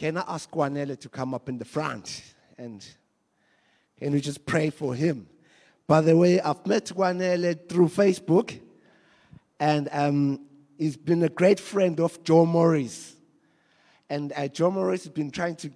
can 0.00 0.16
I 0.16 0.24
ask 0.28 0.50
Kwanele 0.50 0.98
to 0.98 1.10
come 1.10 1.34
up 1.34 1.50
in 1.50 1.58
the 1.58 1.64
front 1.66 2.22
and 2.56 2.82
can 3.98 4.12
we 4.12 4.22
just 4.22 4.46
pray 4.46 4.70
for 4.70 4.94
him? 4.94 5.28
By 5.86 6.00
the 6.00 6.16
way, 6.16 6.40
I've 6.40 6.66
met 6.66 6.86
Kwanele 6.86 7.68
through 7.68 7.88
Facebook, 7.88 8.58
and 9.58 9.90
um, 9.92 10.40
he's 10.78 10.96
been 10.96 11.22
a 11.22 11.28
great 11.28 11.60
friend 11.60 12.00
of 12.00 12.24
Joe 12.24 12.46
Morris. 12.46 13.14
And 14.08 14.32
uh, 14.34 14.48
Joe 14.48 14.70
Morris 14.70 15.04
has 15.04 15.12
been 15.12 15.30
trying 15.30 15.56
to 15.56 15.70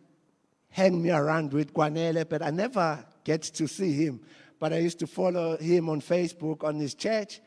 hang 0.70 1.02
me 1.02 1.11
around 1.11 1.52
with 1.52 1.75
Kwanele, 1.75 2.27
but 2.27 2.41
I 2.41 2.48
never 2.48 3.04
get 3.25 3.43
to 3.43 3.68
see 3.68 3.93
him. 3.93 4.20
But 4.59 4.72
I 4.72 4.79
used 4.79 5.00
to 5.00 5.06
follow 5.06 5.59
him 5.59 5.91
on 5.91 6.00
Facebook 6.00 6.64
on 6.64 6.77
his 6.77 6.95
church, 6.95 7.43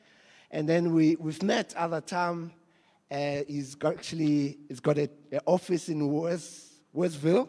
and 0.52 0.70
then 0.70 0.94
we, 0.94 1.16
we've 1.16 1.42
met 1.42 1.74
other 1.76 2.02
time. 2.02 2.52
Uh, 3.10 3.40
he's 3.48 3.78
actually 3.86 4.58
he's 4.68 4.82
got 4.82 4.98
an 4.98 5.10
office 5.46 5.88
in 5.88 6.12
West, 6.12 6.74
Westville, 6.92 7.48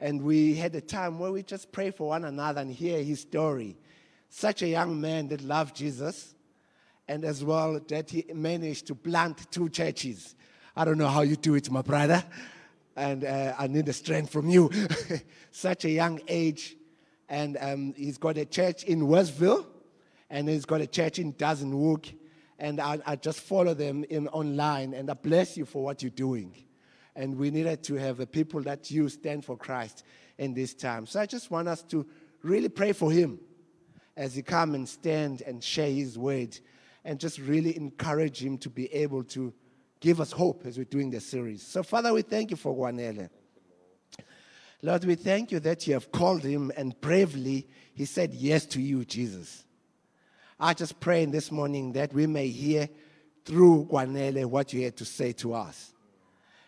and 0.00 0.22
we 0.22 0.54
had 0.54 0.74
a 0.74 0.80
time 0.80 1.18
where 1.18 1.30
we 1.30 1.42
just 1.42 1.70
pray 1.70 1.90
for 1.90 2.08
one 2.08 2.24
another 2.24 2.62
and 2.62 2.72
hear 2.72 3.02
his 3.02 3.20
story. 3.20 3.76
Such 4.30 4.62
a 4.62 4.68
young 4.68 4.98
man 4.98 5.28
that 5.28 5.42
loved 5.42 5.76
Jesus, 5.76 6.34
and 7.06 7.26
as 7.26 7.44
well 7.44 7.78
that 7.88 8.08
he 8.08 8.24
managed 8.32 8.86
to 8.86 8.94
plant 8.94 9.50
two 9.50 9.68
churches. 9.68 10.34
I 10.74 10.86
don't 10.86 10.96
know 10.96 11.08
how 11.08 11.22
you 11.22 11.36
do 11.36 11.56
it, 11.56 11.70
my 11.70 11.82
brother, 11.82 12.24
and 12.96 13.24
uh, 13.24 13.54
I 13.58 13.66
need 13.66 13.84
the 13.84 13.92
strength 13.92 14.32
from 14.32 14.48
you. 14.48 14.70
Such 15.50 15.84
a 15.84 15.90
young 15.90 16.20
age, 16.26 16.76
and 17.28 17.58
um, 17.60 17.92
he's 17.98 18.16
got 18.16 18.38
a 18.38 18.46
church 18.46 18.84
in 18.84 19.06
Westville, 19.08 19.66
and 20.30 20.48
he's 20.48 20.64
got 20.64 20.80
a 20.80 20.86
church 20.86 21.18
in 21.18 21.34
Dassenhoek, 21.34 22.14
and 22.60 22.78
I, 22.78 22.98
I 23.06 23.16
just 23.16 23.40
follow 23.40 23.72
them 23.74 24.04
in 24.10 24.28
online, 24.28 24.92
and 24.92 25.10
I 25.10 25.14
bless 25.14 25.56
you 25.56 25.64
for 25.64 25.82
what 25.82 26.02
you're 26.02 26.10
doing. 26.10 26.54
And 27.16 27.36
we 27.36 27.50
needed 27.50 27.82
to 27.84 27.94
have 27.94 28.18
the 28.18 28.26
people 28.26 28.62
that 28.62 28.90
you 28.90 29.08
stand 29.08 29.44
for 29.44 29.56
Christ 29.56 30.04
in 30.38 30.54
this 30.54 30.74
time. 30.74 31.06
So 31.06 31.20
I 31.20 31.26
just 31.26 31.50
want 31.50 31.68
us 31.68 31.82
to 31.84 32.06
really 32.42 32.68
pray 32.68 32.92
for 32.92 33.10
him 33.10 33.40
as 34.16 34.34
he 34.34 34.42
come 34.42 34.74
and 34.74 34.88
stand 34.88 35.42
and 35.42 35.64
share 35.64 35.90
his 35.90 36.18
word 36.18 36.56
and 37.04 37.18
just 37.18 37.38
really 37.38 37.76
encourage 37.76 38.42
him 38.42 38.58
to 38.58 38.68
be 38.68 38.92
able 38.92 39.24
to 39.24 39.52
give 39.98 40.20
us 40.20 40.30
hope 40.30 40.64
as 40.66 40.76
we're 40.76 40.84
doing 40.84 41.10
the 41.10 41.20
series. 41.20 41.66
So, 41.66 41.82
Father, 41.82 42.12
we 42.12 42.22
thank 42.22 42.50
you 42.50 42.56
for 42.56 42.74
Kwanele. 42.74 43.30
Lord, 44.82 45.04
we 45.04 45.14
thank 45.14 45.50
you 45.50 45.60
that 45.60 45.86
you 45.86 45.94
have 45.94 46.12
called 46.12 46.42
him 46.42 46.70
and 46.76 46.98
bravely 47.00 47.66
he 47.94 48.04
said 48.04 48.32
yes 48.32 48.64
to 48.66 48.80
you, 48.80 49.04
Jesus. 49.04 49.64
I 50.62 50.74
just 50.74 51.00
pray 51.00 51.22
in 51.22 51.30
this 51.30 51.50
morning 51.50 51.92
that 51.92 52.12
we 52.12 52.26
may 52.26 52.48
hear 52.48 52.86
through 53.46 53.88
Kwanele 53.90 54.44
what 54.44 54.74
you 54.74 54.84
had 54.84 54.94
to 54.98 55.06
say 55.06 55.32
to 55.32 55.54
us. 55.54 55.94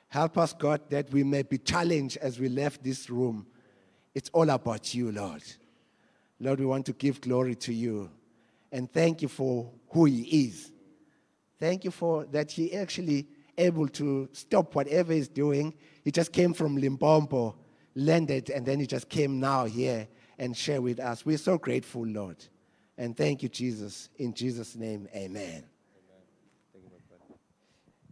Help 0.09 0.39
us, 0.39 0.55
God, 0.55 0.81
that 0.89 1.13
we 1.13 1.23
may 1.23 1.43
be 1.43 1.59
challenged 1.59 2.17
as 2.17 2.41
we 2.41 2.49
left 2.49 2.83
this 2.83 3.11
room. 3.11 3.47
It's 4.15 4.31
all 4.33 4.49
about 4.49 4.95
you, 4.95 5.13
Lord. 5.13 5.43
Lord, 6.41 6.61
we 6.61 6.65
want 6.65 6.87
to 6.87 6.95
give 6.95 7.21
glory 7.21 7.55
to 7.57 7.75
you 7.75 8.11
and 8.73 8.91
thank 8.91 9.21
you 9.21 9.29
for 9.29 9.71
who 9.91 10.07
he 10.07 10.47
is. 10.47 10.73
Thank 11.61 11.85
you 11.85 11.91
for 11.91 12.25
that 12.27 12.51
he 12.51 12.73
actually 12.73 13.27
able 13.59 13.89
to 13.89 14.27
stop 14.33 14.75
whatever 14.75 15.13
he's 15.13 15.29
doing. 15.29 15.75
He 16.03 16.11
just 16.11 16.33
came 16.33 16.55
from 16.55 16.79
Limpopo, 16.79 17.57
landed, 17.95 18.49
and 18.49 18.65
then 18.65 18.81
he 18.81 18.87
just 18.87 19.11
came 19.11 19.39
now 19.39 19.67
here 19.67 20.09
and 20.39 20.57
share 20.57 20.81
with 20.81 20.99
us. 20.99 21.27
We're 21.27 21.37
so 21.37 21.59
grateful, 21.59 22.07
Lord. 22.07 22.43
And 22.97 23.17
thank 23.17 23.43
you, 23.43 23.49
Jesus. 23.49 24.11
In 24.19 24.35
Jesus' 24.35 24.77
name, 24.77 25.09
amen. 25.15 25.65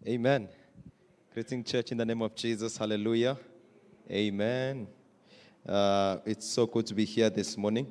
Amen. 0.07 0.49
Greeting 1.35 1.63
church 1.63 1.93
in 1.93 1.99
the 1.99 2.05
name 2.07 2.23
of 2.23 2.35
Jesus. 2.35 2.79
Hallelujah. 2.79 3.37
Amen. 4.11 4.89
Uh, 5.69 6.17
it's 6.25 6.49
so 6.49 6.67
good 6.67 6.87
to 6.87 6.95
be 6.95 7.05
here 7.05 7.29
this 7.29 7.59
morning. 7.59 7.87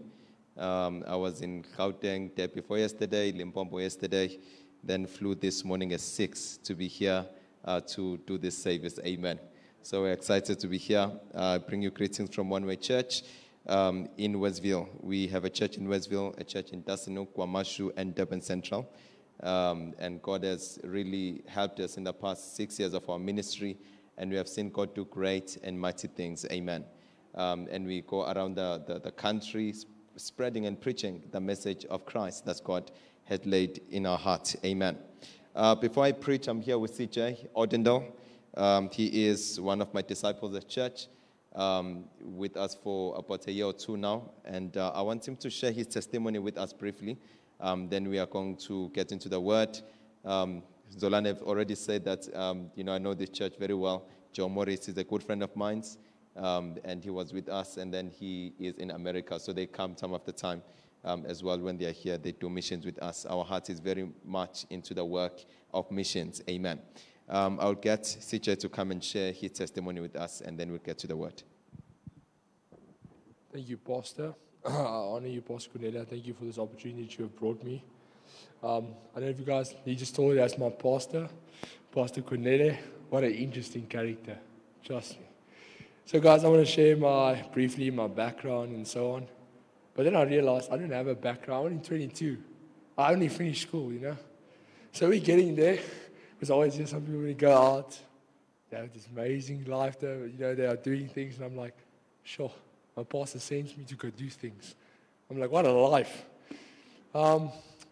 Um, 0.57 1.03
I 1.07 1.15
was 1.15 1.41
in 1.41 1.63
Gauteng 1.77 2.35
day 2.35 2.47
before 2.47 2.79
yesterday, 2.79 3.31
Limpopo 3.31 3.77
yesterday, 3.77 4.39
then 4.83 5.05
flew 5.05 5.35
this 5.35 5.63
morning 5.63 5.93
at 5.93 6.01
6 6.01 6.57
to 6.63 6.73
be 6.73 6.87
here 6.87 7.25
uh, 7.63 7.79
to 7.81 8.17
do 8.25 8.39
this 8.39 8.57
service. 8.57 8.99
Amen. 9.05 9.39
So 9.83 10.01
we're 10.01 10.13
excited 10.13 10.59
to 10.59 10.67
be 10.67 10.77
here. 10.77 11.11
Uh, 11.33 11.59
bring 11.59 11.83
you 11.83 11.91
greetings 11.91 12.33
from 12.33 12.49
One 12.49 12.65
Way 12.65 12.75
Church 12.75 13.21
um, 13.69 14.09
in 14.17 14.39
Westville. 14.39 14.89
We 14.99 15.27
have 15.27 15.45
a 15.45 15.49
church 15.49 15.77
in 15.77 15.87
Westville, 15.87 16.35
a 16.37 16.43
church 16.43 16.71
in 16.71 16.83
Dassenhoek, 16.83 17.29
KwaMashu, 17.35 17.91
and 17.95 18.13
Durban 18.13 18.41
Central. 18.41 18.91
Um, 19.41 19.93
and 19.99 20.21
God 20.21 20.43
has 20.43 20.79
really 20.83 21.43
helped 21.47 21.79
us 21.79 21.95
in 21.95 22.03
the 22.03 22.11
past 22.11 22.55
six 22.57 22.77
years 22.79 22.93
of 22.93 23.09
our 23.09 23.19
ministry, 23.19 23.77
and 24.17 24.29
we 24.29 24.35
have 24.35 24.49
seen 24.49 24.69
God 24.69 24.93
do 24.93 25.05
great 25.05 25.57
and 25.63 25.79
mighty 25.79 26.07
things. 26.07 26.45
Amen. 26.51 26.83
Um, 27.35 27.67
and 27.71 27.85
we 27.85 28.01
go 28.01 28.29
around 28.29 28.55
the, 28.55 28.83
the, 28.85 28.99
the 28.99 29.11
country 29.11 29.73
spreading 30.17 30.65
and 30.65 30.81
preaching 30.81 31.23
the 31.31 31.39
message 31.39 31.85
of 31.85 32.05
Christ 32.05 32.45
that 32.45 32.61
God 32.63 32.91
has 33.25 33.45
laid 33.45 33.81
in 33.91 34.05
our 34.05 34.17
hearts. 34.17 34.57
Amen. 34.65 34.97
Uh, 35.55 35.75
before 35.75 36.03
I 36.03 36.11
preach, 36.11 36.47
I'm 36.47 36.59
here 36.59 36.79
with 36.79 36.97
CJ 36.97 37.49
Odendaal. 37.55 38.11
Um, 38.57 38.89
he 38.91 39.27
is 39.27 39.61
one 39.61 39.79
of 39.79 39.93
my 39.93 40.01
disciples 40.01 40.55
at 40.55 40.67
church, 40.67 41.07
um, 41.55 42.05
with 42.21 42.57
us 42.57 42.75
for 42.75 43.17
about 43.17 43.47
a 43.47 43.51
year 43.51 43.65
or 43.65 43.73
two 43.73 43.97
now, 43.97 44.31
and 44.45 44.75
uh, 44.77 44.91
I 44.93 45.01
want 45.01 45.27
him 45.27 45.35
to 45.37 45.49
share 45.49 45.71
his 45.71 45.87
testimony 45.87 46.39
with 46.39 46.57
us 46.57 46.73
briefly. 46.73 47.17
Um, 47.59 47.89
then 47.89 48.07
we 48.07 48.19
are 48.19 48.25
going 48.25 48.55
to 48.67 48.89
get 48.89 49.11
into 49.11 49.27
the 49.29 49.39
word. 49.39 49.79
Um, 50.23 50.63
Zolan 50.97 51.25
have 51.25 51.41
already 51.41 51.75
said 51.75 52.05
that, 52.05 52.33
um, 52.35 52.71
you 52.75 52.83
know, 52.83 52.93
I 52.93 52.97
know 52.97 53.13
this 53.13 53.29
church 53.29 53.53
very 53.59 53.73
well. 53.73 54.05
Joe 54.31 54.49
Morris 54.49 54.87
is 54.87 54.97
a 54.97 55.03
good 55.03 55.23
friend 55.23 55.43
of 55.43 55.55
mine 55.55 55.83
um, 56.35 56.77
and 56.83 57.03
he 57.03 57.09
was 57.09 57.33
with 57.33 57.49
us, 57.49 57.77
and 57.77 57.93
then 57.93 58.09
he 58.09 58.53
is 58.59 58.75
in 58.75 58.91
America. 58.91 59.39
So 59.39 59.53
they 59.53 59.65
come 59.65 59.95
time 59.95 60.13
after 60.13 60.31
time 60.31 60.61
um, 61.03 61.25
as 61.25 61.43
well. 61.43 61.59
When 61.59 61.77
they 61.77 61.85
are 61.85 61.91
here, 61.91 62.17
they 62.17 62.31
do 62.31 62.49
missions 62.49 62.85
with 62.85 63.01
us. 63.01 63.25
Our 63.25 63.43
heart 63.43 63.69
is 63.69 63.79
very 63.79 64.09
much 64.23 64.65
into 64.69 64.93
the 64.93 65.05
work 65.05 65.43
of 65.73 65.89
missions. 65.91 66.41
Amen. 66.49 66.79
Um, 67.29 67.59
I'll 67.61 67.75
get 67.75 68.03
CJ 68.03 68.59
to 68.59 68.69
come 68.69 68.91
and 68.91 69.03
share 69.03 69.31
his 69.31 69.51
testimony 69.51 70.01
with 70.01 70.15
us, 70.15 70.41
and 70.41 70.57
then 70.57 70.69
we'll 70.71 70.79
get 70.79 70.97
to 70.99 71.07
the 71.07 71.15
word. 71.15 71.43
Thank 73.53 73.69
you, 73.69 73.77
Pastor. 73.77 74.33
I 74.65 74.71
honor 74.71 75.27
you, 75.27 75.41
Pastor 75.41 75.69
Cornelia. 75.69 76.05
Thank 76.05 76.25
you 76.25 76.33
for 76.33 76.45
this 76.45 76.57
opportunity 76.57 77.03
that 77.03 77.17
you 77.17 77.25
have 77.25 77.35
brought 77.35 77.63
me. 77.63 77.83
Um, 78.63 78.87
I 79.15 79.19
don't 79.19 79.25
know 79.25 79.29
if 79.29 79.39
you 79.39 79.45
guys, 79.45 79.73
he 79.85 79.95
just 79.95 80.15
told 80.15 80.31
me 80.31 80.35
that's 80.35 80.57
my 80.57 80.69
pastor, 80.69 81.29
Pastor 81.91 82.21
Cornelia. 82.21 82.77
What 83.09 83.23
an 83.23 83.33
interesting 83.33 83.85
character. 83.87 84.37
Trust 84.83 85.19
me. 85.19 85.25
So, 86.05 86.19
guys, 86.19 86.43
I 86.43 86.47
want 86.47 86.65
to 86.65 86.71
share 86.71 86.97
my 86.97 87.43
briefly 87.53 87.91
my 87.91 88.07
background 88.07 88.71
and 88.75 88.87
so 88.87 89.11
on. 89.11 89.27
But 89.93 90.03
then 90.03 90.15
I 90.15 90.23
realized 90.23 90.71
I 90.71 90.77
don't 90.77 90.91
have 90.91 91.07
a 91.07 91.15
background. 91.15 91.67
I'm 91.67 91.73
only 91.73 91.85
22. 91.85 92.37
I 92.97 93.13
only 93.13 93.29
finished 93.29 93.63
school, 93.63 93.93
you 93.93 93.99
know. 93.99 94.17
So 94.91 95.09
we're 95.09 95.19
getting 95.19 95.55
there. 95.55 95.79
Because 96.39 96.51
always 96.51 96.75
hear 96.75 96.87
some 96.87 97.01
people 97.01 97.17
when 97.17 97.27
they 97.27 97.33
go 97.33 97.53
out, 97.53 97.99
they 98.69 98.77
have 98.77 98.93
this 98.93 99.09
amazing 99.11 99.65
life. 99.65 99.99
Though, 99.99 100.23
you 100.23 100.39
know, 100.39 100.55
they 100.55 100.67
are 100.67 100.77
doing 100.77 101.09
things, 101.09 101.35
and 101.35 101.43
I'm 101.43 101.57
like, 101.57 101.75
sure. 102.23 102.49
My 102.95 103.03
pastor 103.03 103.39
sends 103.39 103.75
me 103.75 103.83
to 103.83 103.95
go 103.95 104.09
do 104.09 104.29
things. 104.29 104.75
I'm 105.29 105.37
like, 105.37 105.51
what 105.51 105.65
a 105.65 105.71
life. 105.71 106.25
Um, 107.13 107.51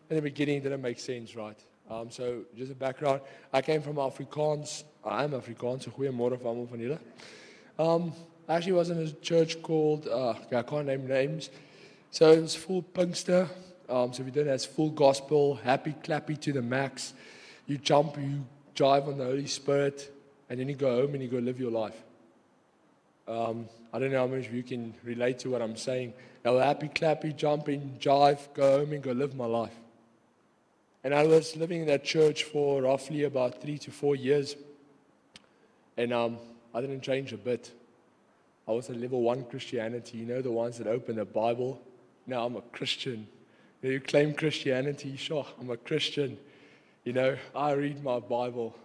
in 0.10 0.16
the 0.16 0.22
beginning, 0.22 0.60
it 0.60 0.64
didn't 0.64 0.82
make 0.82 0.98
sense, 0.98 1.36
right? 1.36 1.60
Um, 1.90 2.10
so 2.10 2.44
just 2.56 2.72
a 2.72 2.76
background. 2.76 3.20
I 3.52 3.62
came 3.62 3.82
from 3.82 3.96
Afrikaans. 3.96 4.86
I 5.04 5.26
am 5.26 5.32
Afrikaans. 5.32 5.84
So 5.84 5.92
goeiemôre 5.92 6.40
vir 6.40 6.48
almal 6.48 6.70
van 6.70 6.80
julle. 6.80 7.00
Um, 7.78 8.14
I 8.48 8.56
actually 8.56 8.74
was 8.74 8.90
in 8.90 9.00
a 9.00 9.12
church 9.12 9.62
called, 9.62 10.08
uh, 10.08 10.36
I 10.56 10.62
can't 10.62 10.86
name 10.86 11.06
names. 11.06 11.50
So 12.12 12.32
it 12.32 12.42
was 12.42 12.56
full 12.56 12.82
Pinkster. 12.82 13.50
Um, 13.90 14.14
so 14.14 14.24
we 14.24 14.32
did 14.32 14.48
it 14.48 14.52
as 14.52 14.66
full 14.66 14.90
gospel, 14.90 15.56
happy, 15.56 15.96
clappy 16.02 16.40
to 16.42 16.54
the 16.54 16.62
max. 16.62 17.14
You 17.68 17.78
jump, 17.78 18.18
you 18.18 18.46
drive 18.76 19.08
on 19.08 19.18
the 19.18 19.26
Holy 19.26 19.48
Spirit, 19.48 20.12
and 20.50 20.60
then 20.60 20.70
you 20.70 20.76
go 20.76 21.02
home 21.02 21.14
and 21.14 21.22
you 21.22 21.30
go 21.30 21.38
live 21.38 21.60
your 21.60 21.72
life. 21.72 22.02
Um, 23.28 23.68
I 23.94 24.00
don't 24.00 24.12
know 24.12 24.20
how 24.20 24.28
much 24.28 24.48
of 24.48 24.54
you 24.54 24.64
can 24.64 24.94
relate 25.04 25.40
to 25.40 25.50
what 25.50 25.62
I'm 25.62 25.76
saying. 25.76 26.14
Now, 26.46 26.58
happy, 26.58 26.88
clappy, 26.88 27.36
jumping, 27.36 27.98
jive, 28.00 28.40
go 28.54 28.80
home 28.80 28.94
and 28.94 29.04
go 29.04 29.12
live 29.12 29.36
my 29.36 29.46
life. 29.46 29.76
And 31.04 31.14
I 31.14 31.26
was 31.26 31.56
living 31.56 31.82
in 31.82 31.88
that 31.88 32.04
church 32.04 32.44
for 32.44 32.82
roughly 32.82 33.24
about 33.24 33.62
three 33.62 33.78
to 33.80 33.92
four 33.92 34.16
years. 34.16 34.56
And 35.98 36.14
um, 36.14 36.38
I 36.74 36.82
didn't 36.82 37.02
change 37.02 37.34
a 37.34 37.38
bit. 37.38 37.72
I 38.68 38.72
was 38.72 38.90
a 38.90 38.94
level 38.94 39.22
one 39.22 39.46
Christianity, 39.46 40.20
you 40.20 40.26
know, 40.26 40.42
the 40.42 40.52
ones 40.52 40.78
that 40.78 40.88
open 40.88 41.16
the 41.16 41.26
Bible. 41.26 41.82
Now 42.26 42.46
I'm 42.46 42.56
a 42.56 42.62
Christian. 42.62 43.28
You, 43.82 44.00
claim 44.00 44.34
Christianity, 44.34 45.16
sure, 45.16 45.46
I'm 45.60 45.70
a 45.70 45.78
Christian. 45.78 46.38
You 47.08 47.14
know, 47.14 47.38
I 47.56 47.72
read 47.72 48.04
my 48.04 48.20
Bible, 48.20 48.76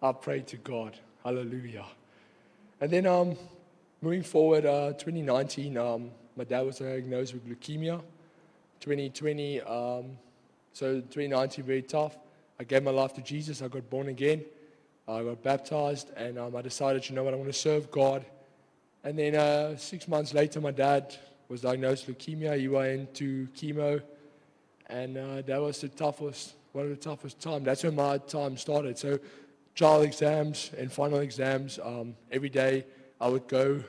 I 0.00 0.12
pray 0.12 0.40
to 0.40 0.56
God. 0.56 0.98
Hallelujah. 1.22 1.84
And 2.80 2.90
then 2.90 3.04
um, 3.04 3.36
moving 4.00 4.22
forward, 4.22 4.64
uh, 4.64 4.94
2019, 4.94 5.76
um, 5.76 6.10
my 6.38 6.44
dad 6.44 6.62
was 6.62 6.78
diagnosed 6.78 7.34
with 7.34 7.46
leukemia. 7.46 8.00
2020, 8.80 9.60
um, 9.60 10.16
so 10.72 11.02
2019, 11.02 11.66
very 11.66 11.82
tough. 11.82 12.16
I 12.58 12.64
gave 12.64 12.82
my 12.82 12.92
life 12.92 13.12
to 13.12 13.20
Jesus. 13.20 13.60
I 13.60 13.68
got 13.68 13.90
born 13.90 14.08
again. 14.08 14.42
I 15.06 15.22
got 15.22 15.42
baptized 15.42 16.08
and 16.16 16.38
um, 16.38 16.56
I 16.56 16.62
decided, 16.62 17.06
you 17.10 17.14
know 17.14 17.24
what, 17.24 17.34
I 17.34 17.36
want 17.36 17.52
to 17.52 17.58
serve 17.58 17.90
God 17.90 18.24
And 19.04 19.18
then 19.18 19.34
uh, 19.34 19.76
six 19.76 20.08
months 20.08 20.32
later, 20.32 20.62
my 20.62 20.70
dad 20.70 21.14
was 21.46 21.60
diagnosed 21.60 22.06
with 22.06 22.18
leukemia. 22.20 22.58
He 22.58 22.68
went 22.68 23.00
into 23.00 23.48
chemo, 23.48 24.00
and 24.86 25.18
uh, 25.18 25.42
that 25.42 25.60
was 25.60 25.82
the 25.82 25.88
toughest, 25.88 26.54
one 26.76 26.84
of 26.84 26.90
the 26.90 26.96
toughest 26.96 27.40
times. 27.40 27.64
That's 27.64 27.82
when 27.82 27.96
my 27.96 28.18
time 28.18 28.56
started. 28.58 28.98
So, 28.98 29.18
trial 29.74 30.02
exams 30.02 30.70
and 30.76 30.92
final 30.92 31.20
exams, 31.20 31.78
um, 31.82 32.14
every 32.30 32.50
day 32.50 32.84
I 33.18 33.28
would 33.28 33.48
go, 33.48 33.82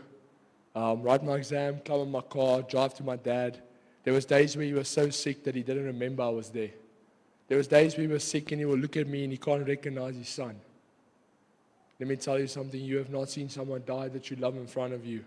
um, 0.74 1.02
write 1.02 1.22
my 1.24 1.36
exam, 1.36 1.82
come 1.84 2.00
in 2.00 2.12
my 2.12 2.22
car, 2.22 2.62
drive 2.62 2.94
to 2.96 3.04
my 3.04 3.18
dad. 3.18 3.62
There 4.04 4.14
was 4.14 4.24
days 4.24 4.56
where 4.56 4.66
he 4.66 4.74
was 4.74 4.88
so 4.88 5.10
sick 5.10 5.44
that 5.44 5.54
he 5.54 5.64
didn't 5.64 5.86
remember 5.86 6.24
I 6.24 6.30
was 6.30 6.50
there. 6.50 6.72
There 7.50 7.58
was 7.58 7.68
days 7.68 7.98
where 7.98 8.08
he 8.08 8.12
was 8.12 8.24
sick 8.24 8.52
and 8.54 8.62
he 8.62 8.66
would 8.66 8.80
look 8.80 8.96
at 8.96 9.08
me 9.08 9.24
and 9.24 9.34
he 9.34 9.38
can't 9.38 9.68
recognize 9.68 10.16
his 10.16 10.30
son. 10.30 10.56
Let 12.00 12.08
me 12.08 12.16
tell 12.16 12.40
you 12.40 12.48
something. 12.48 12.80
You 12.80 12.98
have 12.98 13.10
not 13.10 13.30
seen 13.30 13.50
someone 13.50 13.84
die 13.86 14.08
that 14.10 14.32
you 14.32 14.38
love 14.38 14.56
in 14.56 14.68
front 14.68 14.94
of 14.94 15.06
you 15.06 15.26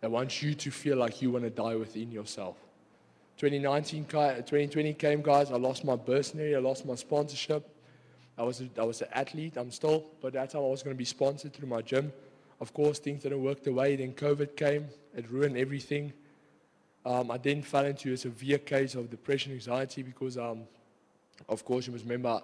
that 0.00 0.10
wants 0.10 0.40
you 0.40 0.54
to 0.54 0.70
feel 0.70 0.98
like 0.98 1.20
you 1.20 1.32
want 1.32 1.44
to 1.44 1.50
die 1.50 1.74
within 1.74 2.12
yourself. 2.12 2.56
2019, 3.42 4.04
2020 4.04 4.94
came, 4.94 5.20
guys. 5.20 5.50
I 5.50 5.56
lost 5.56 5.84
my 5.84 5.96
bursary. 5.96 6.54
I 6.54 6.60
lost 6.60 6.86
my 6.86 6.94
sponsorship. 6.94 7.68
I 8.38 8.44
was, 8.44 8.60
a, 8.60 8.68
I 8.78 8.84
was 8.84 9.02
an 9.02 9.08
athlete. 9.12 9.56
I'm 9.56 9.72
still, 9.72 10.04
but 10.20 10.34
that 10.34 10.50
time 10.50 10.62
I 10.62 10.66
was 10.66 10.84
going 10.84 10.94
to 10.94 10.98
be 10.98 11.04
sponsored 11.04 11.52
through 11.52 11.66
my 11.66 11.82
gym. 11.82 12.12
Of 12.60 12.72
course, 12.72 13.00
things 13.00 13.24
didn't 13.24 13.42
work 13.42 13.64
the 13.64 13.72
way. 13.72 13.96
Then 13.96 14.12
COVID 14.12 14.54
came. 14.54 14.86
It 15.16 15.28
ruined 15.28 15.56
everything. 15.56 16.12
Um, 17.04 17.32
I 17.32 17.38
then 17.38 17.62
fell 17.62 17.84
into 17.84 18.12
a 18.12 18.16
severe 18.16 18.58
case 18.58 18.94
of 18.94 19.10
depression, 19.10 19.52
anxiety 19.54 20.04
because, 20.04 20.38
um, 20.38 20.60
of 21.48 21.64
course, 21.64 21.88
you 21.88 21.92
must 21.94 22.04
remember 22.04 22.40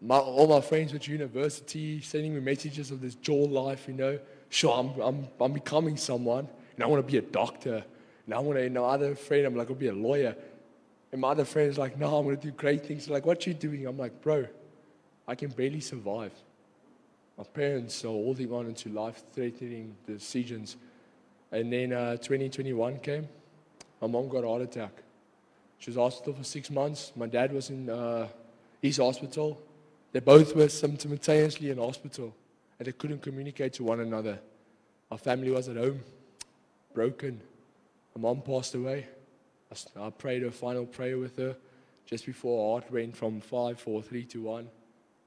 my, 0.00 0.16
all 0.16 0.46
my 0.46 0.62
friends 0.62 0.94
at 0.94 1.06
university 1.08 2.00
sending 2.00 2.34
me 2.34 2.40
messages 2.40 2.90
of 2.90 3.02
this 3.02 3.16
dual 3.16 3.50
life, 3.50 3.86
you 3.86 3.92
know. 3.92 4.18
Sure, 4.48 4.78
I'm, 4.78 4.98
I'm, 4.98 5.28
I'm 5.38 5.52
becoming 5.52 5.98
someone, 5.98 6.48
and 6.74 6.82
I 6.82 6.86
want 6.86 7.06
to 7.06 7.12
be 7.12 7.18
a 7.18 7.20
doctor. 7.20 7.84
And 8.26 8.34
I 8.34 8.38
want 8.38 8.58
to, 8.58 8.64
you 8.64 8.70
know, 8.70 8.84
other 8.84 9.14
friend, 9.14 9.46
I'm 9.46 9.56
like, 9.56 9.68
I'll 9.68 9.76
be 9.76 9.88
a 9.88 9.94
lawyer. 9.94 10.34
And 11.10 11.20
my 11.20 11.28
other 11.28 11.44
friend's 11.44 11.76
like, 11.76 11.98
no, 11.98 12.16
I'm 12.16 12.24
going 12.24 12.36
to 12.36 12.42
do 12.42 12.52
great 12.52 12.86
things. 12.86 13.06
They're 13.06 13.14
like, 13.14 13.26
what 13.26 13.46
you 13.46 13.54
doing? 13.54 13.86
I'm 13.86 13.98
like, 13.98 14.22
bro, 14.22 14.46
I 15.26 15.34
can 15.34 15.50
barely 15.50 15.80
survive. 15.80 16.32
My 17.36 17.44
parents 17.44 18.04
are 18.04 18.08
holding 18.08 18.52
on 18.52 18.66
into 18.66 18.88
life-threatening 18.88 19.96
decisions. 20.06 20.76
And 21.50 21.72
then 21.72 21.92
uh, 21.92 22.16
2021 22.16 22.98
came. 23.00 23.28
My 24.00 24.08
mom 24.08 24.28
got 24.28 24.44
a 24.44 24.48
heart 24.48 24.62
attack. 24.62 24.92
She 25.78 25.90
was 25.90 25.96
hospital 25.96 26.34
for 26.34 26.44
six 26.44 26.70
months. 26.70 27.12
My 27.16 27.26
dad 27.26 27.52
was 27.52 27.70
in 27.70 27.90
uh, 27.90 28.28
his 28.80 28.98
hospital. 28.98 29.60
They 30.12 30.20
both 30.20 30.54
were 30.54 30.68
simultaneously 30.68 31.70
in 31.70 31.78
hospital 31.78 32.34
and 32.78 32.86
they 32.86 32.92
couldn't 32.92 33.22
communicate 33.22 33.72
to 33.74 33.84
one 33.84 34.00
another. 34.00 34.38
Our 35.10 35.18
family 35.18 35.50
was 35.50 35.68
at 35.68 35.76
home, 35.76 36.00
broken. 36.94 37.40
My 38.14 38.22
mom 38.22 38.42
passed 38.42 38.74
away. 38.74 39.06
I 39.96 40.10
prayed 40.10 40.44
a 40.44 40.50
final 40.50 40.84
prayer 40.84 41.18
with 41.18 41.36
her 41.38 41.56
just 42.04 42.26
before 42.26 42.74
our 42.74 42.80
heart 42.80 42.92
went 42.92 43.16
from 43.16 43.40
5, 43.40 43.80
4, 43.80 44.02
3 44.02 44.24
to 44.24 44.42
1. 44.42 44.68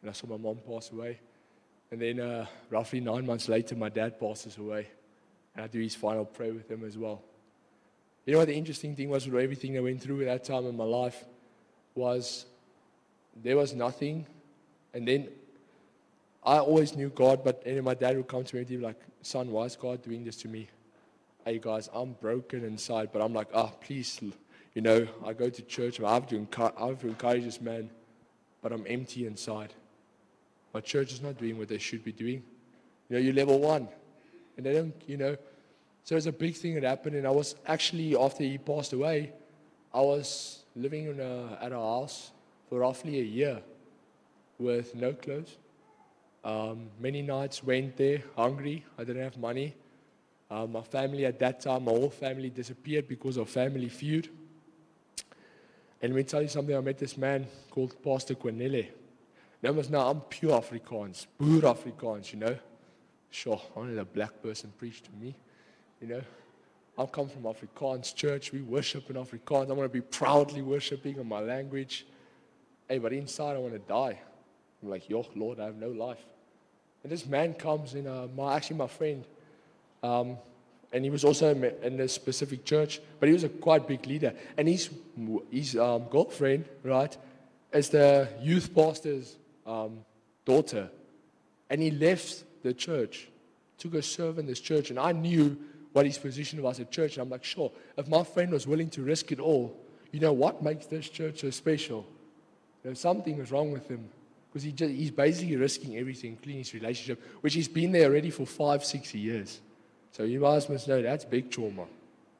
And 0.01 0.09
I 0.09 0.13
saw 0.13 0.27
my 0.27 0.37
mom 0.37 0.59
pass 0.67 0.91
away. 0.91 1.19
And 1.91 2.01
then, 2.01 2.19
uh, 2.19 2.45
roughly 2.69 2.99
nine 2.99 3.25
months 3.25 3.49
later, 3.49 3.75
my 3.75 3.89
dad 3.89 4.19
passes 4.19 4.57
away. 4.57 4.87
And 5.55 5.63
I 5.63 5.67
do 5.67 5.79
his 5.79 5.95
final 5.95 6.25
prayer 6.25 6.53
with 6.53 6.69
him 6.69 6.83
as 6.85 6.97
well. 6.97 7.21
You 8.25 8.33
know 8.33 8.39
what 8.39 8.47
the 8.47 8.55
interesting 8.55 8.95
thing 8.95 9.09
was 9.09 9.27
with 9.27 9.41
everything 9.41 9.77
I 9.77 9.81
went 9.81 10.01
through 10.01 10.21
at 10.21 10.25
that 10.25 10.43
time 10.43 10.65
in 10.65 10.75
my 10.75 10.83
life 10.83 11.25
was 11.93 12.45
there 13.43 13.55
was 13.55 13.73
nothing 13.73 14.25
and 14.93 15.07
then 15.07 15.27
I 16.43 16.59
always 16.59 16.95
knew 16.95 17.09
God, 17.09 17.43
but 17.43 17.63
and 17.65 17.83
my 17.83 17.95
dad 17.95 18.15
would 18.15 18.27
come 18.27 18.43
to 18.43 18.55
me 18.55 18.61
and 18.61 18.69
be 18.69 18.77
like, 18.77 18.99
son, 19.21 19.51
why 19.51 19.65
is 19.65 19.75
God 19.75 20.01
doing 20.03 20.23
this 20.23 20.37
to 20.37 20.47
me? 20.47 20.69
Hey 21.47 21.59
guys, 21.59 21.91
I'm 21.93 22.13
broken 22.13 22.65
inside, 22.65 23.09
but 23.13 23.21
I'm 23.21 23.31
like, 23.31 23.49
ah, 23.53 23.69
oh, 23.71 23.77
please, 23.79 24.19
you 24.73 24.81
know, 24.81 25.07
I 25.23 25.33
go 25.33 25.47
to 25.47 25.61
church, 25.61 26.01
I 26.01 26.11
have 26.15 26.25
to, 26.29 26.35
encourage, 26.35 26.73
I 26.75 26.87
have 26.87 26.99
to 27.01 27.07
encourage 27.07 27.43
this 27.43 27.61
man, 27.61 27.91
but 28.63 28.71
I'm 28.71 28.83
empty 28.87 29.27
inside. 29.27 29.71
My 30.73 30.81
church 30.81 31.13
is 31.13 31.21
not 31.21 31.37
doing 31.37 31.59
what 31.59 31.67
they 31.67 31.77
should 31.77 32.03
be 32.03 32.11
doing. 32.11 32.41
You 33.09 33.15
know, 33.15 33.19
you're 33.19 33.33
level 33.35 33.59
one. 33.59 33.87
And 34.57 34.65
they 34.65 34.73
don't, 34.73 34.95
you 35.05 35.17
know. 35.17 35.37
So 36.03 36.15
it's 36.15 36.25
a 36.25 36.31
big 36.31 36.55
thing 36.55 36.73
that 36.73 36.83
happened. 36.83 37.15
And 37.15 37.27
I 37.27 37.29
was 37.29 37.53
actually, 37.67 38.17
after 38.17 38.41
he 38.41 38.57
passed 38.57 38.93
away, 38.93 39.31
I 39.93 40.01
was 40.01 40.63
living 40.75 41.05
in 41.05 41.19
a, 41.19 41.59
at 41.61 41.71
a 41.71 41.77
house 41.77 42.31
for 42.69 42.79
roughly 42.79 43.19
a 43.19 43.23
year 43.23 43.61
with 44.57 44.95
no 44.95 45.13
clothes. 45.13 45.57
Um, 46.43 46.89
many 46.99 47.21
nights 47.21 47.63
went 47.63 47.97
there 47.97 48.23
hungry. 48.35 48.83
I 48.97 49.03
didn't 49.03 49.21
have 49.21 49.37
money. 49.37 49.75
Um, 50.55 50.71
my 50.71 50.83
family 50.83 51.25
at 51.25 51.37
that 51.39 51.59
time, 51.59 51.83
my 51.83 51.91
whole 51.91 52.09
family 52.09 52.49
disappeared 52.49 53.09
because 53.09 53.35
of 53.35 53.49
family 53.49 53.89
feud. 53.89 54.29
And 56.01 56.13
let 56.13 56.15
me 56.15 56.23
tell 56.23 56.41
you 56.41 56.47
something. 56.47 56.73
I 56.73 56.79
met 56.79 56.97
this 56.97 57.17
man 57.17 57.45
called 57.69 58.01
Pastor 58.01 58.35
Kwanele. 58.35 58.87
Now, 59.61 59.71
now 59.89 60.07
I'm 60.07 60.21
pure 60.21 60.53
Afrikaans, 60.53 61.25
pure 61.37 61.63
Afrikaans, 61.63 62.31
you 62.31 62.39
know. 62.39 62.57
Sure, 63.29 63.61
only 63.75 63.97
a 63.97 64.05
black 64.05 64.41
person 64.41 64.71
preached 64.77 65.03
to 65.05 65.11
me, 65.19 65.35
you 65.99 66.07
know. 66.07 66.21
I 66.97 67.05
come 67.07 67.27
from 67.27 67.43
Afrikaans 67.43 68.15
church. 68.15 68.53
We 68.53 68.61
worship 68.61 69.09
in 69.09 69.17
Afrikaans. 69.17 69.69
I 69.69 69.73
want 69.73 69.81
to 69.81 69.89
be 69.89 69.99
proudly 69.99 70.61
worshiping 70.61 71.17
in 71.17 71.27
my 71.27 71.41
language. 71.41 72.07
Hey, 72.87 72.99
but 72.99 73.11
inside 73.11 73.57
I 73.57 73.59
want 73.59 73.73
to 73.73 73.79
die. 73.79 74.17
I'm 74.81 74.89
like, 74.89 75.09
yo, 75.09 75.25
Lord, 75.35 75.59
I 75.59 75.65
have 75.65 75.75
no 75.75 75.89
life. 75.89 76.25
And 77.03 77.11
this 77.11 77.25
man 77.25 77.55
comes 77.55 77.93
in, 77.93 78.07
uh, 78.07 78.29
my, 78.33 78.55
actually 78.55 78.77
my 78.77 78.87
friend, 78.87 79.25
um, 80.05 80.37
and 80.91 81.03
he 81.03 81.09
was 81.09 81.23
also 81.23 81.53
in 81.53 81.99
a 81.99 82.07
specific 82.07 82.63
church, 82.63 83.01
but 83.19 83.27
he 83.27 83.33
was 83.33 83.43
a 83.43 83.49
quite 83.49 83.87
big 83.87 84.05
leader. 84.05 84.33
And 84.55 84.67
his, 84.67 84.89
his 85.51 85.75
um, 85.75 86.03
girlfriend, 86.03 86.65
right, 86.83 87.17
is 87.73 87.89
the 87.89 88.29
youth 88.41 88.73
pastor's 88.73 89.35
um, 89.65 90.05
daughter. 90.45 90.89
And 91.69 91.81
he 91.81 91.91
left 91.91 92.43
the 92.63 92.73
church 92.73 93.27
to 93.79 93.89
go 93.89 93.99
serve 93.99 94.39
in 94.39 94.45
this 94.45 94.61
church. 94.61 94.89
And 94.89 94.99
I 94.99 95.11
knew 95.11 95.57
what 95.91 96.05
his 96.05 96.17
position 96.17 96.61
was 96.61 96.79
at 96.79 96.91
church. 96.91 97.13
And 97.13 97.23
I'm 97.23 97.29
like, 97.29 97.43
sure, 97.43 97.71
if 97.97 98.07
my 98.07 98.23
friend 98.23 98.51
was 98.51 98.67
willing 98.67 98.89
to 98.91 99.01
risk 99.01 99.31
it 99.31 99.39
all, 99.39 99.75
you 100.11 100.19
know 100.19 100.33
what 100.33 100.63
makes 100.63 100.85
this 100.85 101.09
church 101.09 101.41
so 101.41 101.49
special? 101.49 102.05
You 102.83 102.91
know, 102.91 102.93
something 102.93 103.37
was 103.37 103.51
wrong 103.51 103.71
with 103.71 103.89
him 103.89 104.07
because 104.47 104.63
he 104.63 104.73
he's 104.87 105.11
basically 105.11 105.57
risking 105.57 105.97
everything, 105.97 106.31
including 106.31 106.59
his 106.59 106.73
relationship, 106.73 107.21
which 107.41 107.53
he's 107.53 107.67
been 107.67 107.91
there 107.91 108.09
already 108.09 108.29
for 108.29 108.45
five, 108.45 108.85
six 108.85 109.13
years. 109.13 109.59
So 110.15 110.23
you 110.23 110.39
guys 110.39 110.69
must 110.69 110.87
know 110.87 111.01
that's 111.01 111.25
big 111.25 111.51
trauma, 111.51 111.81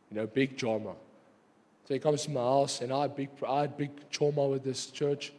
you 0.10 0.16
know, 0.16 0.28
big 0.28 0.56
drama. 0.56 0.94
So 1.86 1.94
he 1.94 2.00
comes 2.00 2.24
to 2.24 2.32
my 2.32 2.40
house, 2.40 2.80
and 2.80 2.94
I 2.94 3.02
had 3.02 3.18
big, 3.18 3.28
I 3.46 3.62
had 3.62 3.76
big 3.76 3.90
trauma 4.10 4.48
with 4.48 4.64
this 4.64 4.86
church. 4.86 5.34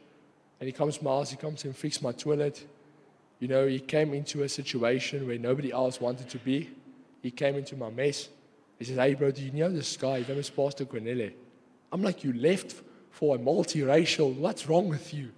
And 0.61 0.67
he 0.67 0.73
comes 0.73 0.99
to 0.99 1.05
my 1.05 1.13
house, 1.13 1.31
he 1.31 1.39
comes 1.39 1.65
and 1.65 1.75
fix 1.75 2.03
my 2.03 2.13
toilet. 2.13 2.67
You 3.41 3.49
know, 3.49 3.67
he 3.67 3.79
came 3.79 4.13
into 4.13 4.43
a 4.43 4.51
situation 4.51 5.27
where 5.27 5.39
nobody 5.39 5.73
else 5.73 5.99
wanted 5.99 6.29
to 6.29 6.37
be. 6.37 6.69
He 7.23 7.31
came 7.31 7.55
into 7.55 7.75
my 7.75 7.89
mess. 7.89 8.29
He 8.79 8.85
says, 8.85 8.97
Hey, 8.97 9.15
bro, 9.15 9.31
do 9.31 9.41
you 9.41 9.51
know 9.53 9.71
this 9.71 9.97
guy? 9.97 10.19
His 10.19 10.29
name 10.29 10.39
is 10.39 10.51
Pastor 10.51 10.85
Kwanele. 10.85 11.33
I'm 11.91 12.03
like, 12.03 12.23
You 12.23 12.35
left 12.35 12.75
for 13.13 13.37
a 13.37 13.39
multiracial. 13.39 14.35
What's 14.37 14.69
wrong 14.69 14.89
with 14.91 15.15
you? 15.15 15.31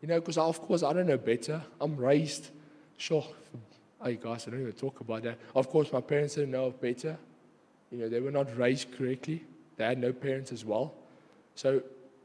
You 0.00 0.08
know, 0.08 0.18
because 0.18 0.38
of 0.38 0.62
course 0.62 0.82
I 0.82 0.94
don't 0.94 1.08
know 1.08 1.18
better. 1.18 1.60
I'm 1.78 1.94
raised, 1.94 2.48
sure. 2.96 3.26
Hey 4.04 4.18
guys, 4.20 4.48
I 4.48 4.50
don't 4.50 4.62
even 4.62 4.72
talk 4.72 4.98
about 4.98 5.22
that. 5.22 5.38
Of 5.54 5.68
course, 5.68 5.92
my 5.92 6.00
parents 6.00 6.34
didn't 6.34 6.50
know 6.50 6.70
better. 6.70 7.16
You 7.92 7.98
know, 7.98 8.08
they 8.08 8.18
were 8.18 8.32
not 8.32 8.56
raised 8.58 8.90
correctly. 8.98 9.44
They 9.76 9.84
had 9.84 9.98
no 9.98 10.12
parents 10.12 10.50
as 10.50 10.64
well. 10.64 10.92
So 11.54 11.80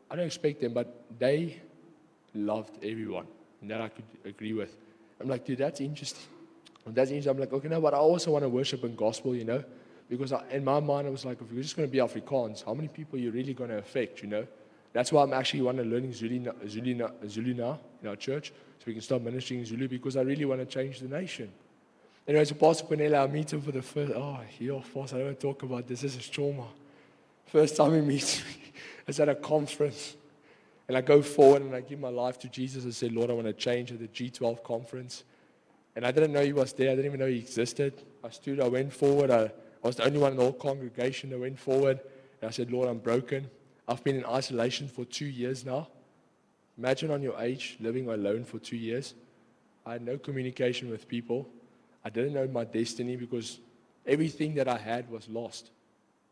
I 0.10 0.16
don't 0.16 0.26
expect 0.26 0.62
them, 0.62 0.74
but 0.74 1.04
they 1.20 1.62
loved 2.34 2.84
everyone. 2.84 3.28
And 3.62 3.70
that 3.70 3.82
I 3.82 3.90
could 3.90 4.06
agree 4.26 4.54
with. 4.54 4.76
I'm 5.22 5.28
like, 5.28 5.46
dude, 5.46 5.60
that's 5.60 5.80
interesting. 5.80 6.26
And 6.88 6.96
that's 6.96 7.12
interesting. 7.12 7.30
I'm 7.30 7.40
like, 7.40 7.54
okay, 7.54 7.68
no, 7.68 7.80
but 7.80 7.94
I 7.94 7.98
also 7.98 8.32
want 8.32 8.44
to 8.44 8.50
worship 8.50 8.84
in 8.84 8.96
gospel, 8.96 9.36
you 9.36 9.46
know? 9.46 9.64
Because 10.10 10.34
I, 10.34 10.44
in 10.50 10.66
my 10.66 10.80
mind, 10.80 11.06
I 11.06 11.12
was 11.12 11.26
like, 11.26 11.40
if 11.42 11.52
you're 11.52 11.62
just 11.62 11.78
going 11.78 11.88
to 11.88 11.92
be 11.92 12.00
Afrikaans, 12.00 12.66
how 12.66 12.74
many 12.74 12.88
people 12.88 13.20
are 13.20 13.22
you 13.22 13.30
really 13.30 13.54
going 13.54 13.70
to 13.70 13.78
affect, 13.78 14.24
you 14.24 14.30
know? 14.30 14.48
That's 14.94 15.12
why 15.12 15.22
I'm 15.22 15.34
actually 15.34 15.62
want 15.62 15.78
to 15.78 15.84
learning 15.84 16.14
Zulu, 16.14 16.52
Zulu, 16.68 17.08
Zulu 17.28 17.54
now 17.54 17.80
in 18.02 18.08
our 18.08 18.16
church, 18.16 18.50
so 18.80 18.84
we 18.88 18.94
can 18.94 19.02
start 19.04 19.22
ministering 19.22 19.60
in 19.60 19.66
Zulu 19.68 19.88
because 19.88 20.18
I 20.18 20.22
really 20.22 20.46
want 20.46 20.60
to 20.62 20.66
change 20.66 21.02
the 21.02 21.08
nation. 21.08 21.52
Anyway, 22.28 22.44
so 22.44 22.56
Pastor 22.56 22.86
Kwanele, 22.86 23.24
I 23.24 23.28
meet 23.32 23.54
him 23.54 23.62
for 23.62 23.72
the 23.72 23.82
first, 23.82 24.12
oh, 24.14 24.40
yo, 24.60 24.82
Pastor, 24.82 25.16
I 25.16 25.20
don't 25.20 25.28
want 25.28 25.40
to 25.40 25.48
talk 25.48 25.64
about 25.64 25.88
this. 25.88 26.02
This 26.02 26.18
is 26.18 26.28
trauma. 26.28 26.66
First 27.46 27.78
time 27.78 27.94
he 27.94 28.02
meets 28.02 28.40
me 28.46 28.74
is 29.08 29.20
at 29.22 29.30
a 29.30 29.36
conference. 29.36 30.18
And 30.90 30.98
I 30.98 31.02
go 31.02 31.22
forward 31.22 31.62
and 31.62 31.74
I 31.74 31.80
give 31.80 32.00
my 32.00 32.10
life 32.10 32.38
to 32.40 32.50
Jesus 32.50 32.84
and 32.84 32.94
say, 32.94 33.08
Lord, 33.08 33.30
I 33.30 33.34
want 33.34 33.48
to 33.48 33.54
change 33.54 33.94
at 33.94 34.00
the 34.00 34.10
G12 34.10 34.62
conference. 34.64 35.24
And 35.96 36.06
I 36.06 36.12
didn't 36.12 36.34
know 36.34 36.44
he 36.44 36.52
was 36.52 36.74
there. 36.74 36.92
I 36.92 36.96
didn't 36.96 37.06
even 37.06 37.20
know 37.22 37.28
he 37.28 37.40
existed. 37.40 37.94
I 38.24 38.30
stood, 38.30 38.60
I 38.60 38.68
went 38.68 38.92
forward. 38.92 39.32
I, 39.32 39.44
I 39.44 39.52
was 39.88 39.96
the 39.96 40.06
only 40.06 40.20
one 40.20 40.32
in 40.32 40.38
the 40.38 40.44
whole 40.44 40.54
congregation 40.54 41.30
that 41.30 41.40
went 41.40 41.58
forward. 41.58 42.02
And 42.42 42.50
I 42.50 42.52
said, 42.52 42.72
Lord, 42.72 42.90
I'm 42.90 43.00
broken. 43.00 43.50
I've 43.88 44.04
been 44.04 44.18
in 44.18 44.26
isolation 44.26 44.90
for 44.90 45.06
two 45.06 45.26
years 45.26 45.66
now. 45.66 45.88
Imagine 46.78 47.10
on 47.12 47.22
your 47.24 47.40
age 47.40 47.78
living 47.80 48.10
alone 48.10 48.44
for 48.44 48.60
two 48.60 48.76
years. 48.76 49.14
I 49.86 49.94
had 49.94 50.02
no 50.02 50.18
communication 50.18 50.90
with 50.90 51.08
people. 51.08 51.48
I 52.08 52.10
didn't 52.10 52.36
know 52.36 52.48
my 52.48 52.64
destiny 52.64 53.18
because 53.18 53.60
everything 54.06 54.56
that 54.56 54.70
I 54.70 54.78
had 54.78 55.10
was 55.12 55.28
lost. 55.28 55.72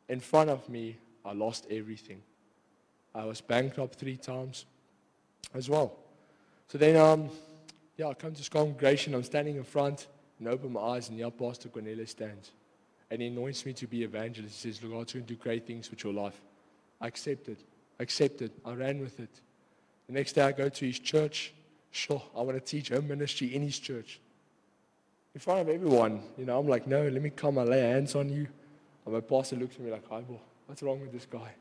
In 0.08 0.22
front 0.22 0.50
of 0.50 0.70
me, 0.70 0.96
I 1.25 1.34
lost 1.34 1.67
everything. 1.70 2.22
I 3.13 3.25
was 3.25 3.41
bankrupt 3.41 3.96
three 3.96 4.15
times 4.15 4.63
as 5.53 5.67
well. 5.67 5.98
So 6.70 6.77
then, 6.77 6.96
um, 6.96 7.29
yeah, 7.98 8.08
I 8.08 8.13
come 8.13 8.32
to 8.32 8.38
this 8.38 8.48
congregation. 8.48 9.13
I'm 9.13 9.24
standing 9.24 9.58
in 9.58 9.65
front 9.65 10.08
and 10.39 10.48
open 10.48 10.72
my 10.72 10.79
eyes, 10.79 11.10
and 11.10 11.20
yeah, 11.20 11.29
Pastor 11.29 11.67
Cornelius 11.67 12.12
stands. 12.12 12.53
And 13.12 13.22
he 13.22 13.27
anoints 13.27 13.65
me 13.65 13.74
to 13.74 13.86
be 13.86 14.03
evangelist. 14.03 14.63
He 14.63 14.72
says, 14.72 14.82
Look, 14.82 14.94
God's 14.94 15.12
going 15.12 15.25
to 15.25 15.34
do 15.34 15.38
great 15.38 15.67
things 15.67 15.91
with 15.91 16.05
your 16.05 16.13
life. 16.13 16.39
I 17.01 17.08
accepted. 17.08 17.58
I 18.00 18.03
accepted. 18.03 18.51
I 18.63 18.75
ran 18.75 19.01
with 19.01 19.20
it. 19.20 19.41
The 20.08 20.13
next 20.13 20.34
day, 20.34 20.44
I 20.44 20.53
go 20.53 20.70
to 20.70 20.86
his 20.86 21.00
church. 21.00 21.53
Sure, 21.91 22.24
I 22.34 22.44
want 22.44 22.58
to 22.58 22.62
teach 22.62 22.88
home 22.88 23.10
ministry 23.10 23.53
in 23.53 23.62
his 23.62 23.77
church. 23.77 24.22
In 25.36 25.42
front 25.42 25.60
of 25.60 25.70
everyone, 25.70 26.22
you 26.38 26.46
know, 26.46 26.58
I'm 26.58 26.68
like, 26.68 26.88
no, 26.88 27.10
let 27.10 27.22
me 27.22 27.30
come 27.30 27.58
and 27.58 27.70
lay 27.70 27.82
hands 27.82 28.15
on 28.15 28.30
you. 28.30 28.48
And 29.06 29.13
my 29.13 29.20
pastor 29.20 29.58
looks 29.58 29.75
at 29.75 29.82
me 29.82 29.92
like, 29.92 30.08
hi, 30.10 30.22
boy, 30.22 30.39
what's 30.65 30.82
wrong 30.82 31.01
with 31.01 31.12
this 31.12 31.25
guy? 31.25 31.51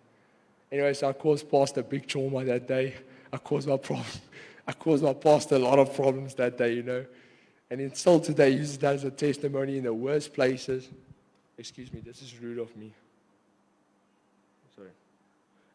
Anyway, 0.71 0.95
so 0.95 1.09
I 1.09 1.12
caused 1.12 1.50
pastor 1.50 1.83
big 1.83 2.07
trauma 2.07 2.45
that 2.45 2.69
day. 2.69 2.95
I 3.33 3.37
caused 3.37 3.66
my 3.66 3.76
problem. 3.76 4.07
I 4.69 4.73
caused 4.73 5.02
my 5.02 5.12
pastor 5.12 5.57
a 5.57 5.59
lot 5.59 5.81
of 5.81 5.93
problems 5.93 6.35
that 6.37 6.57
day, 6.57 6.75
you 6.75 6.85
know. 6.85 7.04
And 7.69 7.81
then 7.81 7.93
still 7.97 8.21
today 8.21 8.50
uses 8.50 8.78
that 8.78 8.95
as 8.95 9.02
a 9.02 9.11
testimony 9.11 9.78
in 9.78 9.85
the 9.85 9.93
worst 9.93 10.33
places. 10.33 10.88
Excuse 11.59 11.93
me, 11.93 11.99
this 11.99 12.23
is 12.23 12.38
rude 12.38 12.61
of 12.61 12.75
me. 12.76 12.95
Sorry. 14.76 14.90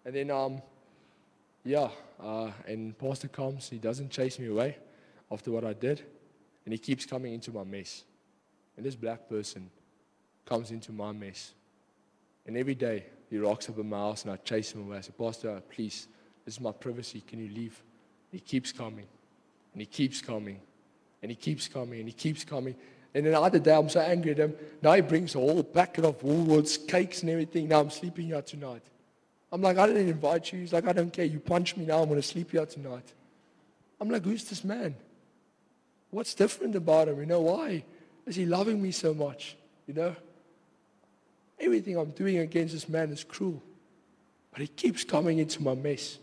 And 0.06 0.16
then, 0.16 0.32
um, 0.32 0.62
yeah, 1.66 1.90
uh, 2.24 2.52
and 2.66 2.98
Pastor 2.98 3.28
comes, 3.28 3.70
he 3.70 3.78
doesn't 3.78 4.10
chase 4.10 4.40
me 4.40 4.48
away 4.48 4.78
after 5.30 5.52
what 5.52 5.66
I 5.66 5.74
did, 5.74 6.02
and 6.70 6.74
he 6.76 6.78
keeps 6.78 7.04
coming 7.04 7.34
into 7.34 7.52
my 7.52 7.64
mess. 7.64 8.04
And 8.78 8.86
this 8.86 8.94
black 8.96 9.28
person 9.28 9.72
comes 10.46 10.70
into 10.70 10.92
my 10.92 11.12
mess. 11.12 11.54
And 12.46 12.56
every 12.56 12.76
day 12.76 13.06
he 13.28 13.40
rocks 13.40 13.68
up 13.70 13.80
in 13.80 13.90
my 13.90 13.98
house 13.98 14.22
and 14.22 14.32
I 14.32 14.36
chase 14.36 14.74
him 14.74 14.84
away. 14.84 14.98
I 14.98 15.02
say, 15.02 15.12
Pastor, 15.18 15.64
please, 15.68 16.08
this 16.46 16.54
is 16.54 16.62
my 16.62 16.72
privacy. 16.72 17.24
Can 17.26 17.40
you 17.40 17.52
leave? 17.52 17.82
He 18.32 18.40
keeps 18.40 18.72
coming. 18.72 19.08
And 19.74 19.82
he 19.82 19.88
keeps 19.88 20.22
coming. 20.22 20.60
And 21.24 21.32
he 21.32 21.36
keeps 21.36 21.68
coming. 21.68 22.02
And 22.02 22.08
he 22.08 22.14
keeps 22.14 22.46
coming. 22.46 22.76
And 23.16 23.26
then 23.26 23.34
the 23.34 23.42
other 23.42 23.58
day, 23.58 23.74
I'm 23.74 23.90
so 23.90 24.02
angry 24.02 24.34
at 24.34 24.38
him. 24.38 24.54
Now 24.84 24.94
he 24.94 25.02
brings 25.02 25.34
a 25.34 25.40
whole 25.40 25.64
packet 25.64 26.06
of 26.06 26.22
Woolworths, 26.22 26.88
cakes, 26.88 27.24
and 27.24 27.32
everything. 27.32 27.68
Now 27.68 27.80
I'm 27.80 27.90
sleeping 27.90 28.28
here 28.28 28.44
tonight. 28.44 28.84
I'm 29.52 29.64
like, 29.64 29.80
I 29.80 29.88
didn't 29.88 30.08
invite 30.08 30.54
you. 30.54 30.60
He's 30.60 30.74
like, 30.74 30.88
I 30.88 30.94
don't 30.94 31.12
care. 31.12 31.26
You 31.26 31.40
punch 31.40 31.76
me 31.78 31.86
now. 31.86 32.04
I'm 32.04 32.10
going 32.10 32.22
to 32.22 32.28
sleep 32.28 32.52
here 32.52 32.68
tonight. 32.68 33.12
I'm 34.00 34.12
like, 34.12 34.24
who's 34.24 34.44
this 34.44 34.64
man? 34.64 34.96
What's 36.12 36.34
different 36.34 36.76
about 36.76 37.08
him? 37.08 37.20
You 37.20 37.26
know, 37.26 37.42
why 37.42 37.84
is 38.26 38.36
he 38.36 38.46
loving 38.46 38.82
me 38.82 38.92
so 38.92 39.14
much? 39.14 39.56
You 39.88 39.94
know? 39.94 40.16
Everything 41.60 41.98
I'm 41.98 42.12
doing 42.12 42.38
against 42.38 42.74
this 42.74 42.88
man 42.88 43.12
is 43.12 43.24
cruel. 43.24 43.62
But 44.52 44.62
he 44.62 44.68
keeps 44.68 45.04
coming 45.04 45.40
into 45.40 45.62
my 45.62 45.76
mess. 45.76 46.18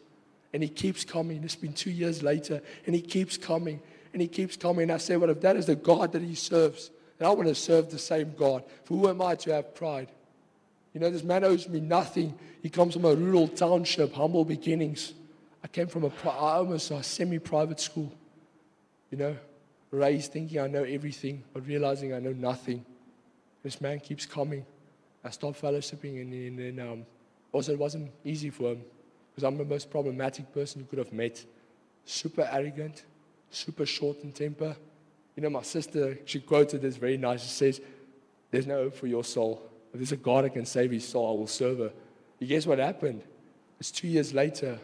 And 0.52 0.62
he 0.62 0.68
keeps 0.68 1.04
coming. 1.04 1.44
It's 1.44 1.54
been 1.54 1.72
two 1.72 1.90
years 1.90 2.22
later. 2.22 2.62
And 2.86 2.94
he 2.94 3.02
keeps 3.02 3.36
coming. 3.36 3.80
And 4.12 4.22
he 4.22 4.28
keeps 4.28 4.56
coming. 4.56 4.84
And 4.84 4.92
I 4.92 4.96
say, 4.96 5.16
well, 5.16 5.30
if 5.30 5.40
that 5.42 5.56
is 5.56 5.66
the 5.66 5.76
God 5.76 6.12
that 6.12 6.22
he 6.22 6.34
serves, 6.34 6.90
then 7.18 7.28
I 7.28 7.32
want 7.32 7.48
to 7.48 7.54
serve 7.54 7.90
the 7.90 7.98
same 7.98 8.32
God. 8.36 8.64
For 8.84 8.94
who 8.96 9.08
am 9.08 9.20
I 9.20 9.34
to 9.36 9.52
have 9.52 9.74
pride? 9.74 10.08
You 10.94 11.00
know, 11.00 11.10
this 11.10 11.22
man 11.22 11.44
owes 11.44 11.68
me 11.68 11.80
nothing. 11.80 12.38
He 12.62 12.70
comes 12.70 12.94
from 12.94 13.04
a 13.04 13.14
rural 13.14 13.48
township, 13.48 14.14
humble 14.14 14.46
beginnings. 14.46 15.12
I 15.62 15.68
came 15.68 15.88
from 15.88 16.04
a, 16.04 16.30
almost 16.30 16.90
a 16.90 17.02
semi-private 17.02 17.78
school. 17.78 18.10
You 19.10 19.18
know, 19.18 19.36
raised 19.96 20.32
thinking 20.32 20.60
I 20.60 20.66
know 20.66 20.84
everything, 20.84 21.42
but 21.52 21.66
realizing 21.66 22.12
I 22.12 22.18
know 22.18 22.32
nothing. 22.32 22.84
This 23.62 23.80
man 23.80 24.00
keeps 24.00 24.26
coming. 24.26 24.64
I 25.24 25.30
stopped 25.30 25.60
fellowshipping, 25.60 26.20
and, 26.20 26.32
and 26.32 26.58
then 26.58 26.88
um, 26.88 27.06
also 27.52 27.72
it 27.72 27.78
wasn't 27.78 28.10
easy 28.24 28.50
for 28.50 28.72
him 28.72 28.82
because 29.30 29.44
I'm 29.44 29.58
the 29.58 29.64
most 29.64 29.90
problematic 29.90 30.52
person 30.52 30.80
you 30.80 30.86
could 30.86 30.98
have 30.98 31.12
met. 31.12 31.44
Super 32.04 32.48
arrogant, 32.50 33.04
super 33.50 33.84
short 33.84 34.22
in 34.22 34.32
temper. 34.32 34.76
You 35.34 35.42
know, 35.42 35.50
my 35.50 35.62
sister, 35.62 36.18
she 36.24 36.40
quoted 36.40 36.80
this 36.82 36.96
very 36.96 37.16
nice. 37.16 37.42
She 37.42 37.48
says, 37.48 37.80
There's 38.50 38.66
no 38.66 38.84
hope 38.84 38.94
for 38.94 39.06
your 39.06 39.24
soul. 39.24 39.62
If 39.92 39.98
there's 39.98 40.12
a 40.12 40.16
God 40.16 40.44
that 40.44 40.50
can 40.50 40.64
save 40.64 40.90
his 40.90 41.06
soul, 41.06 41.26
I 41.26 41.38
will 41.38 41.46
serve 41.46 41.78
her. 41.78 41.92
You 42.38 42.46
guess 42.46 42.66
what 42.66 42.78
happened? 42.78 43.22
It's 43.80 43.90
two 43.90 44.08
years 44.08 44.32
later, 44.32 44.78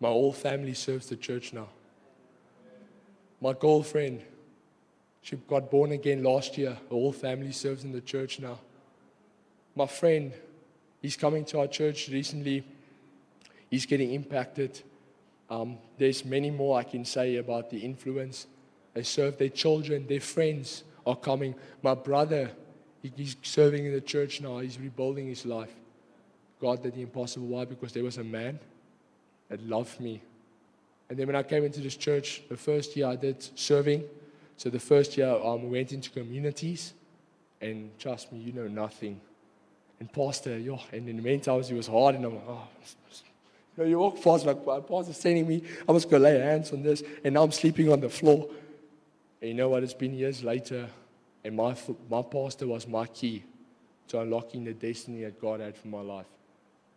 my 0.00 0.08
whole 0.08 0.32
family 0.32 0.74
serves 0.74 1.06
the 1.08 1.16
church 1.16 1.52
now. 1.52 1.68
My 3.40 3.52
girlfriend, 3.52 4.22
she 5.22 5.36
got 5.36 5.70
born 5.70 5.92
again 5.92 6.22
last 6.22 6.58
year. 6.58 6.70
Her 6.70 6.78
whole 6.90 7.12
family 7.12 7.52
serves 7.52 7.84
in 7.84 7.92
the 7.92 8.00
church 8.00 8.40
now. 8.40 8.58
My 9.74 9.86
friend, 9.86 10.32
he's 11.00 11.16
coming 11.16 11.44
to 11.46 11.60
our 11.60 11.66
church 11.66 12.08
recently. 12.08 12.64
He's 13.70 13.86
getting 13.86 14.12
impacted. 14.12 14.82
Um, 15.48 15.78
there's 15.96 16.24
many 16.24 16.50
more 16.50 16.78
I 16.78 16.82
can 16.82 17.04
say 17.04 17.36
about 17.36 17.70
the 17.70 17.78
influence. 17.78 18.46
They 18.94 19.02
serve 19.02 19.38
their 19.38 19.48
children, 19.48 20.06
their 20.06 20.20
friends 20.20 20.84
are 21.06 21.16
coming. 21.16 21.54
My 21.82 21.94
brother, 21.94 22.50
He's 23.16 23.36
serving 23.42 23.84
in 23.84 23.92
the 23.92 24.00
church 24.00 24.40
now. 24.40 24.58
He's 24.58 24.78
rebuilding 24.78 25.26
his 25.26 25.44
life. 25.44 25.72
God 26.60 26.82
did 26.82 26.94
the 26.94 27.02
impossible. 27.02 27.48
Why? 27.48 27.64
Because 27.64 27.92
there 27.92 28.04
was 28.04 28.18
a 28.18 28.24
man 28.24 28.60
that 29.48 29.60
loved 29.66 30.00
me. 30.00 30.22
And 31.10 31.18
then 31.18 31.26
when 31.26 31.34
I 31.34 31.42
came 31.42 31.64
into 31.64 31.80
this 31.80 31.96
church, 31.96 32.42
the 32.48 32.56
first 32.56 32.96
year 32.96 33.08
I 33.08 33.16
did 33.16 33.42
serving. 33.58 34.04
So 34.62 34.70
the 34.70 34.78
first 34.78 35.16
year 35.16 35.28
um, 35.28 35.64
we 35.64 35.70
went 35.70 35.90
into 35.90 36.08
communities. 36.08 36.94
And 37.60 37.90
trust 37.98 38.30
me, 38.32 38.38
you 38.38 38.52
know 38.52 38.68
nothing. 38.68 39.20
And 39.98 40.12
Pastor, 40.12 40.56
yo, 40.56 40.78
and 40.92 41.08
in 41.08 41.16
the 41.16 41.22
meantime, 41.22 41.58
it 41.58 41.72
was 41.72 41.88
hard. 41.88 42.14
And 42.14 42.24
I'm 42.24 42.36
like, 42.36 42.44
oh, 42.46 42.68
you 43.76 43.82
know, 43.82 43.90
you 43.90 43.98
walk 43.98 44.22
past, 44.22 44.46
like, 44.46 44.64
Pastor's 44.64 45.16
sending 45.16 45.48
me, 45.48 45.64
I 45.80 45.86
going 45.86 46.00
to 46.00 46.18
lay 46.20 46.38
hands 46.38 46.72
on 46.72 46.84
this. 46.84 47.02
And 47.24 47.34
now 47.34 47.42
I'm 47.42 47.50
sleeping 47.50 47.90
on 47.90 47.98
the 47.98 48.08
floor. 48.08 48.48
And 49.40 49.48
you 49.48 49.54
know 49.56 49.68
what? 49.68 49.82
It's 49.82 49.94
been 49.94 50.14
years 50.14 50.44
later. 50.44 50.88
And 51.42 51.56
my, 51.56 51.74
my 52.08 52.22
pastor 52.22 52.68
was 52.68 52.86
my 52.86 53.08
key 53.08 53.42
to 54.06 54.20
unlocking 54.20 54.62
the 54.62 54.74
destiny 54.74 55.24
that 55.24 55.40
God 55.40 55.58
had 55.58 55.76
for 55.76 55.88
my 55.88 56.02
life. 56.02 56.26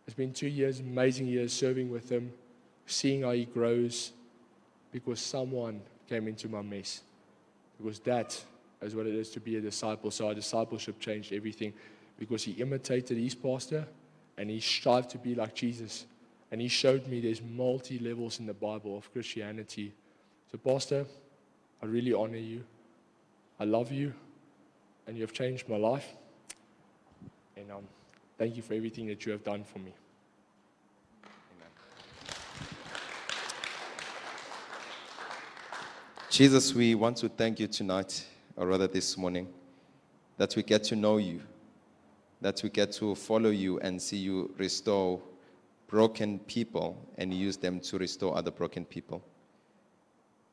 It's 0.06 0.14
been 0.14 0.32
two 0.32 0.46
years, 0.46 0.78
amazing 0.78 1.26
years 1.26 1.52
serving 1.52 1.90
with 1.90 2.12
him, 2.12 2.32
seeing 2.86 3.22
how 3.22 3.32
he 3.32 3.44
grows, 3.44 4.12
because 4.92 5.18
someone 5.18 5.80
came 6.08 6.28
into 6.28 6.48
my 6.48 6.62
mess. 6.62 7.02
Because 7.78 7.98
that 8.00 8.42
is 8.82 8.94
what 8.94 9.06
it 9.06 9.14
is 9.14 9.30
to 9.30 9.40
be 9.40 9.56
a 9.56 9.60
disciple. 9.60 10.10
So 10.10 10.28
our 10.28 10.34
discipleship 10.34 10.98
changed 11.00 11.32
everything 11.32 11.72
because 12.18 12.44
he 12.44 12.52
imitated 12.52 13.16
his 13.18 13.34
pastor 13.34 13.86
and 14.38 14.50
he 14.50 14.60
strived 14.60 15.10
to 15.10 15.18
be 15.18 15.34
like 15.34 15.54
Jesus. 15.54 16.06
And 16.50 16.60
he 16.60 16.68
showed 16.68 17.06
me 17.06 17.20
there's 17.20 17.42
multi 17.42 17.98
levels 17.98 18.38
in 18.38 18.46
the 18.46 18.54
Bible 18.54 18.96
of 18.96 19.12
Christianity. 19.12 19.92
So, 20.50 20.58
Pastor, 20.58 21.04
I 21.82 21.86
really 21.86 22.12
honor 22.12 22.36
you. 22.36 22.64
I 23.58 23.64
love 23.64 23.90
you 23.90 24.12
and 25.06 25.16
you 25.16 25.22
have 25.22 25.32
changed 25.32 25.68
my 25.68 25.76
life. 25.76 26.08
And 27.56 27.70
um, 27.70 27.84
thank 28.38 28.56
you 28.56 28.62
for 28.62 28.74
everything 28.74 29.06
that 29.06 29.24
you 29.26 29.32
have 29.32 29.42
done 29.42 29.64
for 29.64 29.78
me. 29.78 29.92
Jesus, 36.36 36.74
we 36.74 36.94
want 36.94 37.16
to 37.16 37.30
thank 37.30 37.58
you 37.58 37.66
tonight, 37.66 38.26
or 38.56 38.66
rather 38.66 38.86
this 38.86 39.16
morning, 39.16 39.48
that 40.36 40.54
we 40.54 40.62
get 40.62 40.84
to 40.84 40.94
know 40.94 41.16
you, 41.16 41.40
that 42.42 42.62
we 42.62 42.68
get 42.68 42.92
to 42.92 43.14
follow 43.14 43.48
you 43.48 43.80
and 43.80 44.02
see 44.02 44.18
you 44.18 44.54
restore 44.58 45.18
broken 45.86 46.38
people 46.40 47.02
and 47.16 47.32
use 47.32 47.56
them 47.56 47.80
to 47.80 47.96
restore 47.96 48.36
other 48.36 48.50
broken 48.50 48.84
people. 48.84 49.24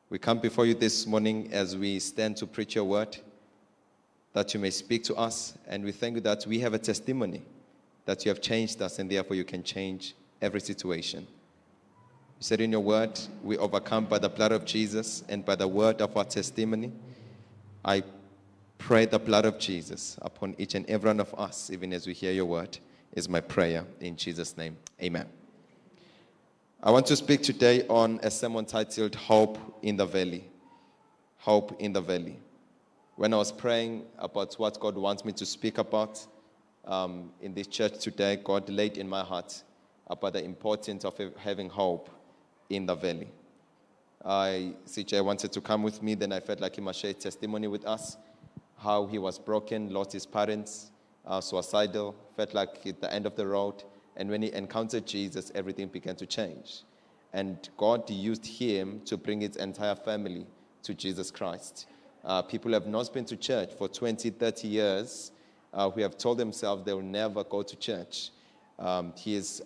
We 0.08 0.18
come 0.18 0.38
before 0.38 0.64
you 0.64 0.72
this 0.72 1.06
morning 1.06 1.50
as 1.52 1.76
we 1.76 1.98
stand 1.98 2.38
to 2.38 2.46
preach 2.46 2.76
your 2.76 2.84
word 2.84 3.18
that 4.32 4.54
you 4.54 4.60
may 4.60 4.70
speak 4.70 5.04
to 5.04 5.14
us. 5.16 5.52
And 5.68 5.84
we 5.84 5.92
thank 5.92 6.14
you 6.14 6.22
that 6.22 6.46
we 6.46 6.60
have 6.60 6.72
a 6.72 6.78
testimony 6.78 7.42
that 8.06 8.24
you 8.24 8.30
have 8.30 8.40
changed 8.40 8.80
us, 8.80 8.98
and 9.00 9.10
therefore 9.10 9.36
you 9.36 9.44
can 9.44 9.62
change 9.62 10.14
every 10.40 10.62
situation. 10.62 11.26
Said 12.44 12.60
in 12.60 12.72
your 12.72 12.82
word, 12.82 13.18
we 13.42 13.56
overcome 13.56 14.04
by 14.04 14.18
the 14.18 14.28
blood 14.28 14.52
of 14.52 14.66
Jesus 14.66 15.24
and 15.30 15.46
by 15.46 15.54
the 15.54 15.66
word 15.66 16.02
of 16.02 16.14
our 16.14 16.26
testimony. 16.26 16.92
I 17.82 18.02
pray 18.76 19.06
the 19.06 19.18
blood 19.18 19.46
of 19.46 19.58
Jesus 19.58 20.18
upon 20.20 20.54
each 20.58 20.74
and 20.74 20.84
every 20.84 21.08
one 21.08 21.20
of 21.20 21.32
us, 21.38 21.70
even 21.70 21.94
as 21.94 22.06
we 22.06 22.12
hear 22.12 22.32
your 22.32 22.44
word, 22.44 22.76
is 23.14 23.30
my 23.30 23.40
prayer 23.40 23.86
in 23.98 24.14
Jesus' 24.14 24.58
name. 24.58 24.76
Amen. 25.02 25.26
I 26.82 26.90
want 26.90 27.06
to 27.06 27.16
speak 27.16 27.42
today 27.42 27.86
on 27.88 28.20
a 28.22 28.30
sermon 28.30 28.66
titled 28.66 29.14
Hope 29.14 29.56
in 29.80 29.96
the 29.96 30.04
Valley. 30.04 30.44
Hope 31.38 31.74
in 31.80 31.94
the 31.94 32.02
Valley 32.02 32.36
when 33.16 33.32
I 33.32 33.38
was 33.38 33.52
praying 33.52 34.04
about 34.18 34.52
what 34.56 34.78
God 34.78 34.98
wants 34.98 35.24
me 35.24 35.32
to 35.32 35.46
speak 35.46 35.78
about 35.78 36.26
um, 36.84 37.30
in 37.40 37.54
this 37.54 37.68
church 37.68 38.00
today, 38.00 38.36
God 38.36 38.68
laid 38.68 38.98
in 38.98 39.08
my 39.08 39.22
heart 39.22 39.62
about 40.08 40.34
the 40.34 40.44
importance 40.44 41.06
of 41.06 41.18
having 41.38 41.70
hope 41.70 42.10
in 42.70 42.86
the 42.86 42.94
valley. 42.94 43.28
I, 44.24 44.74
CJ 44.86 45.24
wanted 45.24 45.52
to 45.52 45.60
come 45.60 45.82
with 45.82 46.02
me, 46.02 46.14
then 46.14 46.32
I 46.32 46.40
felt 46.40 46.60
like 46.60 46.76
he 46.76 46.80
must 46.80 47.00
share 47.00 47.12
testimony 47.12 47.66
with 47.68 47.84
us 47.84 48.16
how 48.78 49.06
he 49.06 49.18
was 49.18 49.38
broken, 49.38 49.92
lost 49.92 50.12
his 50.12 50.26
parents, 50.26 50.90
uh, 51.26 51.40
suicidal, 51.40 52.14
felt 52.36 52.54
like 52.54 52.86
at 52.86 53.00
the 53.00 53.12
end 53.12 53.26
of 53.26 53.34
the 53.36 53.46
road. 53.46 53.82
And 54.16 54.30
when 54.30 54.42
he 54.42 54.52
encountered 54.52 55.06
Jesus, 55.06 55.50
everything 55.54 55.88
began 55.88 56.16
to 56.16 56.26
change. 56.26 56.82
And 57.32 57.68
God 57.76 58.08
used 58.08 58.46
him 58.46 59.00
to 59.06 59.16
bring 59.16 59.40
his 59.40 59.56
entire 59.56 59.96
family 59.96 60.46
to 60.84 60.94
Jesus 60.94 61.30
Christ. 61.30 61.86
Uh, 62.24 62.42
people 62.42 62.72
have 62.72 62.86
not 62.86 63.12
been 63.12 63.24
to 63.24 63.36
church 63.36 63.72
for 63.76 63.88
20, 63.88 64.30
30 64.30 64.68
years 64.68 65.32
uh, 65.72 65.90
who 65.90 66.00
have 66.00 66.16
told 66.16 66.38
themselves 66.38 66.84
they 66.84 66.94
will 66.94 67.02
never 67.02 67.42
go 67.42 67.62
to 67.62 67.76
church. 67.76 68.30
Um, 68.78 69.12
his 69.16 69.62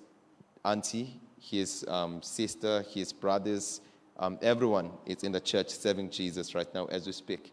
auntie, 0.64 1.20
his 1.40 1.84
um, 1.88 2.22
sister, 2.22 2.84
his 2.90 3.12
brothers, 3.12 3.80
um, 4.18 4.38
everyone 4.42 4.90
is 5.06 5.22
in 5.22 5.32
the 5.32 5.40
church 5.40 5.70
serving 5.70 6.10
Jesus 6.10 6.54
right 6.54 6.72
now 6.74 6.86
as 6.86 7.06
we 7.06 7.12
speak. 7.12 7.52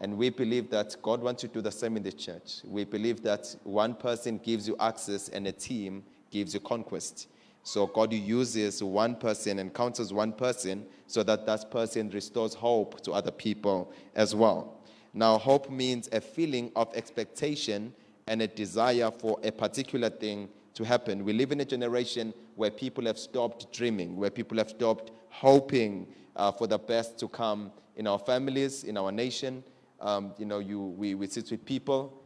And 0.00 0.16
we 0.18 0.30
believe 0.30 0.68
that 0.70 0.96
God 1.00 1.22
wants 1.22 1.44
you 1.44 1.48
to 1.48 1.54
do 1.54 1.60
the 1.60 1.70
same 1.70 1.96
in 1.96 2.02
the 2.02 2.10
church. 2.10 2.60
We 2.64 2.84
believe 2.84 3.22
that 3.22 3.54
one 3.62 3.94
person 3.94 4.38
gives 4.38 4.66
you 4.66 4.76
access 4.80 5.28
and 5.28 5.46
a 5.46 5.52
team 5.52 6.02
gives 6.30 6.54
you 6.54 6.60
conquest. 6.60 7.28
So 7.62 7.86
God 7.86 8.12
uses 8.12 8.82
one 8.82 9.14
person, 9.14 9.60
and 9.60 9.68
encounters 9.68 10.12
one 10.12 10.32
person, 10.32 10.84
so 11.06 11.22
that 11.22 11.46
that 11.46 11.70
person 11.70 12.10
restores 12.10 12.54
hope 12.54 13.00
to 13.02 13.12
other 13.12 13.30
people 13.30 13.92
as 14.16 14.34
well. 14.34 14.80
Now, 15.14 15.38
hope 15.38 15.70
means 15.70 16.08
a 16.10 16.20
feeling 16.20 16.72
of 16.74 16.92
expectation 16.94 17.94
and 18.26 18.42
a 18.42 18.48
desire 18.48 19.10
for 19.10 19.38
a 19.44 19.52
particular 19.52 20.10
thing 20.10 20.48
to 20.74 20.84
happen. 20.84 21.24
We 21.24 21.32
live 21.32 21.52
in 21.52 21.60
a 21.60 21.64
generation 21.64 22.32
where 22.56 22.70
people 22.70 23.04
have 23.06 23.18
stopped 23.18 23.72
dreaming, 23.72 24.16
where 24.16 24.30
people 24.30 24.58
have 24.58 24.70
stopped 24.70 25.12
hoping 25.28 26.06
uh, 26.36 26.52
for 26.52 26.66
the 26.66 26.78
best 26.78 27.18
to 27.18 27.28
come 27.28 27.72
in 27.96 28.06
our 28.06 28.18
families, 28.18 28.84
in 28.84 28.96
our 28.96 29.12
nation. 29.12 29.62
Um, 30.00 30.32
you 30.38 30.46
know, 30.46 30.58
you, 30.58 30.80
we, 30.80 31.14
we 31.14 31.26
sit 31.26 31.50
with 31.50 31.64
people, 31.64 32.22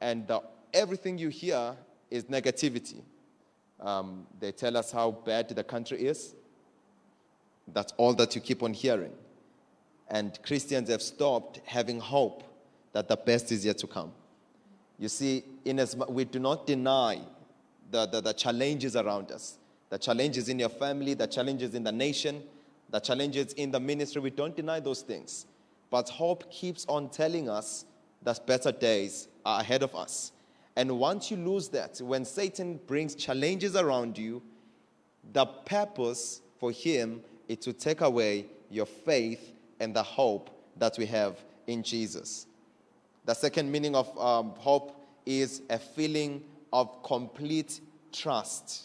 and 0.00 0.26
the, 0.26 0.40
everything 0.72 1.18
you 1.18 1.28
hear 1.28 1.76
is 2.10 2.24
negativity. 2.24 3.02
Um, 3.80 4.26
they 4.40 4.52
tell 4.52 4.76
us 4.76 4.90
how 4.90 5.10
bad 5.10 5.48
the 5.48 5.64
country 5.64 5.98
is. 6.06 6.34
That's 7.72 7.92
all 7.96 8.14
that 8.14 8.34
you 8.34 8.40
keep 8.40 8.62
on 8.62 8.72
hearing. 8.72 9.12
And 10.08 10.38
Christians 10.42 10.88
have 10.88 11.02
stopped 11.02 11.60
having 11.66 12.00
hope 12.00 12.42
that 12.92 13.08
the 13.08 13.16
best 13.16 13.52
is 13.52 13.64
yet 13.64 13.78
to 13.78 13.86
come. 13.86 14.12
You 14.98 15.08
see, 15.08 15.44
in 15.64 15.78
as 15.78 15.94
we 16.08 16.24
do 16.24 16.38
not 16.38 16.66
deny 16.66 17.20
the, 17.90 18.06
the, 18.06 18.20
the 18.20 18.32
challenges 18.32 18.96
around 18.96 19.30
us, 19.32 19.58
the 19.90 19.98
challenges 19.98 20.48
in 20.48 20.58
your 20.58 20.68
family, 20.68 21.14
the 21.14 21.26
challenges 21.26 21.74
in 21.74 21.82
the 21.82 21.92
nation, 21.92 22.42
the 22.90 23.00
challenges 23.00 23.52
in 23.54 23.70
the 23.70 23.80
ministry. 23.80 24.20
We 24.20 24.30
don't 24.30 24.56
deny 24.56 24.80
those 24.80 25.02
things. 25.02 25.46
But 25.90 26.08
hope 26.08 26.50
keeps 26.50 26.84
on 26.88 27.08
telling 27.08 27.48
us 27.48 27.84
that 28.22 28.46
better 28.46 28.72
days 28.72 29.28
are 29.44 29.60
ahead 29.60 29.82
of 29.82 29.94
us. 29.94 30.32
And 30.76 30.98
once 30.98 31.30
you 31.30 31.36
lose 31.36 31.68
that, 31.70 31.98
when 32.00 32.24
Satan 32.24 32.78
brings 32.86 33.14
challenges 33.14 33.74
around 33.74 34.16
you, 34.16 34.42
the 35.32 35.46
purpose 35.46 36.40
for 36.58 36.70
him 36.70 37.20
is 37.48 37.58
to 37.58 37.72
take 37.72 38.00
away 38.00 38.46
your 38.70 38.86
faith 38.86 39.54
and 39.80 39.94
the 39.94 40.02
hope 40.02 40.50
that 40.76 40.96
we 40.98 41.06
have 41.06 41.36
in 41.66 41.82
Jesus. 41.82 42.46
The 43.24 43.34
second 43.34 43.70
meaning 43.70 43.94
of 43.94 44.16
um, 44.18 44.50
hope 44.58 44.94
is 45.26 45.62
a 45.68 45.78
feeling 45.78 46.42
of 46.72 47.02
complete 47.02 47.80
trust. 48.12 48.84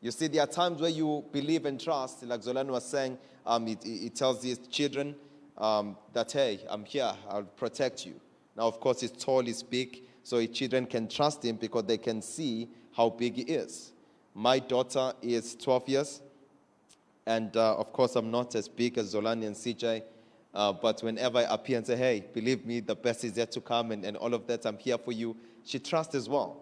You 0.00 0.10
see, 0.10 0.26
there 0.26 0.42
are 0.42 0.48
times 0.48 0.80
where 0.80 0.90
you 0.90 1.24
believe 1.32 1.64
and 1.64 1.80
trust, 1.80 2.24
like 2.24 2.40
Zolan 2.40 2.66
was 2.66 2.84
saying, 2.84 3.18
um, 3.46 3.68
it, 3.68 4.14
tells 4.14 4.40
these 4.40 4.58
children 4.58 5.14
um, 5.58 5.96
that, 6.12 6.32
hey, 6.32 6.60
I'm 6.68 6.84
here, 6.84 7.12
I'll 7.28 7.44
protect 7.44 8.04
you. 8.06 8.20
Now, 8.56 8.64
of 8.64 8.80
course, 8.80 9.00
he's 9.00 9.12
tall, 9.12 9.42
he's 9.42 9.62
big, 9.62 10.02
so 10.22 10.38
his 10.38 10.50
children 10.50 10.86
can 10.86 11.08
trust 11.08 11.44
him 11.44 11.56
because 11.56 11.84
they 11.84 11.98
can 11.98 12.20
see 12.20 12.68
how 12.96 13.10
big 13.10 13.34
he 13.34 13.42
is. 13.42 13.92
My 14.34 14.58
daughter 14.58 15.12
is 15.22 15.54
12 15.56 15.88
years, 15.88 16.20
and 17.26 17.56
uh, 17.56 17.76
of 17.76 17.92
course, 17.92 18.16
I'm 18.16 18.30
not 18.30 18.54
as 18.54 18.68
big 18.68 18.98
as 18.98 19.14
Zolani 19.14 19.46
and 19.46 19.56
CJ. 19.56 20.02
Uh, 20.54 20.72
but 20.72 21.00
whenever 21.02 21.38
I 21.38 21.46
appear 21.48 21.78
and 21.78 21.86
say, 21.86 21.96
hey, 21.96 22.24
believe 22.32 22.66
me, 22.66 22.80
the 22.80 22.94
best 22.94 23.24
is 23.24 23.36
yet 23.36 23.52
to 23.52 23.60
come, 23.60 23.90
and, 23.90 24.04
and 24.04 24.16
all 24.16 24.34
of 24.34 24.46
that, 24.48 24.66
I'm 24.66 24.76
here 24.76 24.98
for 24.98 25.12
you, 25.12 25.36
she 25.64 25.78
trusts 25.78 26.14
as 26.14 26.28
well. 26.28 26.58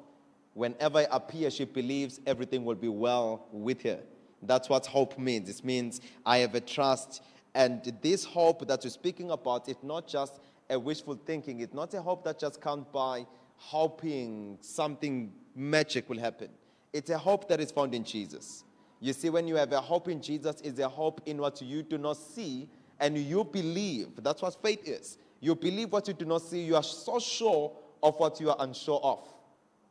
Whenever 0.54 0.98
I 0.98 1.06
appear, 1.10 1.50
she 1.50 1.64
believes 1.64 2.20
everything 2.26 2.64
will 2.64 2.74
be 2.74 2.88
well 2.88 3.46
with 3.52 3.82
her. 3.82 4.00
That's 4.42 4.68
what 4.68 4.86
hope 4.86 5.18
means. 5.18 5.48
It 5.48 5.64
means 5.64 6.00
I 6.24 6.38
have 6.38 6.54
a 6.54 6.60
trust. 6.60 7.22
And 7.54 7.82
this 8.02 8.24
hope 8.24 8.66
that 8.68 8.84
you're 8.84 8.90
speaking 8.90 9.30
about 9.30 9.68
is 9.68 9.76
not 9.82 10.06
just 10.06 10.40
a 10.68 10.78
wishful 10.78 11.18
thinking, 11.26 11.60
it's 11.60 11.74
not 11.74 11.92
a 11.94 12.00
hope 12.00 12.24
that 12.24 12.38
just 12.38 12.60
comes 12.60 12.86
by 12.92 13.26
hoping 13.56 14.56
something 14.60 15.32
magic 15.54 16.08
will 16.08 16.18
happen. 16.18 16.48
It's 16.92 17.10
a 17.10 17.18
hope 17.18 17.48
that 17.48 17.60
is 17.60 17.70
found 17.72 17.94
in 17.94 18.04
Jesus. 18.04 18.64
You 19.00 19.12
see, 19.12 19.30
when 19.30 19.48
you 19.48 19.56
have 19.56 19.72
a 19.72 19.80
hope 19.80 20.08
in 20.08 20.22
Jesus, 20.22 20.60
it's 20.62 20.78
a 20.78 20.88
hope 20.88 21.22
in 21.26 21.38
what 21.38 21.60
you 21.60 21.82
do 21.82 21.98
not 21.98 22.16
see 22.16 22.68
and 23.00 23.16
you 23.16 23.44
believe. 23.44 24.08
That's 24.22 24.42
what 24.42 24.60
faith 24.62 24.86
is. 24.86 25.18
You 25.40 25.54
believe 25.54 25.90
what 25.90 26.06
you 26.06 26.14
do 26.14 26.24
not 26.24 26.42
see. 26.42 26.60
You 26.62 26.76
are 26.76 26.82
so 26.82 27.18
sure 27.18 27.72
of 28.02 28.18
what 28.18 28.40
you 28.40 28.50
are 28.50 28.56
unsure 28.60 29.00
of. 29.02 29.26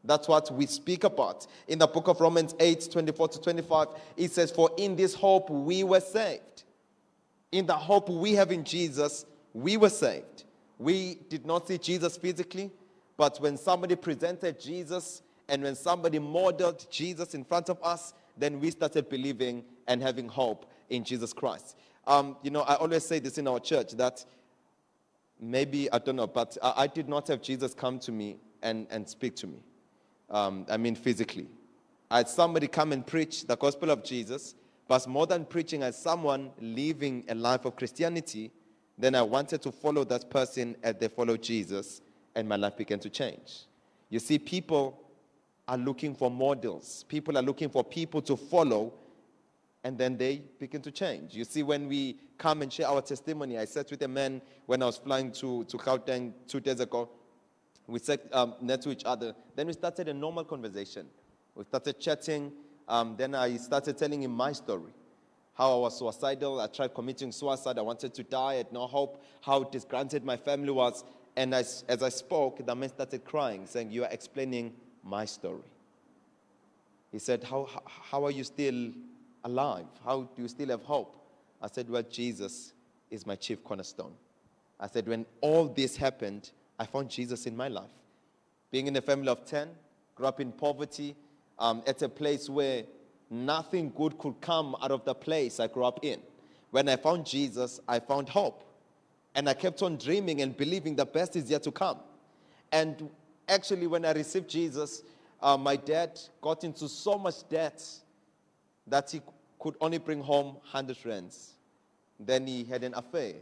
That's 0.04 0.28
what 0.28 0.52
we 0.52 0.66
speak 0.66 1.04
about. 1.04 1.48
In 1.68 1.80
the 1.80 1.88
book 1.88 2.08
of 2.08 2.22
Romans 2.22 2.56
8 2.60 2.90
24 2.92 3.28
to 3.30 3.42
25, 3.42 3.88
it 4.18 4.32
says, 4.32 4.52
For 4.52 4.70
in 4.78 4.96
this 4.96 5.14
hope 5.14 5.50
we 5.50 5.84
were 5.84 6.00
saved. 6.00 6.64
In 7.52 7.66
the 7.66 7.76
hope 7.76 8.10
we 8.10 8.34
have 8.34 8.52
in 8.52 8.64
Jesus, 8.64 9.26
we 9.54 9.78
were 9.78 9.90
saved. 9.90 10.46
We 10.78 11.20
did 11.30 11.46
not 11.46 11.68
see 11.68 11.78
Jesus 11.78 12.16
physically, 12.16 12.72
but 13.18 13.40
when 13.42 13.58
somebody 13.58 13.96
presented 13.96 14.60
Jesus 14.60 15.22
and 15.50 15.64
when 15.64 15.76
somebody 15.76 16.20
modeled 16.20 16.86
Jesus 16.90 17.34
in 17.34 17.44
front 17.44 17.70
of 17.70 17.78
us, 17.84 18.14
then 18.38 18.60
we 18.60 18.72
started 18.72 19.10
believing 19.10 19.66
and 19.88 20.02
having 20.02 20.30
hope 20.30 20.72
in 20.90 21.04
Jesus 21.04 21.34
Christ. 21.34 21.76
Um, 22.08 22.38
you 22.42 22.52
know, 22.52 22.62
I 22.62 22.76
always 22.76 23.06
say 23.06 23.20
this 23.20 23.38
in 23.38 23.48
our 23.48 23.60
church 23.60 23.92
that 23.94 24.24
maybe, 25.40 25.92
I 25.92 26.00
don't 26.00 26.16
know, 26.16 26.28
but 26.28 26.58
I, 26.62 26.74
I 26.78 26.88
did 26.88 27.10
not 27.10 27.28
have 27.28 27.42
Jesus 27.42 27.74
come 27.74 28.00
to 28.00 28.12
me 28.12 28.38
and, 28.62 28.88
and 28.90 29.08
speak 29.08 29.36
to 29.38 29.48
me. 29.48 29.62
Um, 30.30 30.66
I 30.70 30.78
mean, 30.78 30.96
physically. 30.96 31.48
I 32.12 32.18
had 32.18 32.30
somebody 32.30 32.68
come 32.68 32.92
and 32.92 33.06
preach 33.06 33.46
the 33.46 33.56
gospel 33.56 33.90
of 33.92 34.04
Jesus, 34.04 34.56
but 34.88 35.08
more 35.08 35.28
than 35.28 35.46
preaching, 35.46 35.84
as 35.84 35.98
someone 35.98 36.52
living 36.60 37.24
a 37.30 37.36
life 37.36 37.66
of 37.66 37.76
Christianity, 37.76 38.52
then 38.98 39.16
I 39.16 39.22
wanted 39.22 39.62
to 39.62 39.72
follow 39.72 40.04
that 40.06 40.30
person 40.30 40.76
as 40.84 40.96
they 40.96 41.08
follow 41.08 41.38
Jesus 41.38 42.02
and 42.36 42.48
my 42.48 42.56
life 42.56 42.78
began 42.78 43.00
to 43.00 43.10
change. 43.10 43.66
You 44.10 44.20
see, 44.20 44.40
people 44.40 45.00
are 45.68 45.78
looking 45.78 46.16
for 46.16 46.32
models, 46.32 47.06
people 47.08 47.38
are 47.38 47.44
looking 47.44 47.70
for 47.70 47.84
people 47.84 48.22
to 48.24 48.36
follow, 48.36 48.94
and 49.84 49.98
then 49.98 50.18
they 50.18 50.42
begin 50.60 50.82
to 50.82 50.92
change. 50.92 51.36
You 51.36 51.46
see, 51.46 51.64
when 51.64 51.88
we 51.88 52.18
come 52.38 52.62
and 52.62 52.72
share 52.72 52.88
our 52.88 53.02
testimony, 53.02 53.58
I 53.58 53.66
sat 53.66 53.90
with 53.92 54.02
a 54.02 54.08
man 54.08 54.42
when 54.66 54.82
I 54.82 54.86
was 54.86 54.98
flying 54.98 55.32
to, 55.34 55.64
to 55.66 55.78
Gauteng 55.78 56.34
two 56.48 56.60
days 56.60 56.80
ago. 56.80 57.10
We 57.90 58.00
sat 58.00 58.22
um, 58.32 58.56
next 58.62 58.84
to 58.84 58.92
each 58.92 59.04
other. 59.06 59.36
Then 59.56 59.68
we 59.68 59.74
started 59.74 60.08
a 60.08 60.14
normal 60.14 60.44
conversation. 60.44 61.08
We 61.56 61.64
started 61.64 62.00
chatting. 62.00 62.52
Um, 62.88 63.16
then 63.18 63.36
I 63.36 63.58
started 63.58 63.98
telling 63.98 64.24
him 64.24 64.32
my 64.32 64.52
story 64.52 64.94
how 65.56 65.74
I 65.74 65.78
was 65.78 65.98
suicidal. 65.98 66.62
I 66.62 66.68
tried 66.68 66.94
committing 66.94 67.32
suicide. 67.32 67.78
I 67.78 67.82
wanted 67.82 68.14
to 68.14 68.24
die. 68.24 68.52
I 68.52 68.56
had 68.56 68.72
no 68.72 68.88
hope. 68.88 69.24
How 69.42 69.64
disgruntled 69.64 70.24
my 70.24 70.38
family 70.38 70.72
was. 70.72 71.04
And 71.36 71.54
as, 71.54 71.84
as 71.88 72.04
I 72.04 72.10
spoke, 72.10 72.66
the 72.66 72.76
man 72.76 72.90
started 72.90 73.26
crying, 73.26 73.66
saying, 73.66 73.92
You 73.92 74.04
are 74.04 74.12
explaining 74.12 74.74
my 75.04 75.26
story. 75.26 75.64
He 77.12 77.20
said, 77.20 77.44
how, 77.44 77.68
how 77.86 78.24
are 78.24 78.32
you 78.32 78.44
still 78.44 78.92
alive? 79.44 79.88
How 80.06 80.30
do 80.36 80.42
you 80.42 80.48
still 80.48 80.70
have 80.70 80.84
hope? 80.84 81.16
I 81.62 81.68
said, 81.68 81.90
Well, 81.90 82.04
Jesus 82.04 82.74
is 83.10 83.26
my 83.26 83.36
chief 83.36 83.64
cornerstone. 83.64 84.14
I 84.80 84.88
said, 84.88 85.08
When 85.08 85.26
all 85.42 85.68
this 85.68 85.98
happened, 85.98 86.52
I 86.80 86.86
found 86.86 87.10
Jesus 87.10 87.46
in 87.46 87.56
my 87.56 87.68
life. 87.68 87.92
Being 88.72 88.88
in 88.88 88.96
a 88.96 89.02
family 89.02 89.28
of 89.28 89.46
10, 89.46 89.68
grew 90.16 90.26
up 90.26 90.40
in 90.40 90.52
poverty, 90.54 91.16
um, 91.60 91.84
at 91.86 92.02
a 92.02 92.10
place 92.10 92.50
where 92.50 92.84
nothing 93.30 93.92
good 93.96 94.18
could 94.18 94.40
come 94.42 94.76
out 94.82 94.92
of 94.92 95.04
the 95.04 95.14
place 95.14 95.60
I 95.60 95.68
grew 95.68 95.84
up 95.84 96.00
in. 96.04 96.20
When 96.72 96.88
I 96.88 96.96
found 96.96 97.26
Jesus, 97.26 97.80
I 97.88 98.00
found 98.00 98.30
hope. 98.30 98.64
And 99.36 99.50
I 99.50 99.54
kept 99.54 99.82
on 99.82 99.98
dreaming 99.98 100.42
and 100.42 100.56
believing 100.56 100.96
the 100.96 101.06
best 101.06 101.36
is 101.36 101.50
yet 101.50 101.64
to 101.64 101.72
come. 101.72 102.00
And 102.72 103.10
actually, 103.48 103.88
when 103.88 104.06
I 104.06 104.14
received 104.14 104.50
Jesus, 104.50 105.04
uh, 105.42 105.58
my 105.58 105.76
dad 105.76 106.20
got 106.42 106.64
into 106.64 106.88
so 106.88 107.18
much 107.18 107.48
debt 107.50 107.84
that 108.88 109.12
he 109.12 109.22
could 109.60 109.76
only 109.82 109.98
bring 109.98 110.22
home 110.22 110.56
100 110.72 110.98
rands. 111.06 111.54
Then 112.20 112.48
he 112.48 112.64
had 112.64 112.84
an 112.84 112.94
affair, 112.96 113.34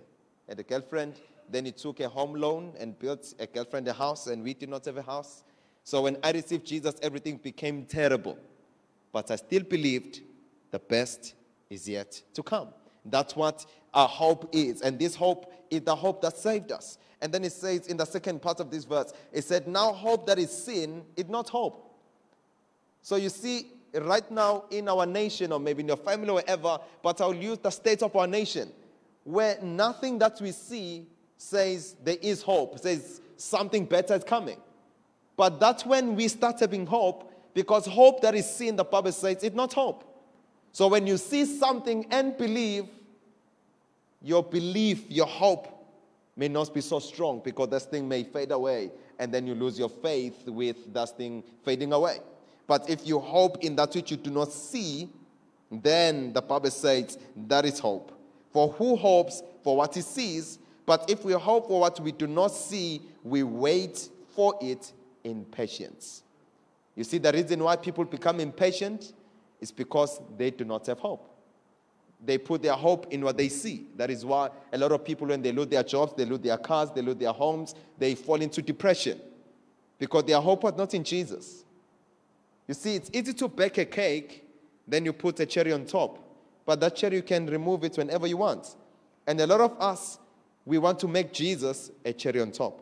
had 0.48 0.60
a 0.60 0.64
girlfriend. 0.64 1.16
Then 1.50 1.66
he 1.66 1.72
took 1.72 2.00
a 2.00 2.10
home 2.10 2.34
loan 2.34 2.74
and 2.80 2.98
built 2.98 3.34
a 3.40 3.48
girlfriend 3.48 3.88
a 3.88 3.94
house, 3.94 4.28
and 4.28 4.44
we 4.44 4.54
did 4.54 4.70
not 4.70 4.86
have 4.86 4.98
a 4.98 5.02
house. 5.02 5.44
So 5.84 6.02
when 6.02 6.18
I 6.24 6.32
received 6.32 6.66
Jesus, 6.66 6.96
everything 7.02 7.38
became 7.38 7.86
terrible. 7.86 8.38
But 9.12 9.32
I 9.32 9.38
still 9.38 9.64
believed 9.64 10.22
the 10.72 10.80
best 10.80 11.34
is 11.70 11.88
yet 11.88 12.22
to 12.34 12.44
come. 12.44 12.70
That's 13.06 13.36
what 13.36 13.66
our 13.94 14.08
hope 14.08 14.50
is. 14.52 14.82
And 14.82 15.00
this 15.00 15.16
hope 15.16 15.52
is 15.70 15.82
the 15.82 15.96
hope 15.96 16.22
that 16.22 16.38
saved 16.38 16.72
us. 16.72 16.98
And 17.22 17.34
then 17.34 17.44
it 17.44 17.52
says 17.52 17.88
in 17.88 17.98
the 17.98 18.06
second 18.06 18.42
part 18.42 18.60
of 18.60 18.70
this 18.70 18.84
verse, 18.84 19.14
it 19.32 19.44
said, 19.44 19.68
Now 19.68 19.94
hope 19.94 20.28
that 20.28 20.38
is 20.38 20.52
seen 20.52 21.04
is 21.16 21.28
not 21.28 21.50
hope. 21.50 21.84
So 23.02 23.16
you 23.16 23.30
see, 23.30 23.72
right 23.94 24.30
now 24.30 24.66
in 24.70 24.88
our 24.90 25.06
nation, 25.06 25.52
or 25.52 25.60
maybe 25.60 25.82
in 25.82 25.88
your 25.88 25.98
family, 25.98 26.30
or 26.30 26.36
wherever, 26.36 26.80
but 27.02 27.22
I'll 27.22 27.34
use 27.34 27.58
the 27.60 27.70
state 27.70 28.04
of 28.04 28.16
our 28.16 28.28
nation, 28.28 28.72
where 29.24 29.58
nothing 29.62 30.20
that 30.20 30.40
we 30.42 30.52
see 30.52 31.08
says 31.38 31.96
there 32.04 32.18
is 32.22 32.42
hope, 32.42 32.80
says 32.80 33.22
something 33.38 33.86
better 33.86 34.16
is 34.16 34.24
coming. 34.24 34.58
But 35.36 35.60
that's 35.60 35.86
when 35.86 36.16
we 36.16 36.28
start 36.28 36.60
having 36.60 36.86
hope, 36.86 37.32
because 37.54 37.86
hope 37.86 38.22
that 38.22 38.36
is 38.36 38.50
seen, 38.50 38.76
the 38.76 38.84
Bible 38.84 39.12
says, 39.12 39.44
it's 39.44 39.56
not 39.56 39.74
hope. 39.74 40.04
So 40.72 40.88
when 40.88 41.08
you 41.08 41.18
see 41.18 41.46
something 41.46 42.06
and 42.12 42.38
believe, 42.38 42.86
your 44.22 44.44
belief, 44.44 45.04
your 45.10 45.28
hope 45.28 45.68
may 46.36 46.48
not 46.48 46.74
be 46.74 46.82
so 46.82 47.00
strong 47.00 47.42
because 47.44 47.70
this 47.70 47.86
thing 47.86 48.08
may 48.08 48.24
fade 48.24 48.52
away 48.52 48.92
and 49.20 49.34
then 49.34 49.48
you 49.48 49.56
lose 49.56 49.78
your 49.78 49.90
faith 49.90 50.48
with 50.48 50.94
that 50.94 51.18
thing 51.18 51.44
fading 51.64 51.94
away. 51.94 52.20
But 52.68 52.90
if 52.90 53.08
you 53.08 53.20
hope 53.20 53.64
in 53.64 53.76
that 53.78 53.96
which 53.96 54.12
you 54.12 54.18
do 54.18 54.30
not 54.30 54.52
see, 54.52 55.10
then 55.72 56.34
the 56.34 56.42
Bible 56.42 56.72
says 56.72 57.18
that 57.48 57.66
is 57.66 57.80
hope. 57.80 58.12
For 58.52 58.70
who 58.70 58.96
hopes 58.96 59.42
for 59.64 59.78
what 59.78 59.96
he 59.96 60.02
sees? 60.02 60.60
But 60.88 61.08
if 61.08 61.24
we 61.24 61.34
hope 61.34 61.68
for 61.68 61.82
what 61.82 62.00
we 62.00 62.12
do 62.12 62.26
not 62.26 62.48
see, 62.48 63.04
we 63.24 63.44
wait 63.44 64.10
for 64.34 64.58
it 64.60 64.92
in 65.24 65.46
patience. 65.46 66.24
You 66.96 67.04
see, 67.04 67.20
the 67.20 67.32
reason 67.32 67.64
why 67.64 67.76
people 67.76 68.06
become 68.06 68.40
impatient 68.40 69.14
is 69.62 69.72
because 69.72 70.20
they 70.36 70.50
do 70.50 70.66
not 70.66 70.88
have 70.88 70.98
hope 70.98 71.38
they 72.24 72.38
put 72.38 72.62
their 72.62 72.74
hope 72.74 73.12
in 73.12 73.24
what 73.24 73.38
they 73.38 73.50
see. 73.50 73.86
That 73.96 74.10
is 74.10 74.26
why 74.26 74.50
a 74.74 74.78
lot 74.78 74.92
of 74.92 75.06
people, 75.06 75.28
when 75.28 75.42
they 75.42 75.52
lose 75.52 75.68
their 75.68 75.84
jobs, 75.84 76.14
they 76.16 76.26
lose 76.26 76.40
their 76.40 76.58
cars, 76.58 76.90
they 76.92 77.02
lose 77.02 77.18
their 77.18 77.32
homes, 77.32 77.76
they 77.98 78.16
fall 78.16 78.42
into 78.42 78.62
depression 78.62 79.20
because 80.00 80.24
their 80.24 80.42
hope 80.42 80.64
was 80.64 80.76
not 80.76 80.94
in 80.94 81.04
Jesus. 81.04 81.64
You 82.68 82.74
see, 82.74 82.96
it's 82.96 83.10
easy 83.14 83.34
to 83.34 83.48
bake 83.48 83.78
a 83.78 83.86
cake, 83.86 84.46
then 84.88 85.06
you 85.06 85.14
put 85.14 85.40
a 85.40 85.46
cherry 85.46 85.74
on 85.74 85.86
top. 85.86 86.24
But 86.66 86.80
that 86.82 86.96
cherry, 86.96 87.18
you 87.18 87.24
can 87.24 87.46
remove 87.46 87.84
it 87.84 87.98
whenever 87.98 88.28
you 88.28 88.38
want. 88.38 88.76
And 89.26 89.40
a 89.40 89.48
lot 89.48 89.62
of 89.62 89.80
us, 89.80 90.20
we 90.68 90.78
want 90.78 91.00
to 91.00 91.08
make 91.08 91.32
Jesus 91.32 91.90
a 92.04 92.12
cherry 92.12 92.42
on 92.42 92.52
top. 92.52 92.82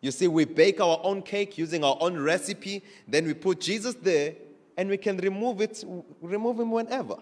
You 0.00 0.12
see, 0.12 0.28
we 0.28 0.44
bake 0.44 0.80
our 0.80 1.00
own 1.02 1.20
cake 1.20 1.58
using 1.58 1.82
our 1.82 1.98
own 2.00 2.16
recipe, 2.16 2.84
then 3.08 3.26
we 3.26 3.34
put 3.34 3.60
Jesus 3.60 3.94
there, 3.94 4.34
and 4.76 4.88
we 4.88 4.96
can 4.96 5.16
remove 5.16 5.60
it, 5.60 5.82
remove 6.22 6.60
him 6.60 6.70
whenever. 6.70 7.16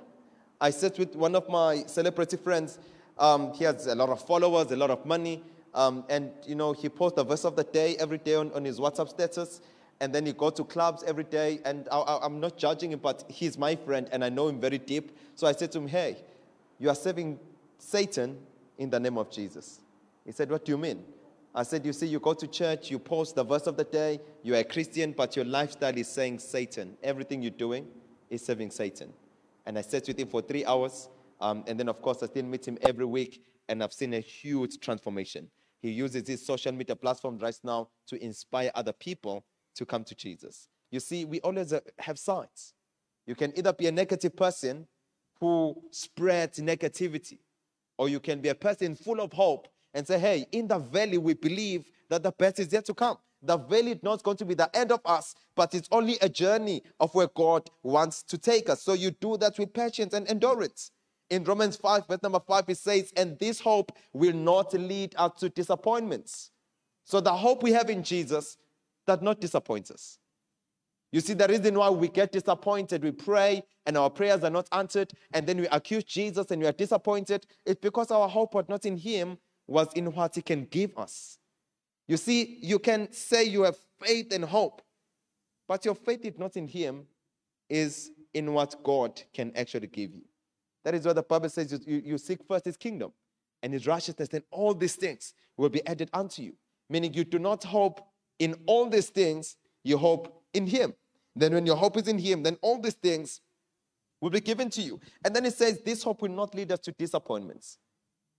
I 0.60 0.68
sat 0.68 0.98
with 0.98 1.16
one 1.16 1.34
of 1.34 1.48
my 1.48 1.84
celebrity 1.86 2.36
friends. 2.36 2.78
Um, 3.18 3.54
he 3.54 3.64
has 3.64 3.86
a 3.86 3.94
lot 3.94 4.10
of 4.10 4.24
followers, 4.24 4.70
a 4.70 4.76
lot 4.76 4.90
of 4.90 5.06
money. 5.06 5.42
Um, 5.74 6.04
and, 6.10 6.30
you 6.46 6.54
know, 6.54 6.72
he 6.72 6.90
posts 6.90 7.16
the 7.16 7.24
verse 7.24 7.46
of 7.46 7.56
the 7.56 7.64
day 7.64 7.96
every 7.96 8.18
day 8.18 8.34
on, 8.34 8.52
on 8.52 8.66
his 8.66 8.78
WhatsApp 8.78 9.08
status. 9.08 9.62
And 10.00 10.14
then 10.14 10.26
he 10.26 10.34
goes 10.34 10.52
to 10.54 10.64
clubs 10.64 11.02
every 11.04 11.24
day. 11.24 11.60
And 11.64 11.88
I, 11.90 12.18
am 12.22 12.38
not 12.38 12.58
judging 12.58 12.92
him, 12.92 12.98
but 12.98 13.24
he's 13.28 13.56
my 13.56 13.76
friend 13.76 14.08
and 14.12 14.22
I 14.22 14.28
know 14.28 14.48
him 14.48 14.60
very 14.60 14.78
deep. 14.78 15.16
So 15.36 15.46
I 15.46 15.52
said 15.52 15.72
to 15.72 15.78
him, 15.78 15.88
hey, 15.88 16.18
you 16.78 16.90
are 16.90 16.94
serving 16.94 17.38
Satan 17.78 18.38
in 18.82 18.90
the 18.90 19.00
name 19.00 19.18
of 19.18 19.30
Jesus. 19.30 19.80
He 20.24 20.32
said, 20.32 20.50
what 20.50 20.64
do 20.64 20.72
you 20.72 20.78
mean? 20.78 21.02
I 21.54 21.62
said, 21.64 21.84
you 21.84 21.92
see, 21.92 22.06
you 22.06 22.20
go 22.20 22.34
to 22.34 22.46
church, 22.46 22.90
you 22.90 22.98
post 22.98 23.34
the 23.34 23.44
verse 23.44 23.66
of 23.66 23.76
the 23.76 23.84
day, 23.84 24.20
you 24.42 24.54
are 24.54 24.58
a 24.58 24.64
Christian, 24.64 25.12
but 25.12 25.36
your 25.36 25.44
lifestyle 25.44 25.96
is 25.96 26.08
saying 26.08 26.38
Satan. 26.38 26.96
Everything 27.02 27.42
you're 27.42 27.50
doing 27.50 27.86
is 28.30 28.44
serving 28.44 28.70
Satan 28.70 29.12
and 29.66 29.78
I 29.78 29.82
sat 29.82 30.06
with 30.06 30.18
him 30.18 30.28
for 30.28 30.42
three 30.42 30.64
hours. 30.64 31.08
Um, 31.40 31.64
and 31.66 31.78
then, 31.78 31.88
of 31.88 32.00
course, 32.00 32.22
I 32.22 32.26
still 32.26 32.44
meet 32.44 32.66
him 32.66 32.78
every 32.82 33.04
week, 33.04 33.42
and 33.68 33.82
I've 33.82 33.92
seen 33.92 34.14
a 34.14 34.20
huge 34.20 34.78
transformation. 34.80 35.48
He 35.80 35.90
uses 35.90 36.28
his 36.28 36.44
social 36.44 36.72
media 36.72 36.94
platform 36.94 37.38
right 37.38 37.58
now 37.64 37.88
to 38.06 38.22
inspire 38.22 38.70
other 38.74 38.92
people 38.92 39.44
to 39.74 39.84
come 39.84 40.04
to 40.04 40.14
Jesus. 40.14 40.68
You 40.90 41.00
see, 41.00 41.24
we 41.24 41.40
always 41.40 41.72
uh, 41.72 41.80
have 41.98 42.18
sides. 42.18 42.74
You 43.26 43.34
can 43.34 43.56
either 43.56 43.72
be 43.72 43.86
a 43.88 43.92
negative 43.92 44.36
person 44.36 44.86
who 45.40 45.76
spreads 45.90 46.60
negativity, 46.60 47.38
or 48.02 48.08
you 48.08 48.18
can 48.18 48.40
be 48.40 48.48
a 48.48 48.54
person 48.54 48.96
full 48.96 49.20
of 49.20 49.32
hope 49.32 49.68
and 49.94 50.04
say, 50.04 50.18
hey, 50.18 50.44
in 50.50 50.66
the 50.66 50.76
valley, 50.76 51.18
we 51.18 51.34
believe 51.34 51.84
that 52.10 52.24
the 52.24 52.32
best 52.32 52.58
is 52.58 52.72
yet 52.72 52.84
to 52.86 52.94
come. 52.94 53.16
The 53.42 53.56
valley 53.56 53.92
is 53.92 54.02
not 54.02 54.24
going 54.24 54.38
to 54.38 54.44
be 54.44 54.54
the 54.54 54.68
end 54.76 54.90
of 54.90 54.98
us, 55.04 55.36
but 55.54 55.72
it's 55.72 55.88
only 55.92 56.18
a 56.20 56.28
journey 56.28 56.82
of 56.98 57.14
where 57.14 57.28
God 57.28 57.70
wants 57.84 58.24
to 58.24 58.38
take 58.38 58.68
us. 58.68 58.82
So 58.82 58.94
you 58.94 59.12
do 59.12 59.36
that 59.36 59.56
with 59.56 59.72
patience 59.72 60.14
and 60.14 60.28
endurance. 60.28 60.90
In 61.30 61.44
Romans 61.44 61.76
5, 61.76 62.08
verse 62.08 62.22
number 62.24 62.40
5, 62.40 62.64
it 62.66 62.78
says, 62.78 63.12
And 63.16 63.38
this 63.38 63.60
hope 63.60 63.92
will 64.12 64.34
not 64.34 64.74
lead 64.74 65.14
us 65.16 65.38
to 65.38 65.48
disappointments. 65.48 66.50
So 67.04 67.20
the 67.20 67.32
hope 67.32 67.62
we 67.62 67.70
have 67.70 67.88
in 67.88 68.02
Jesus 68.02 68.56
does 69.06 69.22
not 69.22 69.40
disappoint 69.40 69.92
us. 69.92 70.18
You 71.12 71.20
see, 71.20 71.34
the 71.34 71.46
reason 71.46 71.78
why 71.78 71.90
we 71.90 72.08
get 72.08 72.32
disappointed, 72.32 73.04
we 73.04 73.12
pray 73.12 73.62
and 73.84 73.98
our 73.98 74.08
prayers 74.08 74.42
are 74.44 74.50
not 74.50 74.66
answered, 74.72 75.12
and 75.34 75.46
then 75.46 75.58
we 75.58 75.68
accuse 75.68 76.04
Jesus 76.04 76.50
and 76.50 76.60
we 76.60 76.66
are 76.66 76.72
disappointed, 76.72 77.46
it's 77.66 77.80
because 77.80 78.10
our 78.10 78.28
hope 78.28 78.54
was 78.54 78.64
not 78.68 78.86
in 78.86 78.96
Him, 78.96 79.36
was 79.66 79.88
in 79.94 80.06
what 80.12 80.34
He 80.34 80.42
can 80.42 80.64
give 80.64 80.96
us. 80.96 81.38
You 82.08 82.16
see, 82.16 82.58
you 82.62 82.78
can 82.78 83.12
say 83.12 83.44
you 83.44 83.62
have 83.62 83.76
faith 84.00 84.32
and 84.32 84.44
hope, 84.44 84.80
but 85.68 85.84
your 85.84 85.94
faith 85.94 86.24
is 86.24 86.38
not 86.38 86.56
in 86.56 86.66
Him, 86.66 87.06
is 87.68 88.10
in 88.32 88.54
what 88.54 88.82
God 88.82 89.20
can 89.34 89.52
actually 89.54 89.88
give 89.88 90.14
you. 90.14 90.24
That 90.84 90.94
is 90.94 91.04
what 91.04 91.16
the 91.16 91.22
Bible 91.22 91.50
says 91.50 91.72
you, 91.86 92.02
you 92.04 92.18
seek 92.18 92.40
first 92.48 92.64
His 92.64 92.78
kingdom 92.78 93.12
and 93.62 93.74
His 93.74 93.86
righteousness, 93.86 94.30
and 94.32 94.44
all 94.50 94.72
these 94.72 94.96
things 94.96 95.34
will 95.58 95.68
be 95.68 95.86
added 95.86 96.08
unto 96.14 96.42
you. 96.42 96.54
Meaning, 96.88 97.12
you 97.12 97.24
do 97.24 97.38
not 97.38 97.64
hope 97.64 98.00
in 98.38 98.54
all 98.66 98.88
these 98.88 99.10
things, 99.10 99.56
you 99.84 99.98
hope 99.98 100.42
in 100.54 100.66
Him. 100.66 100.94
Then, 101.34 101.54
when 101.54 101.66
your 101.66 101.76
hope 101.76 101.96
is 101.96 102.08
in 102.08 102.18
Him, 102.18 102.42
then 102.42 102.58
all 102.62 102.80
these 102.80 102.94
things 102.94 103.40
will 104.20 104.30
be 104.30 104.40
given 104.40 104.70
to 104.70 104.82
you. 104.82 105.00
And 105.24 105.34
then 105.34 105.44
it 105.44 105.54
says, 105.54 105.80
This 105.80 106.02
hope 106.02 106.22
will 106.22 106.30
not 106.30 106.54
lead 106.54 106.72
us 106.72 106.80
to 106.80 106.92
disappointments. 106.92 107.78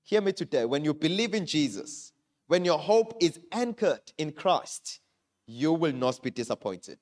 Hear 0.04 0.22
me 0.22 0.34
today. 0.34 0.66
When 0.66 0.84
you 0.84 0.94
believe 0.94 1.34
in 1.34 1.46
Jesus, 1.46 2.12
when 2.48 2.66
your 2.66 2.78
hope 2.78 3.16
is 3.22 3.40
anchored 3.52 4.12
in 4.18 4.32
Christ, 4.32 5.00
you 5.48 5.74
will 5.74 5.94
not 5.94 6.22
be 6.22 6.32
disappointed. 6.32 7.00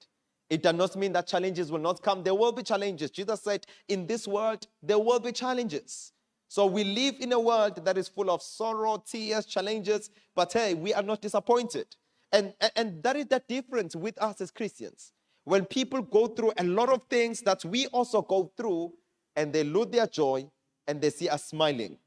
It 0.49 0.63
does 0.63 0.75
not 0.75 0.95
mean 0.95 1.13
that 1.13 1.27
challenges 1.27 1.71
will 1.71 1.79
not 1.79 2.01
come. 2.01 2.23
There 2.23 2.35
will 2.35 2.51
be 2.51 2.63
challenges. 2.63 3.09
Jesus 3.11 3.41
said, 3.41 3.65
In 3.87 4.05
this 4.05 4.27
world, 4.27 4.67
there 4.83 4.99
will 4.99 5.19
be 5.19 5.31
challenges. 5.31 6.11
So 6.47 6.65
we 6.65 6.83
live 6.83 7.15
in 7.21 7.31
a 7.31 7.39
world 7.39 7.85
that 7.85 7.97
is 7.97 8.09
full 8.09 8.29
of 8.29 8.41
sorrow, 8.41 9.01
tears, 9.09 9.45
challenges, 9.45 10.09
but 10.35 10.51
hey, 10.51 10.73
we 10.73 10.93
are 10.93 11.01
not 11.01 11.21
disappointed. 11.21 11.95
And, 12.33 12.53
and 12.75 13.01
that 13.03 13.15
is 13.15 13.27
the 13.27 13.41
difference 13.47 13.95
with 13.95 14.21
us 14.21 14.41
as 14.41 14.51
Christians. 14.51 15.13
When 15.43 15.65
people 15.65 16.01
go 16.01 16.27
through 16.27 16.53
a 16.57 16.63
lot 16.63 16.89
of 16.89 17.03
things 17.09 17.41
that 17.41 17.65
we 17.65 17.87
also 17.87 18.21
go 18.21 18.51
through, 18.55 18.93
and 19.35 19.53
they 19.53 19.63
lose 19.63 19.87
their 19.87 20.07
joy 20.07 20.45
and 20.87 21.01
they 21.01 21.09
see 21.09 21.29
us 21.29 21.45
smiling, 21.45 21.97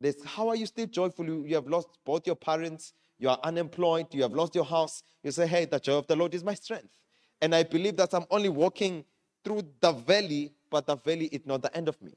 this, 0.00 0.16
how 0.24 0.48
are 0.48 0.56
you 0.56 0.66
still 0.66 0.86
joyful? 0.86 1.24
You 1.26 1.54
have 1.54 1.66
lost 1.66 1.88
both 2.04 2.26
your 2.26 2.36
parents, 2.36 2.92
you 3.18 3.28
are 3.28 3.38
unemployed, 3.42 4.06
you 4.12 4.22
have 4.22 4.32
lost 4.32 4.54
your 4.54 4.64
house. 4.64 5.02
You 5.22 5.30
say, 5.30 5.46
Hey, 5.46 5.64
the 5.64 5.80
joy 5.80 5.94
of 5.94 6.06
the 6.06 6.16
Lord 6.16 6.34
is 6.34 6.44
my 6.44 6.54
strength. 6.54 6.98
And 7.40 7.54
I 7.54 7.62
believe 7.62 7.96
that 7.96 8.14
I'm 8.14 8.26
only 8.30 8.48
walking 8.48 9.04
through 9.44 9.62
the 9.80 9.92
valley, 9.92 10.52
but 10.70 10.86
the 10.86 10.96
valley 10.96 11.26
is 11.26 11.46
not 11.46 11.62
the 11.62 11.74
end 11.74 11.88
of 11.88 12.00
me. 12.02 12.12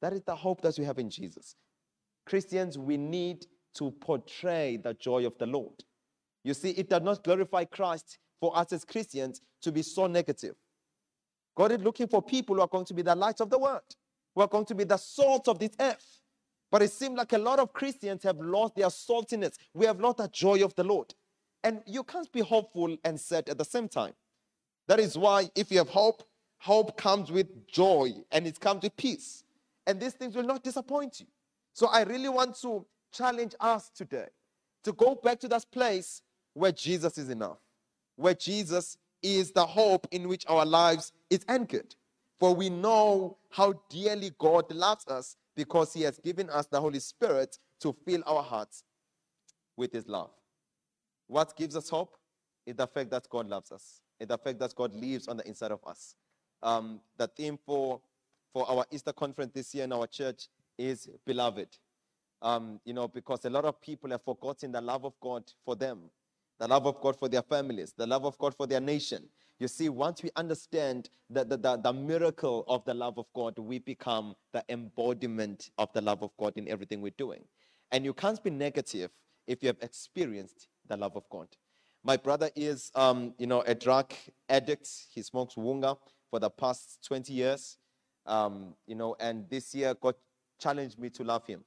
That 0.00 0.12
is 0.12 0.22
the 0.22 0.34
hope 0.34 0.62
that 0.62 0.78
we 0.78 0.84
have 0.84 0.98
in 0.98 1.10
Jesus. 1.10 1.56
Christians, 2.24 2.78
we 2.78 2.96
need 2.96 3.46
to 3.74 3.90
portray 3.90 4.76
the 4.76 4.94
joy 4.94 5.26
of 5.26 5.36
the 5.38 5.46
Lord. 5.46 5.84
You 6.44 6.54
see, 6.54 6.70
it 6.70 6.88
does 6.88 7.02
not 7.02 7.24
glorify 7.24 7.64
Christ 7.64 8.18
for 8.40 8.56
us 8.56 8.72
as 8.72 8.84
Christians 8.84 9.40
to 9.62 9.72
be 9.72 9.82
so 9.82 10.06
negative. 10.06 10.54
God 11.56 11.72
is 11.72 11.80
looking 11.80 12.06
for 12.06 12.22
people 12.22 12.56
who 12.56 12.62
are 12.62 12.68
going 12.68 12.84
to 12.84 12.94
be 12.94 13.02
the 13.02 13.14
light 13.14 13.40
of 13.40 13.50
the 13.50 13.58
world, 13.58 13.96
who 14.34 14.42
are 14.42 14.48
going 14.48 14.66
to 14.66 14.74
be 14.74 14.84
the 14.84 14.96
salt 14.96 15.48
of 15.48 15.58
this 15.58 15.72
earth. 15.80 16.20
But 16.70 16.82
it 16.82 16.92
seems 16.92 17.16
like 17.16 17.32
a 17.32 17.38
lot 17.38 17.58
of 17.58 17.72
Christians 17.72 18.22
have 18.24 18.38
lost 18.38 18.76
their 18.76 18.86
saltiness. 18.88 19.56
We 19.74 19.86
have 19.86 20.00
lost 20.00 20.18
the 20.18 20.28
joy 20.28 20.62
of 20.64 20.74
the 20.74 20.84
Lord. 20.84 21.14
And 21.64 21.82
you 21.86 22.04
can't 22.04 22.30
be 22.32 22.40
hopeful 22.40 22.96
and 23.04 23.18
sad 23.18 23.48
at 23.48 23.58
the 23.58 23.64
same 23.64 23.88
time. 23.88 24.12
That 24.86 25.00
is 25.00 25.18
why, 25.18 25.50
if 25.54 25.70
you 25.70 25.78
have 25.78 25.88
hope, 25.88 26.22
hope 26.58 26.96
comes 26.96 27.32
with 27.32 27.66
joy 27.66 28.12
and 28.30 28.46
it 28.46 28.60
comes 28.60 28.82
with 28.82 28.96
peace. 28.96 29.44
And 29.86 30.00
these 30.00 30.12
things 30.12 30.36
will 30.36 30.44
not 30.44 30.62
disappoint 30.62 31.20
you. 31.20 31.26
So 31.72 31.88
I 31.88 32.02
really 32.02 32.28
want 32.28 32.60
to 32.60 32.86
challenge 33.12 33.54
us 33.60 33.90
today 33.90 34.26
to 34.84 34.92
go 34.92 35.14
back 35.14 35.40
to 35.40 35.48
that 35.48 35.64
place 35.72 36.22
where 36.54 36.72
Jesus 36.72 37.18
is 37.18 37.28
enough, 37.28 37.58
where 38.18 38.34
Jesus 38.34 38.98
is 39.22 39.52
the 39.52 39.64
hope 39.64 40.06
in 40.10 40.28
which 40.28 40.44
our 40.48 40.66
lives 40.66 41.12
is 41.30 41.44
anchored. 41.48 41.94
For 42.38 42.54
we 42.54 42.68
know 42.68 43.38
how 43.50 43.74
dearly 43.88 44.32
God 44.38 44.70
loves 44.72 45.06
us 45.06 45.36
because 45.56 45.92
he 45.92 46.02
has 46.02 46.18
given 46.18 46.50
us 46.50 46.66
the 46.66 46.80
Holy 46.80 47.00
Spirit 47.00 47.58
to 47.80 47.94
fill 48.04 48.22
our 48.26 48.42
hearts 48.42 48.84
with 49.76 49.92
his 49.92 50.06
love. 50.08 50.30
What 51.28 51.56
gives 51.56 51.76
us 51.76 51.88
hope 51.88 52.16
is 52.66 52.76
the 52.76 52.86
fact 52.86 53.10
that 53.10 53.28
God 53.30 53.48
loves 53.48 53.72
us, 53.72 54.00
is 54.18 54.28
the 54.28 54.38
fact 54.38 54.58
that 54.58 54.74
God 54.74 54.92
lives 54.94 55.28
on 55.28 55.36
the 55.36 55.46
inside 55.46 55.72
of 55.72 55.80
us. 55.86 56.16
Um, 56.62 57.00
the 57.16 57.28
theme 57.28 57.58
for, 57.64 58.00
for 58.52 58.68
our 58.68 58.84
Easter 58.90 59.12
conference 59.12 59.52
this 59.54 59.74
year 59.74 59.84
in 59.84 59.92
our 59.92 60.06
church 60.06 60.48
is 60.76 61.08
beloved. 61.24 61.68
Um, 62.42 62.80
you 62.84 62.94
know, 62.94 63.08
because 63.08 63.44
a 63.44 63.50
lot 63.50 63.64
of 63.64 63.80
people 63.80 64.10
have 64.10 64.22
forgotten 64.22 64.72
the 64.72 64.80
love 64.80 65.04
of 65.04 65.14
God 65.20 65.44
for 65.64 65.76
them, 65.76 66.10
the 66.58 66.68
love 66.68 66.86
of 66.86 67.00
God 67.00 67.18
for 67.18 67.28
their 67.28 67.42
families, 67.42 67.92
the 67.96 68.06
love 68.06 68.24
of 68.24 68.36
God 68.38 68.54
for 68.54 68.66
their 68.66 68.80
nation. 68.80 69.24
You 69.58 69.68
see, 69.68 69.88
once 69.88 70.22
we 70.22 70.30
understand 70.36 71.10
the, 71.30 71.44
the, 71.44 71.56
the, 71.56 71.76
the 71.76 71.92
miracle 71.92 72.64
of 72.68 72.84
the 72.84 72.94
love 72.94 73.18
of 73.18 73.26
God, 73.34 73.58
we 73.58 73.78
become 73.78 74.34
the 74.52 74.64
embodiment 74.68 75.70
of 75.78 75.92
the 75.92 76.00
love 76.00 76.22
of 76.22 76.30
God 76.38 76.52
in 76.56 76.68
everything 76.68 77.00
we're 77.00 77.12
doing. 77.18 77.42
And 77.90 78.04
you 78.04 78.14
can't 78.14 78.42
be 78.42 78.50
negative 78.50 79.10
if 79.46 79.62
you 79.62 79.68
have 79.68 79.78
experienced 79.80 80.68
the 80.88 80.96
love 80.96 81.16
of 81.16 81.24
God. 81.30 81.48
My 82.04 82.16
brother 82.16 82.50
is, 82.54 82.92
um, 82.94 83.34
you 83.38 83.46
know, 83.46 83.62
a 83.62 83.74
drug 83.74 84.12
addict. 84.48 84.88
He 85.12 85.22
smokes 85.22 85.54
wunga 85.56 85.98
for 86.30 86.38
the 86.38 86.50
past 86.50 87.04
20 87.06 87.32
years. 87.32 87.76
Um, 88.26 88.74
you 88.86 88.94
know, 88.94 89.16
and 89.18 89.48
this 89.48 89.74
year 89.74 89.94
God 90.00 90.14
challenged 90.60 90.98
me 90.98 91.10
to 91.10 91.24
love 91.24 91.46
him. 91.46 91.64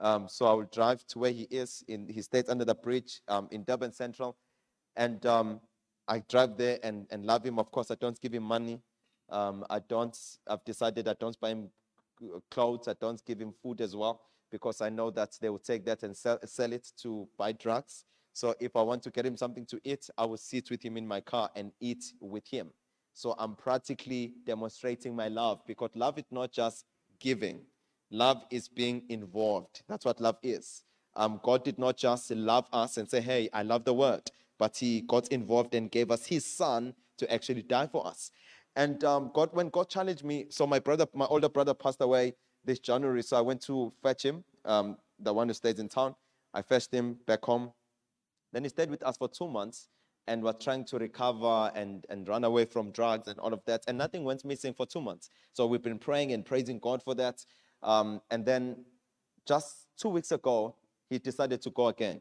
Um, 0.00 0.28
so 0.28 0.46
I 0.46 0.52
will 0.52 0.68
drive 0.72 1.06
to 1.08 1.18
where 1.18 1.30
he 1.30 1.46
is. 1.50 1.84
In 1.88 2.08
he 2.08 2.22
stays 2.22 2.48
under 2.48 2.64
the 2.64 2.74
bridge 2.74 3.20
um, 3.28 3.48
in 3.50 3.64
Durban 3.64 3.92
Central, 3.92 4.36
and 4.96 5.24
um, 5.26 5.60
I 6.08 6.22
drive 6.28 6.56
there 6.56 6.78
and, 6.82 7.06
and 7.10 7.24
love 7.24 7.44
him. 7.44 7.58
Of 7.58 7.70
course, 7.70 7.90
I 7.90 7.96
don't 7.96 8.20
give 8.20 8.32
him 8.32 8.42
money. 8.42 8.80
Um, 9.28 9.64
I 9.68 9.80
don't. 9.80 10.16
I've 10.48 10.64
decided 10.64 11.06
I 11.06 11.14
don't 11.20 11.38
buy 11.38 11.50
him 11.50 11.68
clothes. 12.50 12.88
I 12.88 12.94
don't 13.00 13.24
give 13.24 13.40
him 13.40 13.52
food 13.62 13.80
as 13.80 13.94
well 13.94 14.22
because 14.50 14.80
I 14.80 14.88
know 14.88 15.10
that 15.10 15.36
they 15.40 15.48
will 15.48 15.58
take 15.58 15.84
that 15.86 16.02
and 16.02 16.16
sell, 16.16 16.38
sell 16.44 16.72
it 16.72 16.88
to 17.02 17.28
buy 17.38 17.52
drugs. 17.52 18.04
So 18.32 18.54
if 18.60 18.76
I 18.76 18.82
want 18.82 19.02
to 19.04 19.10
get 19.10 19.26
him 19.26 19.36
something 19.36 19.66
to 19.66 19.80
eat, 19.84 20.08
I 20.16 20.24
will 20.24 20.36
sit 20.36 20.70
with 20.70 20.82
him 20.84 20.96
in 20.96 21.06
my 21.06 21.20
car 21.20 21.50
and 21.54 21.72
eat 21.80 22.04
with 22.20 22.46
him. 22.48 22.70
So 23.12 23.34
I'm 23.38 23.54
practically 23.54 24.34
demonstrating 24.46 25.14
my 25.14 25.28
love 25.28 25.60
because 25.66 25.90
love 25.94 26.18
is 26.18 26.24
not 26.30 26.52
just 26.52 26.84
giving, 27.18 27.60
love 28.10 28.44
is 28.50 28.68
being 28.68 29.02
involved. 29.08 29.82
That's 29.88 30.04
what 30.04 30.20
love 30.20 30.38
is. 30.42 30.82
Um, 31.16 31.40
God 31.42 31.64
did 31.64 31.78
not 31.78 31.96
just 31.96 32.30
love 32.30 32.66
us 32.72 32.96
and 32.96 33.08
say, 33.08 33.20
Hey, 33.20 33.48
I 33.52 33.62
love 33.62 33.84
the 33.84 33.94
word, 33.94 34.22
but 34.58 34.76
He 34.76 35.02
got 35.02 35.28
involved 35.28 35.74
and 35.74 35.90
gave 35.90 36.10
us 36.10 36.26
His 36.26 36.44
Son 36.44 36.94
to 37.18 37.32
actually 37.32 37.62
die 37.62 37.86
for 37.86 38.06
us. 38.06 38.30
And 38.76 39.02
um, 39.04 39.30
God, 39.34 39.50
when 39.52 39.68
God 39.68 39.88
challenged 39.88 40.24
me, 40.24 40.46
so 40.48 40.66
my 40.66 40.78
brother, 40.78 41.06
my 41.14 41.26
older 41.26 41.48
brother 41.48 41.74
passed 41.74 42.00
away 42.00 42.34
this 42.64 42.78
January, 42.78 43.22
so 43.22 43.36
I 43.36 43.40
went 43.40 43.60
to 43.62 43.92
fetch 44.02 44.24
him, 44.24 44.44
um, 44.64 44.96
the 45.18 45.32
one 45.32 45.48
who 45.48 45.54
stays 45.54 45.78
in 45.78 45.88
town. 45.88 46.14
I 46.54 46.62
fetched 46.62 46.92
him 46.92 47.18
back 47.26 47.44
home. 47.44 47.72
Then 48.52 48.64
he 48.64 48.68
stayed 48.68 48.90
with 48.90 49.02
us 49.02 49.16
for 49.16 49.28
two 49.28 49.48
months 49.48 49.88
and 50.26 50.42
was 50.42 50.56
trying 50.60 50.84
to 50.86 50.98
recover 50.98 51.70
and, 51.74 52.04
and 52.08 52.28
run 52.28 52.44
away 52.44 52.64
from 52.64 52.90
drugs 52.90 53.28
and 53.28 53.38
all 53.38 53.52
of 53.52 53.64
that. 53.66 53.82
And 53.88 53.98
nothing 53.98 54.24
went 54.24 54.44
missing 54.44 54.74
for 54.74 54.86
two 54.86 55.00
months. 55.00 55.30
So 55.52 55.66
we've 55.66 55.82
been 55.82 55.98
praying 55.98 56.32
and 56.32 56.44
praising 56.44 56.78
God 56.78 57.02
for 57.02 57.14
that. 57.16 57.44
Um, 57.82 58.20
and 58.30 58.44
then 58.44 58.84
just 59.46 59.86
two 60.00 60.10
weeks 60.10 60.32
ago, 60.32 60.76
he 61.08 61.18
decided 61.18 61.60
to 61.62 61.70
go 61.70 61.88
again, 61.88 62.20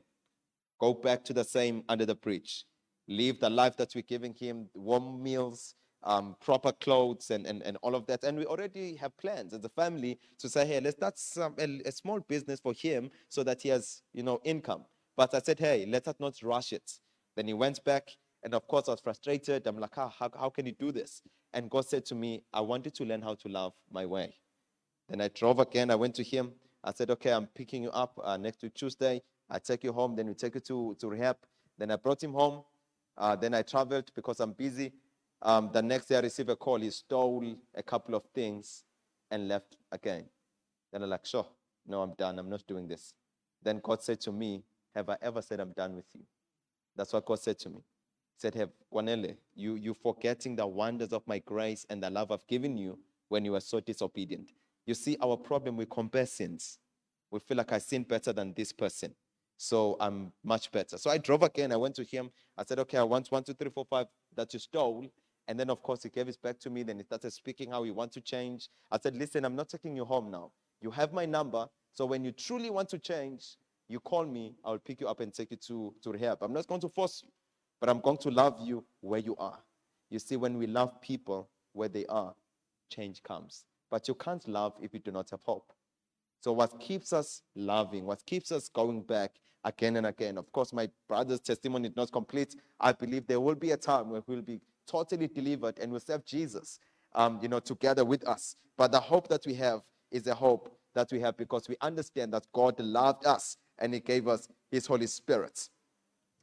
go 0.80 0.93
back 0.93 1.24
to 1.26 1.34
the 1.34 1.43
same 1.43 1.84
under 1.89 2.06
the 2.06 2.15
bridge, 2.15 2.65
live 3.08 3.39
the 3.39 3.50
life 3.50 3.78
that 3.78 3.93
we're 3.93 4.02
giving 4.02 4.34
him, 4.34 4.69
warm 4.74 5.22
meals, 5.22 5.76
um, 6.04 6.36
proper 6.39 6.72
clothes, 6.72 7.30
and, 7.30 7.45
and, 7.45 7.62
and 7.63 7.78
all 7.82 7.93
of 7.93 8.06
that. 8.08 8.24
And 8.24 8.38
we 8.38 8.45
already 8.45 8.95
have 8.95 9.15
plans 9.17 9.54
as 9.54 9.63
a 9.63 9.69
family 9.69 10.17
to 10.39 10.50
say, 10.50 10.65
hey, 10.65 10.80
let's 10.80 10.95
start 10.95 11.19
some, 11.19 11.56
a, 11.60 11.82
a 11.86 11.91
small 11.91 12.19
business 12.22 12.60
for 12.60 12.74
him 12.74 13.12
so 13.28 13.43
that 13.43 13.62
he 13.62 13.69
has, 13.69 14.02
you 14.13 14.24
know, 14.24 14.39
income. 14.43 14.86
But 15.17 15.34
I 15.34 15.39
said, 15.39 15.60
hey, 15.60 15.86
let 15.88 16.08
us 16.08 16.15
not 16.19 16.41
rush 16.41 16.72
it. 16.72 16.89
Then 17.36 17.48
he 17.48 17.54
went 17.54 17.84
back, 17.84 18.10
and 18.43 18.54
of 18.54 18.65
course, 18.67 18.88
I 18.88 18.91
was 18.91 19.02
frustrated. 19.02 19.67
I'm 19.67 19.78
like, 19.78 19.95
how, 19.95 20.12
how, 20.17 20.30
how 20.34 20.50
can 20.50 20.65
you 20.65 20.72
do 20.72 20.91
this? 20.91 21.22
And 21.54 21.69
God 21.69 21.86
said 21.86 22.06
to 22.06 22.15
me, 22.15 22.43
I 22.54 22.62
want 22.62 22.86
you 22.86 22.91
to 22.91 23.06
learn 23.06 23.22
how 23.22 23.36
to 23.36 23.50
love 23.50 23.74
my 23.91 24.06
way. 24.06 24.36
Then 25.10 25.22
I 25.22 25.30
drove 25.30 25.60
again. 25.60 25.91
I 25.91 25.95
went 25.95 26.15
to 26.15 26.24
him. 26.24 26.54
I 26.84 26.93
said, 26.93 27.12
okay, 27.12 27.34
I'm 27.34 27.48
picking 27.48 27.84
you 27.84 27.91
up 27.91 28.19
uh, 28.24 28.38
next 28.38 28.63
week, 28.63 28.76
Tuesday. 28.76 29.22
I 29.50 29.60
take 29.60 29.84
you 29.84 29.93
home. 29.93 30.15
Then 30.15 30.28
we 30.28 30.36
take 30.36 30.56
you 30.56 30.62
to, 30.62 30.98
to 31.00 31.10
rehab. 31.10 31.38
Then 31.78 31.91
I 31.91 31.98
brought 31.98 32.24
him 32.24 32.34
home. 32.34 32.63
Uh, 33.17 33.36
then 33.36 33.54
I 33.56 33.63
traveled 33.63 34.12
because 34.15 34.39
I'm 34.41 34.54
busy. 34.54 34.93
Um, 35.41 35.72
the 35.74 35.82
next 35.82 36.08
day 36.08 36.17
I 36.17 36.22
received 36.22 36.50
a 36.52 36.58
call. 36.58 36.80
He 36.80 36.91
stole 36.91 37.56
a 37.76 37.84
couple 37.84 38.15
of 38.15 38.24
things 38.36 38.84
and 39.32 39.48
left 39.50 39.78
again. 39.91 40.26
Then 40.93 41.04
I'm 41.04 41.10
like, 41.10 41.26
sure, 41.26 41.48
no, 41.88 42.02
I'm 42.02 42.13
done. 42.15 42.39
I'm 42.39 42.50
not 42.50 42.65
doing 42.67 42.88
this. 42.88 43.13
Then 43.63 43.82
God 43.84 44.04
said 44.04 44.22
to 44.22 44.32
me, 44.32 44.63
have 44.95 45.10
I 45.10 45.17
ever 45.22 45.41
said 45.41 45.60
I'm 45.60 45.74
done 45.74 45.95
with 45.95 46.08
you? 46.15 46.24
That's 46.95 47.13
what 47.13 47.26
God 47.26 47.39
said 47.39 47.60
to 47.62 47.69
me. 47.69 47.78
He 47.78 48.39
said, 48.39 48.56
Have 48.56 48.72
Kwanele, 48.93 49.38
you 49.56 49.76
you 49.76 49.95
forgetting 49.95 50.56
the 50.56 50.67
wonders 50.67 51.13
of 51.13 51.28
my 51.28 51.39
grace 51.39 51.86
and 51.89 52.04
the 52.04 52.10
love 52.12 52.32
I've 52.32 52.48
given 52.48 52.78
you 52.78 53.00
when 53.30 53.45
you 53.45 53.54
were 53.54 53.62
so 53.62 53.80
disobedient. 53.82 54.52
You 54.86 54.94
see, 54.94 55.18
our 55.22 55.38
problem 55.38 55.78
we 55.78 55.86
compare 55.86 56.26
sins. 56.26 56.80
We 57.32 57.39
feel 57.39 57.58
like 57.58 57.72
I 57.72 57.78
sin 57.78 58.04
better 58.04 58.34
than 58.34 58.54
this 58.54 58.72
person. 58.72 59.13
So 59.58 59.98
I'm 60.00 60.32
much 60.44 60.72
better. 60.72 60.98
So 60.98 61.10
I 61.10 61.18
drove 61.18 61.44
again. 61.44 61.72
I 61.72 61.78
went 61.78 61.96
to 61.96 62.04
him. 62.04 62.32
I 62.58 62.63
said, 62.63 62.80
okay, 62.80 62.98
I 62.98 63.04
want 63.04 63.30
one, 63.30 63.44
two, 63.44 63.54
three, 63.54 63.70
four, 63.70 63.86
five 63.89 64.08
that 64.36 64.54
you 64.54 64.60
stole. 64.60 65.06
And 65.48 65.60
then, 65.60 65.70
of 65.70 65.84
course, 65.84 66.04
he 66.04 66.10
gave 66.10 66.30
it 66.30 66.42
back 66.42 66.60
to 66.60 66.70
me. 66.70 66.84
Then 66.84 66.98
he 66.98 67.04
started 67.04 67.32
speaking 67.34 67.72
how 67.72 67.84
he 67.84 67.92
wants 67.92 68.13
to 68.15 68.22
change. 68.22 68.70
I 68.92 68.98
said, 69.02 69.15
listen, 69.18 69.44
I'm 69.46 69.56
not 69.56 69.68
taking 69.70 69.96
you 69.96 70.06
home 70.06 70.32
now. 70.32 70.52
You 70.82 70.92
have 70.92 71.12
my 71.12 71.26
number. 71.26 71.68
So 71.92 72.06
when 72.06 72.24
you 72.24 72.32
truly 72.32 72.70
want 72.70 72.88
to 72.89 73.00
change, 73.00 73.58
you 73.89 74.00
call 74.00 74.26
me, 74.26 74.56
I 74.63 74.72
will 74.72 74.80
pick 74.80 75.02
you 75.02 75.08
up 75.08 75.20
and 75.20 75.34
take 75.34 75.52
you 75.52 75.58
to, 75.58 75.94
to 76.04 76.12
rehab. 76.12 76.38
I'm 76.42 76.54
not 76.54 76.68
going 76.68 76.82
to 76.82 76.89
force 76.89 77.24
you, 77.26 77.32
but 77.82 77.89
I'm 77.89 78.00
going 78.00 78.18
to 78.18 78.30
love 78.30 78.60
you 78.62 78.86
where 79.02 79.20
you 79.20 79.36
are. 79.38 79.60
You 80.10 80.20
see, 80.20 80.38
when 80.38 80.58
we 80.58 80.68
love 80.68 81.02
people 81.02 81.50
where 81.74 81.89
they 81.89 82.06
are, 82.06 82.34
change 82.89 83.22
comes. 83.24 83.65
But 83.91 84.08
you 84.08 84.15
can't 84.15 84.47
love 84.47 84.73
if 84.82 84.93
you 84.93 84.99
do 84.99 85.12
not 85.12 85.30
have 85.32 85.41
hope. 85.43 85.71
So, 86.41 86.54
what 86.54 86.80
keeps 86.80 87.13
us 87.13 87.41
loving, 87.56 88.06
what 88.06 88.25
keeps 88.25 88.52
us 88.52 88.69
going 88.69 89.02
back 89.02 89.36
again 89.63 89.97
and 89.97 90.08
again? 90.08 90.38
Of 90.38 90.52
course, 90.52 90.71
my 90.71 90.89
brother's 91.08 91.41
testimony 91.41 91.89
is 91.89 91.95
not 91.95 92.12
complete. 92.12 92.56
I 92.80 92.93
believe 92.93 93.28
there 93.28 93.41
will 93.41 93.56
be 93.56 93.71
a 93.71 93.78
time 93.78 94.10
where 94.10 94.23
we'll 94.28 94.41
be 94.41 94.62
totally 94.88 95.28
delivered 95.28 95.80
and 95.80 95.91
we'll 95.91 95.99
serve 95.99 96.25
Jesus, 96.25 96.80
um, 97.13 97.39
you 97.41 97.49
know, 97.49 97.60
together 97.60 98.06
with 98.06 98.28
us. 98.28 98.56
But 98.78 98.91
the 98.91 98.99
hope 98.99 99.28
that 99.30 99.45
we 99.45 99.54
have 99.56 99.82
is 100.12 100.28
a 100.28 100.36
hope 100.36 100.73
that 100.95 101.12
we 101.12 101.19
have 101.19 101.38
because 101.38 101.67
we 101.67 101.75
understand 101.82 102.34
that 102.34 102.47
God 102.54 102.80
loved 102.80 103.25
us 103.25 103.58
and 103.78 103.93
he 103.93 103.99
gave 103.99 104.28
us 104.28 104.47
his 104.71 104.86
Holy 104.86 105.08
Spirit. 105.08 105.69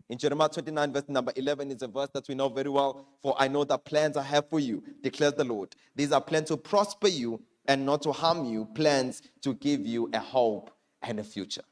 In 0.09 0.19
Jeremiah 0.19 0.49
29, 0.49 0.93
verse 0.93 1.09
number 1.09 1.33
11 1.35 1.73
is 1.73 1.83
a 1.83 1.89
verse 1.89 2.09
that 2.13 2.29
we 2.29 2.35
know 2.35 2.49
very 2.49 2.71
well. 2.71 3.07
For 3.23 3.35
I 3.39 3.49
know 3.49 3.65
the 3.65 3.77
plans 3.77 4.17
I 4.17 4.23
have 4.23 4.49
for 4.49 4.61
you, 4.61 4.83
declares 5.03 5.35
the 5.35 5.45
Lord. 5.45 5.75
These 5.97 6.13
are 6.13 6.21
plans 6.21 6.49
to 6.49 6.57
prosper 6.57 7.09
you 7.09 7.43
and 7.67 7.85
not 7.85 8.03
to 8.03 8.13
harm 8.13 8.45
you, 8.45 8.67
plans 8.67 9.23
to 9.43 9.55
give 9.55 9.85
you 9.85 10.09
a 10.13 10.21
hope 10.21 10.71
and 11.03 11.19
a 11.19 11.25
future. 11.25 11.63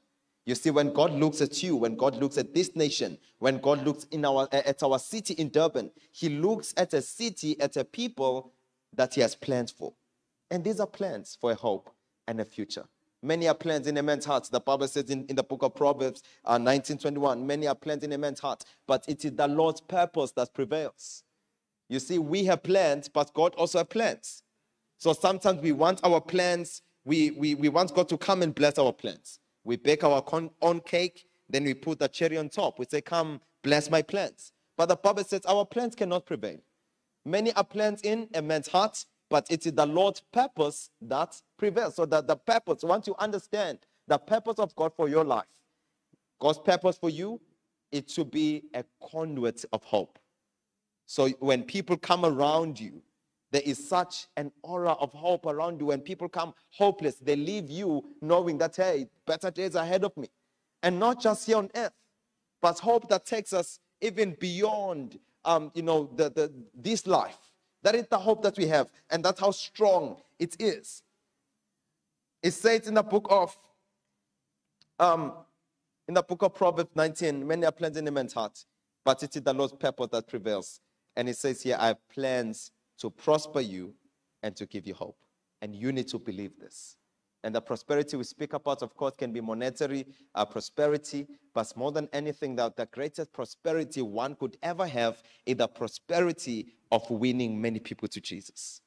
You 0.46 0.54
see, 0.54 0.70
when 0.70 0.92
God 0.92 1.12
looks 1.12 1.40
at 1.40 1.62
you, 1.62 1.76
when 1.76 1.96
God 1.96 2.16
looks 2.16 2.36
at 2.36 2.52
this 2.52 2.74
nation, 2.74 3.18
when 3.38 3.58
God 3.58 3.84
looks 3.84 4.04
in 4.10 4.24
our, 4.24 4.48
at 4.52 4.82
our 4.82 4.98
city 4.98 5.34
in 5.34 5.48
Durban, 5.48 5.90
He 6.12 6.28
looks 6.28 6.74
at 6.76 6.92
a 6.92 7.00
city, 7.00 7.58
at 7.60 7.76
a 7.76 7.84
people 7.84 8.52
that 8.92 9.14
He 9.14 9.20
has 9.20 9.34
plans 9.34 9.70
for. 9.70 9.94
And 10.50 10.62
these 10.62 10.80
are 10.80 10.86
plans 10.86 11.38
for 11.40 11.52
a 11.52 11.54
hope 11.54 11.88
and 12.26 12.40
a 12.40 12.44
future. 12.44 12.84
Many 13.24 13.48
are 13.48 13.54
plans 13.54 13.86
in 13.86 13.96
a 13.96 14.02
man's 14.02 14.26
heart. 14.26 14.46
The 14.52 14.60
Bible 14.60 14.86
says 14.86 15.08
in, 15.08 15.24
in 15.28 15.36
the 15.36 15.42
book 15.42 15.62
of 15.62 15.74
Proverbs 15.74 16.22
uh, 16.44 16.60
1921, 16.60 17.46
many 17.46 17.66
are 17.66 17.74
plans 17.74 18.04
in 18.04 18.12
a 18.12 18.18
man's 18.18 18.38
heart, 18.38 18.64
but 18.86 19.02
it 19.08 19.24
is 19.24 19.32
the 19.32 19.48
Lord's 19.48 19.80
purpose 19.80 20.32
that 20.32 20.52
prevails. 20.52 21.22
You 21.88 22.00
see, 22.00 22.18
we 22.18 22.44
have 22.44 22.62
plans, 22.62 23.08
but 23.08 23.32
God 23.32 23.54
also 23.54 23.78
has 23.78 23.86
plans. 23.86 24.42
So 24.98 25.14
sometimes 25.14 25.62
we 25.62 25.72
want 25.72 26.00
our 26.04 26.20
plans, 26.20 26.82
we, 27.06 27.30
we, 27.30 27.54
we 27.54 27.70
want 27.70 27.94
God 27.94 28.10
to 28.10 28.18
come 28.18 28.42
and 28.42 28.54
bless 28.54 28.78
our 28.78 28.92
plans. 28.92 29.38
We 29.64 29.76
bake 29.76 30.04
our 30.04 30.20
con- 30.20 30.50
own 30.60 30.80
cake, 30.80 31.24
then 31.48 31.64
we 31.64 31.72
put 31.72 32.00
the 32.00 32.08
cherry 32.08 32.36
on 32.36 32.50
top. 32.50 32.78
We 32.78 32.84
say, 32.84 33.00
Come, 33.00 33.40
bless 33.62 33.90
my 33.90 34.02
plans. 34.02 34.52
But 34.76 34.90
the 34.90 34.96
Bible 34.96 35.24
says 35.24 35.40
our 35.46 35.64
plans 35.64 35.94
cannot 35.94 36.26
prevail. 36.26 36.58
Many 37.24 37.54
are 37.54 37.64
plans 37.64 38.02
in 38.02 38.28
a 38.34 38.42
man's 38.42 38.68
heart, 38.68 39.06
but 39.30 39.46
it 39.50 39.66
is 39.66 39.72
the 39.72 39.86
Lord's 39.86 40.22
purpose 40.32 40.90
that 41.02 41.40
prevails. 41.56 41.96
So 41.96 42.06
that 42.06 42.26
the 42.26 42.36
purpose, 42.36 42.82
once 42.82 43.06
you 43.06 43.14
understand 43.18 43.78
the 44.06 44.18
purpose 44.18 44.58
of 44.58 44.74
God 44.76 44.92
for 44.96 45.08
your 45.08 45.24
life, 45.24 45.46
God's 46.40 46.58
purpose 46.58 46.96
for 46.96 47.10
you, 47.10 47.40
it 47.90 48.10
should 48.10 48.30
be 48.30 48.64
a 48.74 48.84
conduit 49.10 49.64
of 49.72 49.82
hope. 49.84 50.18
So 51.06 51.28
when 51.40 51.62
people 51.62 51.96
come 51.96 52.24
around 52.24 52.80
you, 52.80 53.02
there 53.50 53.62
is 53.64 53.88
such 53.88 54.26
an 54.36 54.50
aura 54.62 54.92
of 54.92 55.12
hope 55.12 55.46
around 55.46 55.80
you. 55.80 55.86
When 55.86 56.00
people 56.00 56.28
come 56.28 56.54
hopeless, 56.70 57.16
they 57.16 57.36
leave 57.36 57.70
you 57.70 58.04
knowing 58.20 58.58
that, 58.58 58.74
hey, 58.74 59.06
better 59.26 59.50
days 59.50 59.76
ahead 59.76 60.02
of 60.02 60.16
me. 60.16 60.28
And 60.82 60.98
not 60.98 61.20
just 61.20 61.46
here 61.46 61.58
on 61.58 61.70
earth, 61.76 61.92
but 62.60 62.78
hope 62.80 63.08
that 63.10 63.26
takes 63.26 63.52
us 63.52 63.78
even 64.00 64.36
beyond, 64.40 65.18
um, 65.44 65.70
you 65.74 65.82
know, 65.82 66.10
the, 66.16 66.30
the, 66.30 66.52
this 66.74 67.06
life. 67.06 67.38
That 67.84 67.94
is 67.94 68.06
the 68.08 68.18
hope 68.18 68.42
that 68.42 68.56
we 68.56 68.66
have, 68.66 68.90
and 69.10 69.22
that's 69.22 69.38
how 69.38 69.50
strong 69.50 70.16
it 70.38 70.56
is. 70.58 71.02
It 72.42 72.52
says 72.52 72.88
in 72.88 72.94
the 72.94 73.02
book 73.02 73.26
of 73.30 73.56
um, 74.98 75.34
in 76.08 76.14
the 76.14 76.22
book 76.22 76.42
of 76.42 76.54
Proverbs 76.54 76.90
19, 76.94 77.46
many 77.46 77.66
are 77.66 77.72
plans 77.72 77.96
in 77.96 78.08
a 78.08 78.10
man's 78.10 78.32
heart, 78.32 78.64
but 79.04 79.22
it 79.22 79.36
is 79.36 79.42
the 79.42 79.52
Lord's 79.52 79.74
purpose 79.74 80.08
that 80.12 80.26
prevails. 80.26 80.80
And 81.16 81.28
it 81.28 81.36
says 81.36 81.62
here, 81.62 81.76
I 81.78 81.88
have 81.88 82.08
plans 82.08 82.70
to 82.98 83.10
prosper 83.10 83.60
you 83.60 83.94
and 84.42 84.56
to 84.56 84.66
give 84.66 84.86
you 84.86 84.94
hope. 84.94 85.16
And 85.62 85.74
you 85.74 85.92
need 85.92 86.08
to 86.08 86.18
believe 86.18 86.52
this. 86.58 86.96
And 87.44 87.54
the 87.54 87.60
prosperity 87.60 88.16
we 88.16 88.24
speak 88.24 88.54
about, 88.54 88.82
of 88.82 88.96
course, 88.96 89.14
can 89.16 89.30
be 89.30 89.42
monetary 89.42 90.06
uh, 90.34 90.46
prosperity, 90.46 91.26
but 91.52 91.76
more 91.76 91.92
than 91.92 92.08
anything, 92.14 92.56
that 92.56 92.74
the 92.74 92.86
greatest 92.86 93.34
prosperity 93.34 94.00
one 94.00 94.34
could 94.34 94.56
ever 94.62 94.86
have 94.86 95.22
is 95.44 95.56
the 95.56 95.68
prosperity 95.68 96.68
of 96.90 97.08
winning 97.10 97.60
many 97.60 97.80
people 97.80 98.08
to 98.08 98.18
Jesus. 98.18 98.80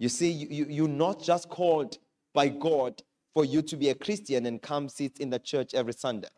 You 0.00 0.08
see, 0.08 0.32
you, 0.32 0.48
you, 0.50 0.66
you're 0.68 0.88
not 0.88 1.22
just 1.22 1.48
called 1.48 1.98
by 2.34 2.48
God 2.48 3.00
for 3.32 3.44
you 3.44 3.62
to 3.62 3.76
be 3.76 3.88
a 3.90 3.94
Christian 3.94 4.46
and 4.46 4.60
come 4.60 4.88
sit 4.88 5.20
in 5.20 5.30
the 5.30 5.38
church 5.38 5.74
every 5.74 5.92
Sunday. 5.92 6.28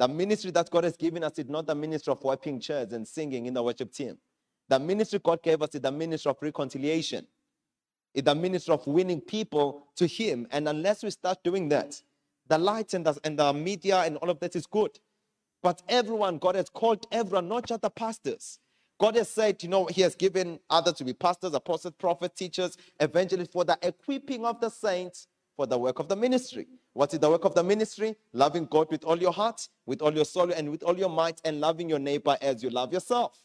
The 0.00 0.08
ministry 0.08 0.50
that 0.50 0.68
God 0.68 0.82
has 0.82 0.96
given 0.96 1.22
us 1.22 1.38
is 1.38 1.48
not 1.48 1.68
the 1.68 1.76
ministry 1.76 2.10
of 2.10 2.24
wiping 2.24 2.58
chairs 2.58 2.92
and 2.92 3.06
singing 3.06 3.46
in 3.46 3.54
the 3.54 3.62
worship 3.62 3.92
team. 3.92 4.18
The 4.68 4.80
ministry 4.80 5.20
God 5.22 5.44
gave 5.44 5.62
us 5.62 5.76
is 5.76 5.80
the 5.80 5.92
ministry 5.92 6.30
of 6.30 6.38
reconciliation. 6.40 7.28
It's 8.14 8.24
the 8.24 8.34
ministry 8.34 8.74
of 8.74 8.86
winning 8.86 9.20
people 9.20 9.86
to 9.96 10.06
Him. 10.06 10.46
And 10.50 10.68
unless 10.68 11.02
we 11.02 11.10
start 11.10 11.38
doing 11.44 11.68
that, 11.70 12.00
the 12.48 12.58
light 12.58 12.94
and 12.94 13.06
the, 13.06 13.18
and 13.24 13.38
the 13.38 13.52
media 13.52 13.98
and 14.00 14.16
all 14.18 14.30
of 14.30 14.40
that 14.40 14.56
is 14.56 14.66
good. 14.66 14.98
But 15.62 15.82
everyone, 15.88 16.38
God 16.38 16.54
has 16.56 16.68
called 16.68 17.06
everyone, 17.12 17.48
not 17.48 17.66
just 17.66 17.82
the 17.82 17.90
pastors. 17.90 18.58
God 18.98 19.16
has 19.16 19.28
said, 19.28 19.62
you 19.62 19.68
know, 19.68 19.86
He 19.86 20.02
has 20.02 20.14
given 20.14 20.58
others 20.68 20.94
to 20.94 21.04
be 21.04 21.12
pastors, 21.12 21.54
apostles, 21.54 21.94
prophets, 21.98 22.38
teachers, 22.38 22.76
evangelists 22.98 23.50
for 23.52 23.64
the 23.64 23.78
equipping 23.82 24.44
of 24.44 24.60
the 24.60 24.68
saints 24.68 25.26
for 25.56 25.66
the 25.66 25.78
work 25.78 25.98
of 25.98 26.08
the 26.08 26.16
ministry. 26.16 26.66
What 26.94 27.12
is 27.14 27.20
the 27.20 27.30
work 27.30 27.44
of 27.44 27.54
the 27.54 27.62
ministry? 27.62 28.16
Loving 28.32 28.66
God 28.66 28.90
with 28.90 29.04
all 29.04 29.18
your 29.20 29.32
heart, 29.32 29.68
with 29.86 30.02
all 30.02 30.12
your 30.14 30.24
soul, 30.24 30.52
and 30.52 30.70
with 30.70 30.82
all 30.82 30.98
your 30.98 31.10
might, 31.10 31.40
and 31.44 31.60
loving 31.60 31.88
your 31.88 31.98
neighbor 31.98 32.36
as 32.40 32.62
you 32.62 32.70
love 32.70 32.92
yourself. 32.92 33.42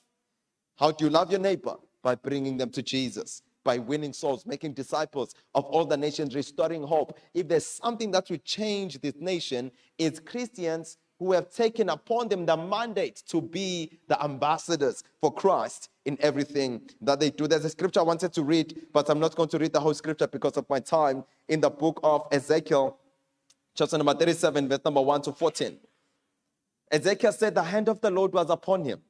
How 0.78 0.92
do 0.92 1.06
you 1.06 1.12
love 1.12 1.32
your 1.32 1.40
neighbor? 1.40 1.76
By 2.02 2.16
bringing 2.16 2.58
them 2.58 2.70
to 2.72 2.84
Jesus, 2.84 3.42
by 3.66 3.80
winning 3.80 4.14
souls, 4.14 4.46
making 4.46 4.72
disciples 4.72 5.36
of 5.54 5.66
all 5.66 5.84
the 5.84 5.98
nations, 5.98 6.34
restoring 6.34 6.84
hope. 6.84 7.20
If 7.34 7.50
there's 7.50 7.66
something 7.66 8.12
that 8.12 8.30
will 8.30 8.38
change 8.38 9.02
this 9.02 9.16
nation, 9.20 9.72
it's 9.98 10.22
Christians 10.22 10.98
who 11.20 11.32
have 11.32 11.50
taken 11.50 11.90
upon 11.90 12.28
them 12.28 12.46
the 12.46 12.56
mandate 12.56 13.24
to 13.28 13.42
be 13.42 14.00
the 14.08 14.22
ambassadors 14.24 15.04
for 15.20 15.34
Christ 15.34 15.90
in 16.06 16.18
everything 16.22 16.90
that 17.02 17.20
they 17.20 17.30
do. 17.32 17.48
There's 17.48 17.66
a 17.66 17.70
scripture 17.70 18.02
I 18.02 18.04
wanted 18.04 18.34
to 18.34 18.44
read, 18.44 18.88
but 18.94 19.10
I'm 19.10 19.20
not 19.20 19.36
going 19.36 19.50
to 19.50 19.58
read 19.58 19.74
the 19.74 19.80
whole 19.80 19.94
scripture 19.94 20.28
because 20.28 20.58
of 20.58 20.70
my 20.70 20.80
time 20.80 21.24
in 21.48 21.62
the 21.62 21.70
book 21.70 22.00
of 22.04 22.28
Ezekiel, 22.32 22.98
chapter 23.76 23.98
number 23.98 24.14
37, 24.14 24.70
verse 24.70 24.80
number 24.86 25.02
1 25.02 25.22
to 25.24 25.34
14. 25.34 25.78
Ezekiel 26.92 27.32
said, 27.32 27.56
The 27.56 27.64
hand 27.64 27.90
of 27.90 28.02
the 28.02 28.12
Lord 28.12 28.34
was 28.34 28.50
upon 28.50 28.84
him, 28.84 29.02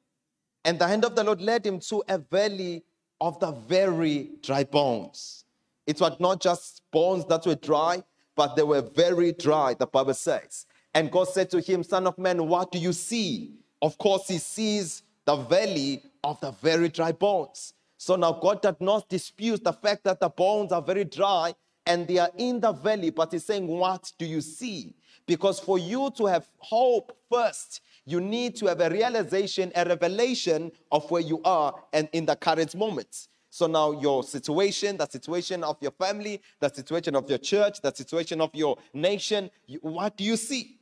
and 0.64 0.78
the 0.78 0.86
hand 0.86 1.04
of 1.04 1.14
the 1.16 1.24
Lord 1.24 1.42
led 1.42 1.66
him 1.66 1.80
to 1.80 2.04
a 2.08 2.18
valley 2.18 2.84
of 3.20 3.38
the 3.40 3.52
very 3.52 4.30
dry 4.42 4.64
bones. 4.64 5.44
It 5.86 6.00
was 6.00 6.18
not 6.20 6.40
just 6.40 6.82
bones 6.90 7.24
that 7.26 7.46
were 7.46 7.54
dry, 7.54 8.02
but 8.34 8.56
they 8.56 8.62
were 8.62 8.82
very 8.82 9.32
dry, 9.32 9.74
the 9.74 9.86
Bible 9.86 10.14
says. 10.14 10.66
And 10.94 11.10
God 11.10 11.28
said 11.28 11.50
to 11.50 11.60
him, 11.60 11.82
Son 11.82 12.06
of 12.06 12.18
man, 12.18 12.46
what 12.46 12.72
do 12.72 12.78
you 12.78 12.92
see? 12.92 13.52
Of 13.82 13.98
course, 13.98 14.28
he 14.28 14.38
sees 14.38 15.02
the 15.24 15.36
valley 15.36 16.02
of 16.24 16.40
the 16.40 16.50
very 16.52 16.88
dry 16.88 17.12
bones. 17.12 17.74
So 17.98 18.16
now 18.16 18.32
God 18.32 18.62
does 18.62 18.76
not 18.80 19.08
dispute 19.08 19.64
the 19.64 19.72
fact 19.72 20.04
that 20.04 20.20
the 20.20 20.28
bones 20.28 20.72
are 20.72 20.82
very 20.82 21.04
dry, 21.04 21.54
and 21.86 22.06
they 22.06 22.18
are 22.18 22.30
in 22.36 22.60
the 22.60 22.72
valley, 22.72 23.10
but 23.10 23.32
he's 23.32 23.44
saying, 23.44 23.66
What 23.66 24.12
do 24.18 24.26
you 24.26 24.40
see? 24.40 24.94
Because 25.26 25.58
for 25.58 25.78
you 25.78 26.10
to 26.16 26.26
have 26.26 26.48
hope 26.58 27.16
first, 27.30 27.80
you 28.06 28.20
need 28.20 28.56
to 28.56 28.66
have 28.66 28.80
a 28.80 28.88
realization, 28.88 29.72
a 29.74 29.84
revelation 29.84 30.72
of 30.92 31.10
where 31.10 31.20
you 31.20 31.40
are 31.44 31.74
and 31.92 32.08
in 32.12 32.24
the 32.24 32.36
current 32.36 32.74
moment. 32.74 33.28
So 33.50 33.66
now 33.66 34.00
your 34.00 34.22
situation, 34.22 34.96
the 34.96 35.06
situation 35.06 35.64
of 35.64 35.76
your 35.80 35.90
family, 35.90 36.40
the 36.60 36.68
situation 36.68 37.16
of 37.16 37.28
your 37.28 37.38
church, 37.38 37.80
the 37.80 37.92
situation 37.92 38.40
of 38.40 38.54
your 38.54 38.76
nation, 38.94 39.50
you, 39.66 39.80
what 39.82 40.16
do 40.16 40.24
you 40.24 40.36
see? 40.36 40.78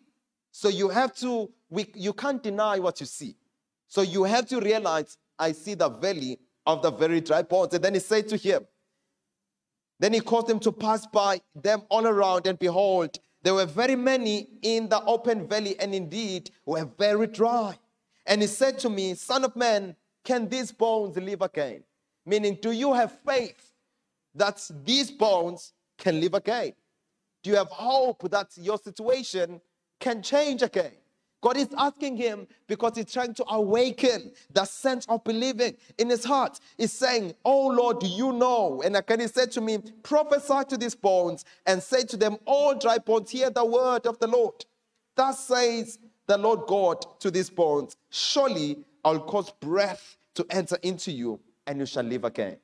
So 0.51 0.69
you 0.69 0.89
have 0.89 1.15
to, 1.17 1.51
we, 1.71 1.91
you 1.95 2.13
can't 2.13 2.43
deny 2.43 2.79
what 2.79 3.01
you 3.01 3.07
see. 3.07 3.37
So 3.89 4.03
you 4.03 4.25
have 4.25 4.47
to 4.49 4.61
realize, 4.61 5.17
I 5.39 5.53
see 5.53 5.75
the 5.75 5.89
valley 5.89 6.39
of 6.67 6.83
the 6.83 6.91
very 6.91 7.21
dry 7.21 7.43
bones. 7.43 7.75
And 7.75 7.83
then 7.83 7.95
he 7.95 8.01
said 8.01 8.29
to 8.29 8.37
him, 8.37 8.67
then 10.01 10.13
he 10.13 10.21
caused 10.21 10.49
them 10.49 10.59
to 10.61 10.73
pass 10.73 11.07
by 11.07 11.41
them 11.55 11.83
all 11.89 12.07
around, 12.07 12.47
and 12.47 12.59
behold, 12.59 13.19
there 13.45 13.53
were 13.53 13.67
very 13.67 13.95
many 13.95 14.49
in 14.63 14.89
the 14.89 15.05
open 15.05 15.47
valley, 15.47 15.79
and 15.79 15.95
indeed 15.95 16.51
were 16.65 16.87
very 16.99 17.27
dry. 17.27 17.79
And 18.25 18.41
he 18.41 18.49
said 18.49 18.79
to 18.81 18.89
me, 18.89 19.15
Son 19.15 19.45
of 19.45 19.55
man, 19.55 19.95
can 20.25 20.49
these 20.49 20.73
bones 20.73 21.19
live 21.19 21.43
again? 21.43 21.85
Meaning, 22.25 22.59
do 22.63 22.73
you 22.73 22.95
have 22.95 23.13
faith 23.21 23.75
that 24.35 24.67
these 24.83 25.11
bones 25.11 25.75
can 25.99 26.21
live 26.23 26.33
again? 26.33 26.73
Do 27.43 27.51
you 27.51 27.57
have 27.57 27.69
hope 27.69 28.31
that 28.31 28.49
your 28.57 28.79
situation 28.79 29.61
can 30.01 30.23
change 30.23 30.63
again? 30.63 30.95
God 31.45 31.59
is 31.59 31.69
asking 31.77 32.17
him 32.17 32.47
because 32.67 32.97
he's 32.97 33.13
trying 33.13 33.35
to 33.35 33.45
awaken 33.51 34.33
the 34.55 34.65
sense 34.65 35.05
of 35.11 35.23
believing 35.25 35.77
in 35.99 36.09
his 36.09 36.25
heart. 36.25 36.59
He's 36.79 36.95
saying, 36.95 37.35
Oh 37.45 37.67
Lord, 37.67 38.01
do 38.01 38.07
you 38.07 38.33
know? 38.33 38.81
And 38.83 38.97
again, 38.97 39.21
he 39.21 39.29
said 39.29 39.53
to 39.53 39.61
me, 39.61 39.77
Prophesy 40.03 40.65
to 40.71 40.79
these 40.79 40.95
bones 40.95 41.45
and 41.67 41.83
say 41.83 42.05
to 42.05 42.17
them, 42.17 42.39
All 42.47 42.75
dry 42.75 42.97
bones, 42.97 43.29
hear 43.29 43.51
the 43.51 43.63
word 43.63 44.07
of 44.07 44.19
the 44.21 44.27
Lord. 44.27 44.65
Thus 45.17 45.47
says 45.47 45.99
the 46.27 46.39
Lord 46.39 46.61
God 46.67 47.05
to 47.21 47.31
these 47.31 47.51
bones, 47.51 47.95
Surely 48.09 48.79
I'll 49.05 49.21
cause 49.21 49.51
breath 49.61 50.17
to 50.37 50.47
enter 50.49 50.79
into 50.83 51.13
you, 51.13 51.39
and 51.67 51.79
you 51.79 51.85
shall 51.85 52.05
live 52.05 52.25
again. 52.25 52.57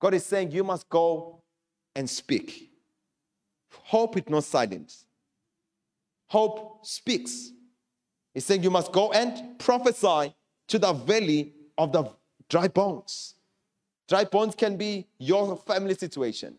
God 0.00 0.14
is 0.14 0.24
saying, 0.24 0.52
You 0.52 0.64
must 0.64 0.88
go 0.88 1.42
and 1.94 2.08
speak. 2.08 2.70
Hope 3.70 4.16
is 4.16 4.30
not 4.30 4.44
silence. 4.44 5.04
Hope 6.28 6.86
speaks. 6.86 7.52
He's 8.34 8.44
saying 8.44 8.62
you 8.62 8.70
must 8.70 8.92
go 8.92 9.12
and 9.12 9.58
prophesy 9.58 10.34
to 10.68 10.78
the 10.78 10.92
valley 10.92 11.54
of 11.76 11.92
the 11.92 12.10
dry 12.48 12.68
bones. 12.68 13.34
Dry 14.08 14.24
bones 14.24 14.54
can 14.54 14.76
be 14.76 15.06
your 15.18 15.56
family 15.56 15.94
situation. 15.94 16.56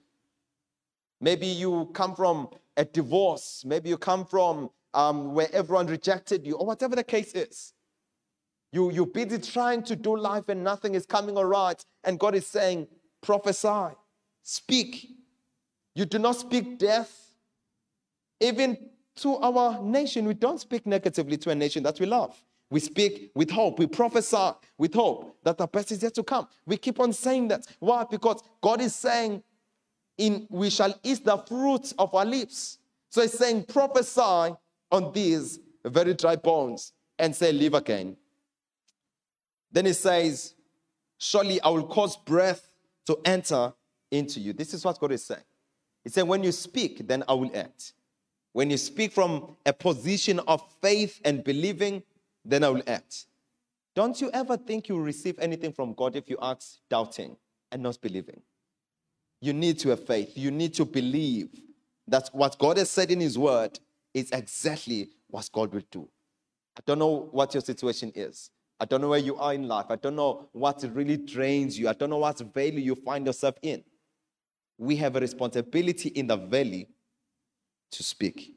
Maybe 1.22 1.48
you 1.48 1.90
come 1.94 2.16
from 2.16 2.50
a 2.78 2.86
divorce. 2.86 3.64
Maybe 3.66 3.90
you 3.90 3.98
come 3.98 4.26
from 4.26 4.70
um, 4.94 5.34
where 5.34 5.50
everyone 5.54 5.88
rejected 5.88 6.46
you, 6.46 6.56
or 6.56 6.66
whatever 6.66 6.96
the 6.96 7.04
case 7.04 7.34
is. 7.34 7.74
You, 8.72 8.92
you're 8.92 9.08
busy 9.08 9.40
trying 9.40 9.84
to 9.84 9.96
do 9.96 10.16
life 10.16 10.48
and 10.50 10.64
nothing 10.64 10.96
is 10.96 11.06
coming 11.06 11.38
all 11.38 11.46
right. 11.46 11.84
And 12.04 12.20
God 12.20 12.36
is 12.36 12.46
saying, 12.46 12.88
prophesy, 13.22 13.96
speak. 14.44 15.10
You 15.96 16.06
do 16.06 16.20
not 16.20 16.36
speak 16.36 16.78
death. 16.78 17.32
Even 18.40 18.78
to 19.22 19.38
our 19.38 19.82
nation. 19.82 20.26
We 20.26 20.34
don't 20.34 20.60
speak 20.60 20.86
negatively 20.86 21.38
to 21.38 21.50
a 21.50 21.56
nation 21.56 21.84
that 21.84 22.00
we 22.00 22.06
love. 22.06 22.42
We 22.70 22.80
speak 22.80 23.32
with 23.34 23.50
hope. 23.50 23.80
We 23.80 23.88
prophesy 23.88 24.52
with 24.78 24.94
hope 24.94 25.38
that 25.44 25.58
the 25.58 25.68
best 25.68 25.92
is 25.92 26.04
yet 26.04 26.14
to 26.16 26.24
come. 26.24 26.48
We 26.66 26.78
keep 26.78 27.00
on 27.00 27.14
saying 27.14 27.48
that. 27.48 27.66
Why? 27.80 28.06
Because 28.10 28.44
God 28.62 28.80
is 28.82 28.96
saying, 28.96 29.42
"In 30.18 30.46
we 30.50 30.70
shall 30.70 30.94
eat 31.04 31.26
the 31.26 31.38
fruits 31.38 31.94
of 31.98 32.14
our 32.14 32.26
lips." 32.26 32.78
So 33.10 33.22
He's 33.22 33.34
saying, 33.34 33.64
prophesy 33.64 34.56
on 34.92 35.12
these 35.14 35.60
very 35.84 36.14
dry 36.14 36.36
bones 36.36 36.94
and 37.18 37.36
say, 37.36 37.52
live 37.52 37.74
again. 37.74 38.16
Then 39.72 39.86
He 39.86 39.94
says, 39.94 40.54
surely 41.18 41.60
I 41.62 41.70
will 41.70 41.88
cause 41.88 42.16
breath 42.18 42.72
to 43.08 43.20
enter 43.26 43.74
into 44.12 44.40
you. 44.40 44.54
This 44.54 44.74
is 44.74 44.86
what 44.86 45.00
God 45.00 45.12
is 45.12 45.24
saying. 45.26 45.42
He 46.04 46.10
said, 46.10 46.28
when 46.28 46.44
you 46.44 46.52
speak, 46.52 47.08
then 47.08 47.24
I 47.28 47.34
will 47.34 47.52
act. 47.56 47.94
When 48.54 48.70
you 48.70 48.78
speak 48.78 49.12
from 49.12 49.56
a 49.66 49.74
position 49.74 50.40
of 50.48 50.64
faith 50.82 51.22
and 51.24 51.44
believing, 51.44 52.04
then 52.44 52.64
I 52.64 52.70
will 52.70 52.84
act. 52.88 53.26
Don't 53.96 54.20
you 54.20 54.32
ever 54.32 54.58
think 54.58 54.90
you 54.90 55.00
receive 55.00 55.38
anything 55.40 55.74
from 55.74 55.94
God 55.94 56.16
if 56.16 56.30
you 56.30 56.38
ask 56.42 56.78
doubting 56.90 57.36
and 57.72 57.84
not 57.84 58.00
believing? 58.02 58.42
You 59.42 59.54
need 59.54 59.80
to 59.80 59.90
have 59.90 60.06
faith. 60.06 60.38
You 60.38 60.52
need 60.52 60.74
to 60.76 60.86
believe 60.86 61.50
that 62.08 62.30
what 62.34 62.58
God 62.58 62.78
has 62.78 62.90
said 62.90 63.12
in 63.12 63.20
His 63.20 63.38
Word 63.38 63.80
is 64.14 64.32
exactly 64.32 65.10
what 65.28 65.50
God 65.54 65.74
will 65.74 65.84
do. 65.92 66.08
I 66.78 66.82
don't 66.86 67.00
know 67.00 67.30
what 67.32 67.54
your 67.54 67.62
situation 67.62 68.12
is. 68.16 68.50
I 68.80 68.86
don't 68.86 69.02
know 69.02 69.10
where 69.10 69.20
you 69.20 69.36
are 69.36 69.54
in 69.54 69.68
life. 69.68 69.88
I 69.90 69.98
don't 69.98 70.16
know 70.16 70.48
what 70.54 70.84
really 70.94 71.18
drains 71.18 71.78
you. 71.78 71.90
I 71.90 71.94
don't 71.94 72.10
know 72.10 72.18
what 72.18 72.40
valley 72.40 72.82
you 72.82 72.96
find 72.96 73.26
yourself 73.26 73.56
in. 73.62 73.84
We 74.78 74.96
have 74.96 75.16
a 75.18 75.20
responsibility 75.20 76.10
in 76.10 76.28
the 76.28 76.38
valley 76.38 76.88
to 77.92 78.04
speak. 78.04 78.56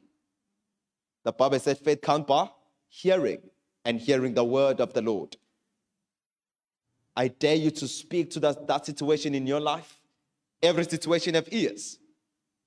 The 1.23 1.31
Bible 1.31 1.59
says 1.59 1.79
faith 1.79 2.01
comes 2.01 2.25
by 2.25 2.49
hearing 2.87 3.41
and 3.85 3.99
hearing 3.99 4.33
the 4.33 4.43
word 4.43 4.79
of 4.79 4.93
the 4.93 5.01
Lord. 5.01 5.37
I 7.15 7.27
dare 7.27 7.55
you 7.55 7.71
to 7.71 7.87
speak 7.87 8.31
to 8.31 8.39
that, 8.41 8.67
that 8.67 8.85
situation 8.85 9.35
in 9.35 9.45
your 9.45 9.59
life. 9.59 9.99
Every 10.61 10.83
situation 10.85 11.35
have 11.35 11.47
ears. 11.51 11.99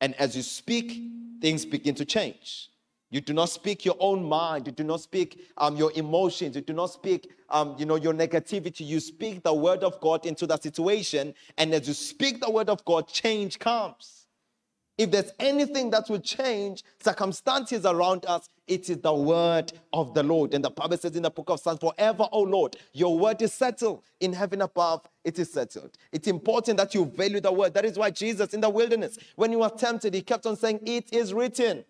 And 0.00 0.14
as 0.16 0.36
you 0.36 0.42
speak, 0.42 1.00
things 1.40 1.64
begin 1.64 1.94
to 1.96 2.04
change. 2.04 2.70
You 3.10 3.20
do 3.20 3.32
not 3.32 3.48
speak 3.48 3.84
your 3.84 3.96
own 3.98 4.24
mind. 4.24 4.66
You 4.66 4.72
do 4.72 4.84
not 4.84 5.00
speak 5.00 5.48
um, 5.56 5.76
your 5.76 5.92
emotions. 5.94 6.56
You 6.56 6.62
do 6.62 6.72
not 6.72 6.86
speak, 6.86 7.30
um, 7.48 7.76
you 7.78 7.86
know, 7.86 7.96
your 7.96 8.12
negativity. 8.12 8.86
You 8.86 9.00
speak 9.00 9.42
the 9.42 9.54
word 9.54 9.84
of 9.84 10.00
God 10.00 10.26
into 10.26 10.46
the 10.46 10.56
situation. 10.56 11.34
And 11.56 11.72
as 11.72 11.86
you 11.86 11.94
speak 11.94 12.40
the 12.40 12.50
word 12.50 12.68
of 12.68 12.84
God, 12.84 13.08
change 13.08 13.58
comes. 13.58 14.25
If 14.98 15.10
there's 15.10 15.30
anything 15.38 15.90
that 15.90 16.08
will 16.08 16.20
change 16.20 16.82
circumstances 17.00 17.84
around 17.84 18.24
us, 18.24 18.48
it 18.66 18.88
is 18.88 18.96
the 18.98 19.12
word 19.12 19.72
of 19.92 20.14
the 20.14 20.22
Lord. 20.22 20.54
And 20.54 20.64
the 20.64 20.70
Bible 20.70 20.96
says 20.96 21.14
in 21.14 21.22
the 21.22 21.30
book 21.30 21.50
of 21.50 21.60
Psalms, 21.60 21.80
Forever, 21.80 22.26
O 22.32 22.40
Lord, 22.40 22.76
your 22.94 23.18
word 23.18 23.42
is 23.42 23.52
settled. 23.52 24.02
In 24.20 24.32
heaven 24.32 24.62
above, 24.62 25.06
it 25.22 25.38
is 25.38 25.52
settled. 25.52 25.98
It's 26.12 26.28
important 26.28 26.78
that 26.78 26.94
you 26.94 27.04
value 27.04 27.40
the 27.40 27.52
word. 27.52 27.74
That 27.74 27.84
is 27.84 27.98
why 27.98 28.10
Jesus 28.10 28.54
in 28.54 28.62
the 28.62 28.70
wilderness, 28.70 29.18
when 29.36 29.50
he 29.50 29.56
was 29.56 29.72
tempted, 29.78 30.14
he 30.14 30.22
kept 30.22 30.46
on 30.46 30.56
saying, 30.56 30.80
It 30.86 31.12
is 31.12 31.34
written. 31.34 31.84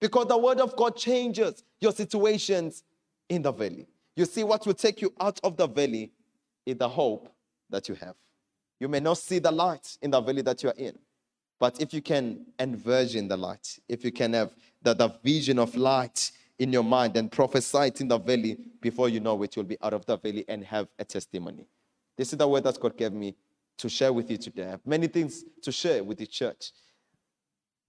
Because 0.00 0.26
the 0.26 0.38
word 0.38 0.60
of 0.60 0.76
God 0.76 0.96
changes 0.96 1.64
your 1.80 1.92
situations 1.92 2.84
in 3.28 3.42
the 3.42 3.52
valley. 3.52 3.88
You 4.14 4.26
see, 4.26 4.44
what 4.44 4.64
will 4.64 4.74
take 4.74 5.02
you 5.02 5.12
out 5.18 5.40
of 5.42 5.56
the 5.56 5.66
valley 5.66 6.12
is 6.66 6.76
the 6.76 6.88
hope 6.88 7.28
that 7.70 7.88
you 7.88 7.96
have. 7.96 8.14
You 8.78 8.88
may 8.88 9.00
not 9.00 9.18
see 9.18 9.40
the 9.40 9.50
light 9.50 9.96
in 10.02 10.12
the 10.12 10.20
valley 10.20 10.42
that 10.42 10.62
you 10.62 10.68
are 10.68 10.76
in 10.76 10.96
but 11.62 11.80
if 11.80 11.94
you 11.94 12.02
can 12.02 12.44
envision 12.58 13.28
the 13.28 13.36
light, 13.36 13.78
if 13.88 14.04
you 14.04 14.10
can 14.10 14.32
have 14.32 14.50
the, 14.82 14.94
the 14.94 15.14
vision 15.22 15.60
of 15.60 15.76
light 15.76 16.32
in 16.58 16.72
your 16.72 16.82
mind 16.82 17.16
and 17.16 17.30
prophesy 17.30 17.86
it 17.86 18.00
in 18.00 18.08
the 18.08 18.18
valley, 18.18 18.56
before 18.80 19.08
you 19.08 19.20
know 19.20 19.40
it, 19.44 19.54
you'll 19.54 19.64
be 19.64 19.76
out 19.80 19.92
of 19.92 20.04
the 20.04 20.18
valley 20.18 20.44
and 20.48 20.64
have 20.64 20.88
a 20.98 21.04
testimony. 21.04 21.68
This 22.16 22.32
is 22.32 22.38
the 22.40 22.48
word 22.48 22.64
that 22.64 22.80
God 22.80 22.96
gave 22.96 23.12
me 23.12 23.36
to 23.78 23.88
share 23.88 24.12
with 24.12 24.28
you 24.28 24.38
today. 24.38 24.64
I 24.64 24.70
have 24.70 24.84
many 24.84 25.06
things 25.06 25.44
to 25.62 25.70
share 25.70 26.02
with 26.02 26.18
the 26.18 26.26
church. 26.26 26.72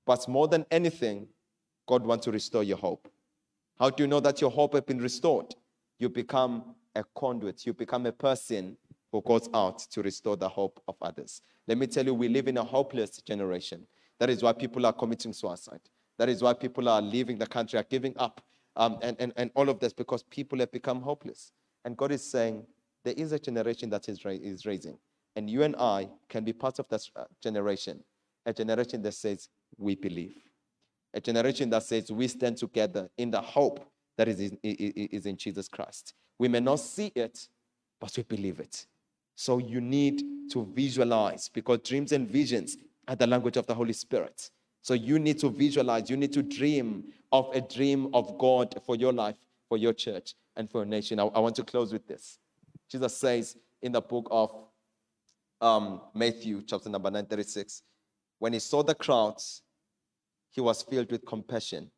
But 0.05 0.28
more 0.28 0.47
than 0.47 0.67
anything, 0.69 1.28
God 1.88 2.05
wants 2.05 2.26
to 2.26 2.32
restore 2.32 2.63
your 2.63 2.78
hope. 2.78 3.07
How 3.80 3.89
do 3.89 4.03
you 4.03 4.07
know 4.07 4.19
that 4.19 4.39
your 4.39 4.51
hope 4.51 4.74
has 4.74 4.84
been 4.84 5.01
restored? 5.01 5.55
You 5.97 6.09
become 6.09 6.76
a 6.93 7.03
conduit, 7.15 7.65
you 7.65 7.74
become 7.74 8.05
a 8.05 8.11
person 8.11 8.78
who 9.14 9.22
goes 9.22 9.47
out 9.53 9.78
to 9.78 10.01
restore 10.01 10.36
the 10.36 10.49
hope 10.49 10.82
of 10.88 10.95
others. 11.01 11.43
Let 11.68 11.78
me 11.78 11.86
tell 11.86 12.03
you, 12.03 12.16
we 12.16 12.28
live 12.28 12.47
in 12.47 12.57
a 12.57 12.64
hopeless 12.64 13.22
generation. 13.22 13.86
That 14.20 14.32
is 14.32 14.41
why 14.41 14.53
people 14.53 14.86
are 14.88 14.91
committing 14.91 15.34
suicide. 15.34 15.80
That 16.18 16.30
is 16.30 16.41
why 16.41 16.53
people 16.53 16.89
are 16.89 16.99
leaving 16.99 17.38
the 17.38 17.45
country, 17.45 17.78
are 17.78 17.86
giving 17.88 18.16
up, 18.18 18.41
um, 18.76 18.97
and, 19.03 19.16
and, 19.20 19.32
and 19.38 19.51
all 19.55 19.70
of 19.70 19.80
this 19.80 19.93
because 19.93 20.24
people 20.24 20.57
have 20.59 20.72
become 20.72 20.99
hopeless. 20.99 21.51
And 21.86 21.95
God 21.95 22.11
is 22.11 22.24
saying, 22.24 22.66
there 23.05 23.14
is 23.16 23.32
a 23.34 23.39
generation 23.39 23.91
that 23.91 24.09
is, 24.09 24.20
is 24.26 24.66
raising. 24.66 24.97
And 25.36 25.47
you 25.47 25.61
and 25.61 25.76
I 25.76 26.09
can 26.28 26.43
be 26.43 26.53
part 26.53 26.80
of 26.80 26.89
that 26.89 27.07
uh, 27.16 27.26
generation. 27.41 28.03
A 28.47 28.53
generation 28.53 29.03
that 29.03 29.14
says, 29.14 29.47
we 29.78 29.93
believe. 29.93 30.38
A 31.14 31.22
generation 31.22 31.70
that 31.70 31.84
says, 31.84 32.11
we 32.11 32.28
stand 32.28 32.57
together 32.57 33.09
in 33.18 33.30
the 33.30 33.41
hope 33.41 33.86
that 34.18 34.28
is 34.28 34.39
in, 34.39 34.57
is 34.64 35.28
in 35.28 35.38
Jesus 35.38 35.68
Christ. 35.68 36.16
We 36.39 36.47
may 36.47 36.59
not 36.59 36.80
see 36.80 37.11
it, 37.16 37.47
but 37.99 38.11
we 38.18 38.24
believe 38.24 38.59
it. 38.59 38.88
So 39.36 39.57
you 39.57 39.81
need 39.81 40.21
to 40.51 40.65
visualize 40.73 41.49
because 41.49 41.79
dreams 41.79 42.11
and 42.11 42.27
visions 42.27 42.77
are 43.07 43.15
the 43.15 43.27
language 43.27 43.57
of 43.57 43.65
the 43.65 43.73
Holy 43.73 43.93
Spirit. 43.93 44.49
So 44.81 44.93
you 44.93 45.17
need 45.17 45.39
to 45.39 45.49
visualize, 45.49 46.09
you 46.09 46.17
need 46.17 46.34
to 46.34 46.43
dream 46.43 47.05
of 47.31 47.49
a 47.53 47.61
dream 47.61 48.13
of 48.13 48.38
God 48.38 48.79
for 48.86 48.95
your 48.95 49.13
life, 49.13 49.38
for 49.69 49.77
your 49.77 49.93
church, 49.93 50.36
and 50.55 50.69
for 50.69 50.79
your 50.79 50.86
nation. 50.86 51.19
I, 51.19 51.23
I 51.23 51.39
want 51.39 51.55
to 51.55 51.63
close 51.63 51.91
with 51.91 52.07
this. 52.07 52.38
Jesus 52.89 53.17
says 53.17 53.57
in 53.81 53.91
the 53.93 54.01
book 54.01 54.27
of 54.29 54.51
um, 55.61 56.01
Matthew, 56.13 56.61
chapter 56.67 56.89
number 56.89 57.09
936, 57.09 57.81
when 58.39 58.53
he 58.53 58.59
saw 58.59 58.84
the 58.84 58.93
crowds, 58.93 59.61
he 60.51 60.61
was 60.61 60.84
filled 60.84 61.09
with 61.11 61.25
compassion, 61.25 61.89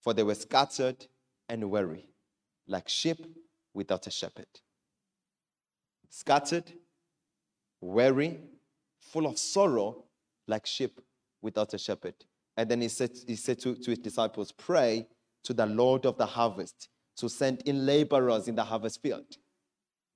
for 0.00 0.14
they 0.14 0.22
were 0.22 0.34
scattered 0.34 1.06
and 1.48 1.68
weary, 1.68 2.06
like 2.66 2.88
sheep 2.88 3.26
without 3.74 4.06
a 4.06 4.10
shepherd 4.10 4.46
scattered, 6.10 6.72
weary, 7.80 8.40
full 9.00 9.26
of 9.26 9.38
sorrow, 9.38 10.04
like 10.46 10.66
sheep 10.66 11.00
without 11.40 11.72
a 11.72 11.78
shepherd. 11.78 12.14
And 12.56 12.70
then 12.70 12.82
he 12.82 12.88
said, 12.88 13.12
he 13.26 13.36
said 13.36 13.58
to, 13.60 13.74
to 13.74 13.90
his 13.90 13.98
disciples, 13.98 14.52
Pray 14.52 15.06
to 15.44 15.54
the 15.54 15.66
Lord 15.66 16.04
of 16.04 16.18
the 16.18 16.26
harvest 16.26 16.88
to 17.16 17.28
send 17.28 17.62
in 17.62 17.86
laborers 17.86 18.48
in 18.48 18.54
the 18.54 18.64
harvest 18.64 19.00
field. 19.00 19.36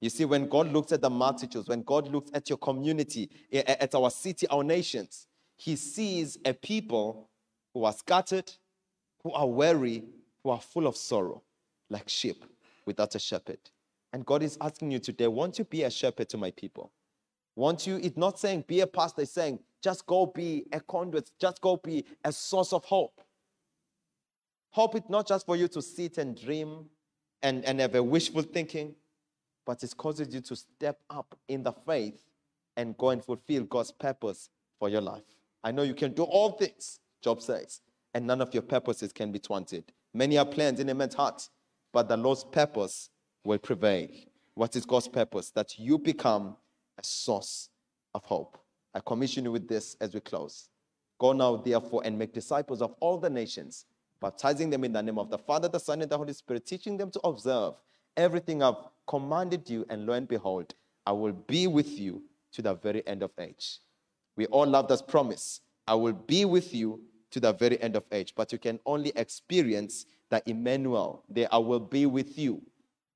You 0.00 0.10
see, 0.10 0.24
when 0.26 0.48
God 0.48 0.70
looks 0.70 0.92
at 0.92 1.00
the 1.00 1.08
multitudes, 1.08 1.68
when 1.68 1.82
God 1.82 2.08
looks 2.08 2.30
at 2.34 2.50
your 2.50 2.58
community, 2.58 3.30
eh, 3.50 3.62
eh, 3.66 3.76
at 3.80 3.94
our 3.94 4.10
city, 4.10 4.46
our 4.48 4.62
nations, 4.62 5.26
he 5.56 5.76
sees 5.76 6.36
a 6.44 6.52
people 6.52 7.30
who 7.72 7.84
are 7.84 7.92
scattered, 7.92 8.52
who 9.22 9.32
are 9.32 9.46
weary, 9.46 10.04
who 10.42 10.50
are 10.50 10.60
full 10.60 10.86
of 10.86 10.96
sorrow, 10.96 11.42
like 11.88 12.08
sheep 12.08 12.44
without 12.84 13.14
a 13.14 13.18
shepherd. 13.18 13.58
And 14.14 14.24
God 14.24 14.44
is 14.44 14.56
asking 14.60 14.92
you 14.92 15.00
today, 15.00 15.26
won't 15.26 15.58
you 15.58 15.64
be 15.64 15.82
a 15.82 15.90
shepherd 15.90 16.28
to 16.28 16.36
my 16.36 16.52
people? 16.52 16.92
Won't 17.56 17.84
you, 17.84 17.96
it's 17.96 18.16
not 18.16 18.38
saying 18.38 18.64
be 18.68 18.78
a 18.78 18.86
pastor, 18.86 19.22
it's 19.22 19.32
saying 19.32 19.58
just 19.82 20.06
go 20.06 20.24
be 20.24 20.66
a 20.70 20.78
conduit, 20.78 21.32
just 21.40 21.60
go 21.60 21.76
be 21.76 22.04
a 22.24 22.30
source 22.30 22.72
of 22.72 22.84
hope. 22.84 23.20
Hope 24.70 24.94
is 24.94 25.02
not 25.08 25.26
just 25.26 25.44
for 25.44 25.56
you 25.56 25.66
to 25.66 25.82
sit 25.82 26.18
and 26.18 26.40
dream 26.40 26.84
and, 27.42 27.64
and 27.64 27.80
have 27.80 27.96
a 27.96 28.02
wishful 28.04 28.42
thinking, 28.42 28.94
but 29.66 29.82
it 29.82 29.92
causes 29.96 30.32
you 30.32 30.40
to 30.42 30.54
step 30.54 31.00
up 31.10 31.36
in 31.48 31.64
the 31.64 31.72
faith 31.72 32.22
and 32.76 32.96
go 32.96 33.10
and 33.10 33.24
fulfill 33.24 33.64
God's 33.64 33.90
purpose 33.90 34.48
for 34.78 34.88
your 34.88 35.00
life. 35.00 35.24
I 35.64 35.72
know 35.72 35.82
you 35.82 35.94
can 35.94 36.12
do 36.12 36.22
all 36.22 36.52
things, 36.52 37.00
Job 37.20 37.42
says, 37.42 37.80
and 38.14 38.28
none 38.28 38.40
of 38.40 38.54
your 38.54 38.62
purposes 38.62 39.12
can 39.12 39.32
be 39.32 39.40
thwarted. 39.40 39.92
Many 40.12 40.38
are 40.38 40.46
plans 40.46 40.78
in 40.78 40.88
a 40.88 40.94
man's 40.94 41.16
heart, 41.16 41.48
but 41.92 42.08
the 42.08 42.16
Lord's 42.16 42.44
purpose 42.44 43.10
will 43.44 43.58
prevail. 43.58 44.08
What 44.54 44.74
is 44.74 44.84
God's 44.86 45.08
purpose? 45.08 45.50
That 45.50 45.78
you 45.78 45.98
become 45.98 46.56
a 46.98 47.04
source 47.04 47.68
of 48.14 48.24
hope. 48.24 48.58
I 48.94 49.00
commission 49.00 49.44
you 49.44 49.52
with 49.52 49.68
this 49.68 49.96
as 50.00 50.14
we 50.14 50.20
close. 50.20 50.68
Go 51.18 51.32
now, 51.32 51.56
therefore, 51.56 52.02
and 52.04 52.18
make 52.18 52.32
disciples 52.32 52.82
of 52.82 52.94
all 53.00 53.18
the 53.18 53.30
nations, 53.30 53.86
baptizing 54.20 54.70
them 54.70 54.84
in 54.84 54.92
the 54.92 55.02
name 55.02 55.18
of 55.18 55.30
the 55.30 55.38
Father, 55.38 55.68
the 55.68 55.78
Son, 55.78 56.02
and 56.02 56.10
the 56.10 56.16
Holy 56.16 56.32
Spirit, 56.32 56.66
teaching 56.66 56.96
them 56.96 57.10
to 57.10 57.20
observe 57.24 57.74
everything 58.16 58.62
I've 58.62 58.76
commanded 59.06 59.68
you, 59.68 59.84
and 59.88 60.06
lo 60.06 60.14
and 60.14 60.26
behold, 60.26 60.74
I 61.06 61.12
will 61.12 61.32
be 61.32 61.66
with 61.66 61.98
you 61.98 62.22
to 62.52 62.62
the 62.62 62.74
very 62.74 63.06
end 63.06 63.22
of 63.22 63.30
age. 63.38 63.80
We 64.36 64.46
all 64.46 64.66
love 64.66 64.88
this 64.88 65.02
promise. 65.02 65.60
I 65.86 65.94
will 65.94 66.12
be 66.12 66.44
with 66.44 66.74
you 66.74 67.00
to 67.32 67.40
the 67.40 67.52
very 67.52 67.80
end 67.82 67.96
of 67.96 68.04
age, 68.12 68.32
but 68.36 68.52
you 68.52 68.58
can 68.58 68.78
only 68.86 69.12
experience 69.16 70.06
the 70.30 70.42
Emmanuel, 70.46 71.24
there 71.28 71.48
I 71.52 71.58
will 71.58 71.80
be 71.80 72.06
with 72.06 72.38
you 72.38 72.62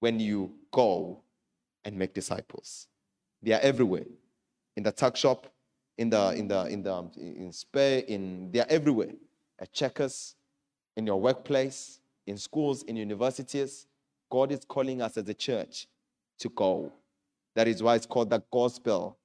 when 0.00 0.20
you 0.20 0.52
go 0.72 1.22
and 1.84 1.96
make 1.96 2.14
disciples. 2.14 2.86
They 3.42 3.52
are 3.52 3.60
everywhere. 3.60 4.06
In 4.76 4.82
the 4.82 4.92
tuck 4.92 5.16
shop, 5.16 5.46
in 5.96 6.10
the 6.10 6.30
in 6.30 6.48
the 6.48 6.66
in 6.66 6.82
the 6.82 6.94
um, 6.94 7.10
in 7.16 7.52
Spar, 7.52 7.82
in 7.82 8.50
they 8.52 8.60
are 8.60 8.66
everywhere. 8.68 9.12
At 9.58 9.72
checkers, 9.72 10.36
in 10.96 11.06
your 11.06 11.20
workplace, 11.20 12.00
in 12.26 12.36
schools, 12.36 12.82
in 12.84 12.96
universities. 12.96 13.86
God 14.30 14.52
is 14.52 14.60
calling 14.68 15.00
us 15.00 15.16
as 15.16 15.28
a 15.28 15.34
church 15.34 15.88
to 16.38 16.48
go. 16.50 16.92
That 17.54 17.66
is 17.66 17.82
why 17.82 17.96
it's 17.96 18.06
called 18.06 18.30
the 18.30 18.42
gospel. 18.52 19.16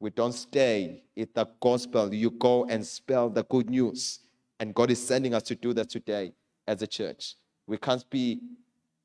We 0.00 0.10
don't 0.10 0.32
stay. 0.32 1.02
It's 1.16 1.32
the 1.34 1.48
gospel. 1.60 2.14
You 2.14 2.30
go 2.30 2.64
and 2.66 2.86
spell 2.86 3.28
the 3.28 3.42
good 3.44 3.68
news. 3.68 4.20
And 4.60 4.74
God 4.74 4.90
is 4.90 5.04
sending 5.04 5.34
us 5.34 5.42
to 5.44 5.56
do 5.56 5.72
that 5.74 5.90
today 5.90 6.32
as 6.66 6.80
a 6.82 6.86
church. 6.86 7.34
We 7.66 7.76
can't 7.76 8.08
be 8.08 8.40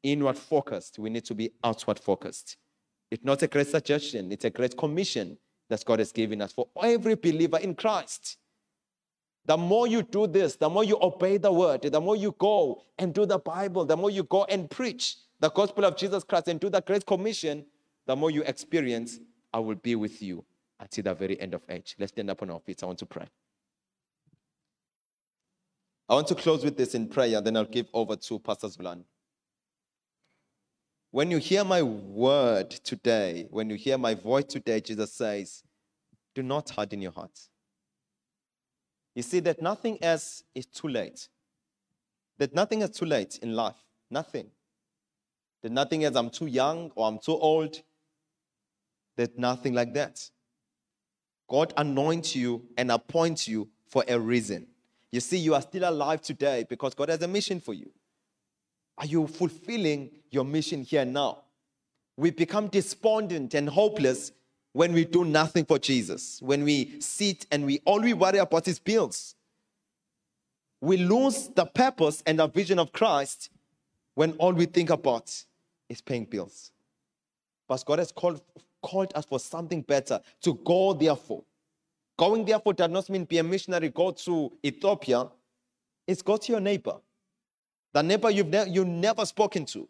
inward 0.04 0.38
focused, 0.38 1.00
we 1.00 1.10
need 1.10 1.26
to 1.26 1.34
be 1.34 1.52
outward 1.64 2.00
focused. 2.00 2.58
It's 3.10 3.24
not 3.24 3.42
a 3.42 3.48
great 3.48 3.68
suggestion, 3.68 4.32
it's 4.32 4.46
a 4.46 4.50
great 4.50 4.78
commission 4.78 5.38
that 5.70 5.84
God 5.86 6.00
has 6.00 6.12
given 6.12 6.42
us 6.42 6.52
for 6.52 6.68
every 6.82 7.16
believer 7.16 7.58
in 7.58 7.74
Christ. 7.74 8.38
The 9.46 9.58
more 9.58 9.88
you 9.88 10.04
do 10.04 10.28
this, 10.28 10.56
the 10.56 10.70
more 10.70 10.84
you 10.84 10.98
obey 11.02 11.38
the 11.38 11.52
word, 11.52 11.82
the 11.82 12.00
more 12.00 12.16
you 12.16 12.34
go 12.38 12.84
and 12.98 13.14
do 13.14 13.26
the 13.26 13.40
Bible, 13.40 13.86
the 13.86 13.98
more 13.98 14.10
you 14.10 14.24
go 14.24 14.46
and 14.46 14.70
preach 14.70 15.18
the 15.40 15.50
gospel 15.50 15.84
of 15.84 15.98
Jesus 15.98 16.24
Christ 16.24 16.48
and 16.48 16.60
do 16.60 16.70
the 16.70 16.82
great 16.82 17.06
commission, 17.06 17.66
the 18.06 18.16
more 18.16 18.32
you 18.32 18.44
experience, 18.44 19.20
I 19.54 19.60
will 19.60 19.76
be 19.76 19.96
with 19.96 20.22
you 20.22 20.46
until 20.80 21.04
the 21.04 21.14
very 21.14 21.40
end 21.40 21.54
of 21.54 21.62
age. 21.70 21.96
Let's 22.00 22.12
stand 22.12 22.30
up 22.30 22.42
on 22.42 22.50
our 22.50 22.60
feet. 22.60 22.82
I 22.84 22.86
want 22.86 23.00
to 23.00 23.06
pray. 23.06 23.28
I 26.08 26.16
want 26.16 26.28
to 26.28 26.36
close 26.36 26.64
with 26.64 26.78
this 26.78 26.96
in 26.96 27.08
prayer, 27.08 27.42
then 27.42 27.58
I'll 27.58 27.66
give 27.66 27.88
over 27.94 28.16
to 28.16 28.40
Pastor 28.40 28.68
Zulan. 28.68 29.04
When 31.14 31.30
you 31.30 31.38
hear 31.38 31.64
my 31.64 31.84
word 31.84 32.72
today, 32.72 33.46
when 33.52 33.70
you 33.70 33.76
hear 33.76 34.00
my 34.00 34.16
voice 34.16 34.46
today, 34.46 34.82
Jesus 34.82 35.14
says, 35.14 35.62
do 36.34 36.42
not 36.42 36.72
harden 36.72 37.04
your 37.04 37.12
heart. 37.12 37.40
You 39.14 39.22
see 39.22 39.40
that 39.42 39.62
nothing 39.62 40.04
else 40.04 40.44
is 40.56 40.66
too 40.66 40.88
late. 40.88 41.30
That 42.40 42.56
nothing 42.56 42.82
is 42.82 42.90
too 42.90 43.06
late 43.06 43.38
in 43.44 43.56
life. 43.56 43.78
Nothing. 44.10 44.48
That 45.62 45.72
nothing 45.72 46.04
else, 46.04 46.16
I'm 46.16 46.32
too 46.32 46.48
young 46.48 46.92
or 46.96 47.08
I'm 47.08 47.20
too 47.20 47.38
old. 47.38 47.80
That 49.16 49.38
nothing 49.38 49.76
like 49.76 49.94
that. 49.94 50.28
God 51.48 51.76
anoints 51.78 52.36
you 52.36 52.64
and 52.76 52.90
appoints 52.90 53.48
you 53.48 53.70
for 53.88 54.04
a 54.08 54.20
reason. 54.20 54.66
You 55.12 55.20
see, 55.20 55.38
you 55.38 55.54
are 55.54 55.62
still 55.62 55.88
alive 55.88 56.24
today 56.24 56.66
because 56.68 56.96
God 56.96 57.10
has 57.10 57.22
a 57.22 57.28
mission 57.28 57.60
for 57.60 57.76
you. 57.76 57.92
Are 58.98 59.06
you 59.06 59.28
fulfilling 59.28 60.12
your 60.30 60.46
mission 60.46 60.84
here 60.84 61.06
now? 61.06 61.40
We 62.18 62.32
become 62.32 62.68
despondent 62.68 63.54
and 63.54 63.68
hopeless 63.68 64.32
when 64.74 64.94
we 64.94 65.06
do 65.06 65.24
nothing 65.24 65.66
for 65.66 65.80
Jesus, 65.80 66.42
when 66.42 66.64
we 66.64 67.00
sit 67.00 67.46
and 67.52 67.66
we 67.66 67.82
all 67.86 68.02
we 68.02 68.14
worry 68.14 68.40
about 68.40 68.68
is 68.68 68.80
bills. 68.80 69.36
We 70.82 70.98
lose 70.98 71.48
the 71.48 71.66
purpose 71.66 72.22
and 72.26 72.40
the 72.40 72.48
vision 72.48 72.78
of 72.80 72.92
Christ 72.92 73.50
when 74.16 74.34
all 74.34 74.52
we 74.52 74.66
think 74.66 74.90
about 74.90 75.34
is 75.90 76.02
paying 76.02 76.26
bills. 76.26 76.72
But 77.68 77.84
God 77.86 78.00
has 78.00 78.12
called, 78.12 78.42
called 78.82 79.12
us 79.16 79.26
for 79.26 79.40
something 79.40 79.82
better 79.82 80.20
to 80.42 80.54
go 80.66 80.94
therefore. 80.94 81.44
Going 82.18 82.46
therefore 82.46 82.74
does 82.74 82.92
not 82.92 83.10
mean 83.10 83.26
be 83.26 83.38
a 83.38 83.44
missionary, 83.44 83.90
go 83.90 84.12
to 84.12 84.52
Ethiopia. 84.64 85.30
It's 86.06 86.22
go 86.22 86.38
to 86.38 86.52
your 86.52 86.62
neighbor. 86.62 86.98
The 87.94 88.02
neighbor 88.02 88.30
you've 88.30 88.48
ne- 88.48 88.70
you 88.70 88.84
never 88.84 89.26
spoken 89.26 89.66
to. 89.68 89.88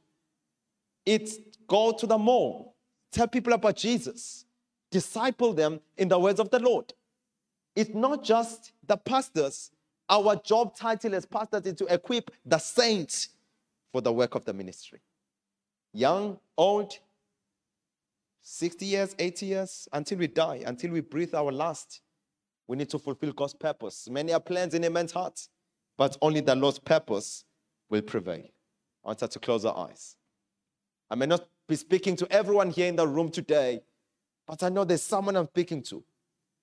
It's 1.06 1.38
go 1.68 1.94
to 1.94 2.06
the 2.06 2.18
mall, 2.18 2.76
tell 3.12 3.28
people 3.28 3.54
about 3.54 3.78
Jesus, 3.78 4.46
disciple 4.92 5.54
them 5.54 5.80
in 5.98 6.08
the 6.08 6.20
words 6.20 6.40
of 6.40 6.50
the 6.50 6.60
Lord. 6.60 6.94
It's 7.76 7.94
not 7.94 8.24
just 8.24 8.74
the 8.86 8.98
pastors. 8.98 9.72
Our 10.10 10.36
job 10.36 10.76
title 10.76 11.16
as 11.16 11.26
pastors 11.26 11.66
is 11.66 11.74
to 11.76 11.86
equip 11.86 12.30
the 12.46 12.58
saints 12.58 13.30
for 13.92 14.02
the 14.02 14.12
work 14.12 14.36
of 14.36 14.46
the 14.46 14.54
ministry. 14.54 15.00
Young, 15.94 16.38
old, 16.58 16.98
60 18.42 18.86
years, 18.86 19.16
80 19.18 19.46
years, 19.46 19.88
until 19.94 20.18
we 20.18 20.28
die, 20.28 20.62
until 20.66 20.92
we 20.92 21.00
breathe 21.00 21.34
our 21.34 21.52
last. 21.52 22.02
We 22.68 22.78
need 22.78 22.90
to 22.90 23.00
fulfill 23.00 23.32
God's 23.32 23.54
purpose. 23.54 24.10
Many 24.10 24.34
are 24.34 24.40
plans 24.40 24.74
in 24.74 24.84
a 24.84 24.90
man's 24.90 25.14
heart, 25.14 25.48
but 25.98 26.18
only 26.22 26.42
the 26.42 26.56
Lord's 26.56 26.80
purpose 26.80 27.46
will 27.94 28.02
prevail. 28.02 28.44
I 29.06 29.08
want 29.08 29.22
us 29.22 29.30
to 29.30 29.40
close 29.40 29.66
our 29.66 29.78
eyes. 29.88 30.16
I 31.12 31.16
may 31.16 31.28
not 31.28 31.48
be 31.68 31.76
speaking 31.76 32.16
to 32.18 32.28
everyone 32.32 32.72
here 32.72 32.88
in 32.88 32.96
the 32.96 33.08
room 33.08 33.30
today, 33.30 33.82
but 34.48 34.64
I 34.64 34.70
know 34.70 34.84
there's 34.84 35.04
someone 35.04 35.38
I'm 35.38 35.48
speaking 35.48 35.84
to. 35.84 36.04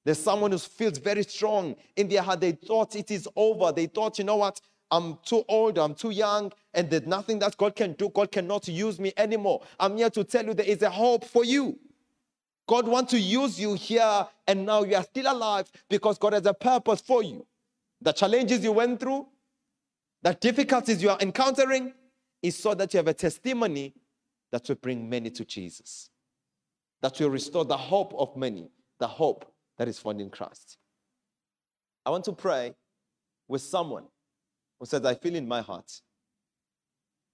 There's 0.05 0.19
someone 0.19 0.51
who 0.51 0.59
feels 0.59 0.99
very 0.99 1.23
strong 1.23 1.77
in 1.95 2.09
their 2.09 2.23
heart. 2.23 2.41
They 2.41 2.53
thought 2.53 2.97
it 2.97 3.11
is 3.13 3.29
over. 3.37 3.71
They 3.71 3.87
thought, 3.87 4.19
you 4.19 4.25
know 4.25 4.37
what? 4.37 4.61
I'm 4.91 5.19
too 5.25 5.45
old, 5.49 5.79
I'm 5.79 5.95
too 5.95 6.11
young, 6.11 6.51
and 6.75 6.91
there's 6.91 7.07
nothing 7.07 7.39
that 7.39 7.57
God 7.57 7.77
can 7.77 7.93
do. 7.93 8.09
God 8.09 8.33
cannot 8.33 8.67
use 8.67 8.99
me 8.99 9.13
anymore. 9.17 9.63
I'm 9.79 9.97
here 9.97 10.11
to 10.11 10.25
tell 10.25 10.45
you 10.45 10.53
there 10.53 10.67
is 10.67 10.83
a 10.83 10.91
hope 10.91 11.25
for 11.25 11.45
you. 11.45 11.79
God 12.67 12.89
wants 12.89 13.13
to 13.13 13.21
use 13.21 13.61
you 13.61 13.75
here 13.75 14.27
and 14.49 14.67
now 14.67 14.83
you 14.83 14.97
are 14.97 15.05
still 15.05 15.33
alive 15.33 15.71
because 15.89 16.19
God 16.19 16.33
has 16.33 16.47
a 16.47 16.55
purpose 16.55 17.01
for 17.01 17.23
you. 17.23 17.47
The 18.01 18.13
challenges 18.13 18.65
you 18.65 18.73
went 18.73 18.99
through, 18.99 19.27
the 20.23 20.35
difficulties 20.35 21.03
you 21.03 21.11
are 21.11 21.19
encountering, 21.21 21.95
is 22.43 22.57
so 22.57 22.75
that 22.75 22.93
you 22.95 22.99
have 22.99 23.09
a 23.09 23.15
testimony 23.15 23.95
that 24.51 24.67
will 24.69 24.77
bring 24.77 25.09
many 25.09 25.31
to 25.31 25.45
Jesus, 25.45 26.11
that 27.03 27.19
will 27.21 27.31
restore 27.31 27.65
the 27.65 27.77
hope 27.77 28.15
of 28.17 28.37
many, 28.37 28.71
the 28.99 29.07
hope 29.07 29.45
that 29.79 29.89
is 29.89 29.99
found 29.99 30.21
in 30.21 30.31
Christ. 30.31 30.79
I 32.05 32.11
want 32.11 32.25
to 32.25 32.33
pray 32.33 32.75
with 33.47 33.63
someone 33.63 34.05
who 34.79 34.87
says, 34.87 35.05
I 35.05 35.15
feel 35.15 35.35
in 35.35 35.47
my 35.47 35.61
heart 35.61 35.91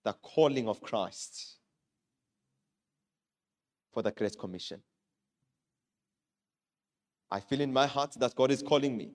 the 0.05 0.13
calling 0.13 0.69
of 0.69 0.81
Christ 0.81 1.59
for 3.93 4.03
the 4.03 4.11
Great 4.11 4.39
Commission. 4.39 4.81
I 7.31 7.41
feel 7.41 7.61
in 7.61 7.73
my 7.73 7.87
heart 7.87 8.15
that 8.19 8.35
God 8.35 8.51
is 8.51 8.63
calling 8.63 8.97
me 8.97 9.13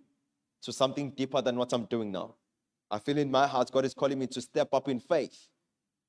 to 0.63 0.73
something 0.73 1.11
deeper 1.11 1.41
than 1.41 1.55
what 1.55 1.71
I'm 1.73 1.85
doing 1.85 2.11
now. 2.11 2.35
I 2.91 2.99
feel 2.99 3.17
in 3.17 3.31
my 3.31 3.47
heart 3.47 3.71
God 3.71 3.85
is 3.85 3.93
calling 3.93 4.19
me 4.19 4.27
to 4.27 4.41
step 4.41 4.73
up 4.73 4.89
in 4.89 4.99
faith 4.99 5.47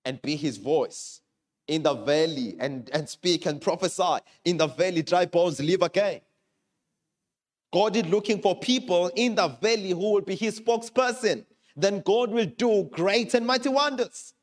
and 0.04 0.20
be 0.20 0.36
his 0.36 0.56
voice 0.56 1.20
in 1.68 1.82
the 1.84 1.94
valley 1.94 2.56
and, 2.58 2.90
and 2.92 3.08
speak 3.08 3.46
and 3.46 3.60
prophesy. 3.60 4.18
In 4.44 4.56
the 4.56 4.66
valley, 4.66 5.02
dry 5.02 5.26
bones 5.26 5.60
live 5.60 5.82
again. 5.82 6.20
God 7.72 7.96
is 7.96 8.04
looking 8.06 8.42
for 8.42 8.58
people 8.58 9.10
in 9.14 9.36
the 9.36 9.48
valley 9.48 9.90
who 9.90 10.12
will 10.12 10.20
be 10.20 10.34
his 10.34 10.60
spokesperson. 10.60 11.44
Then 11.74 12.00
God 12.00 12.30
will 12.30 12.46
do 12.46 12.90
great 12.92 13.32
and 13.34 13.46
mighty 13.46 13.70
wonders. 13.70 14.34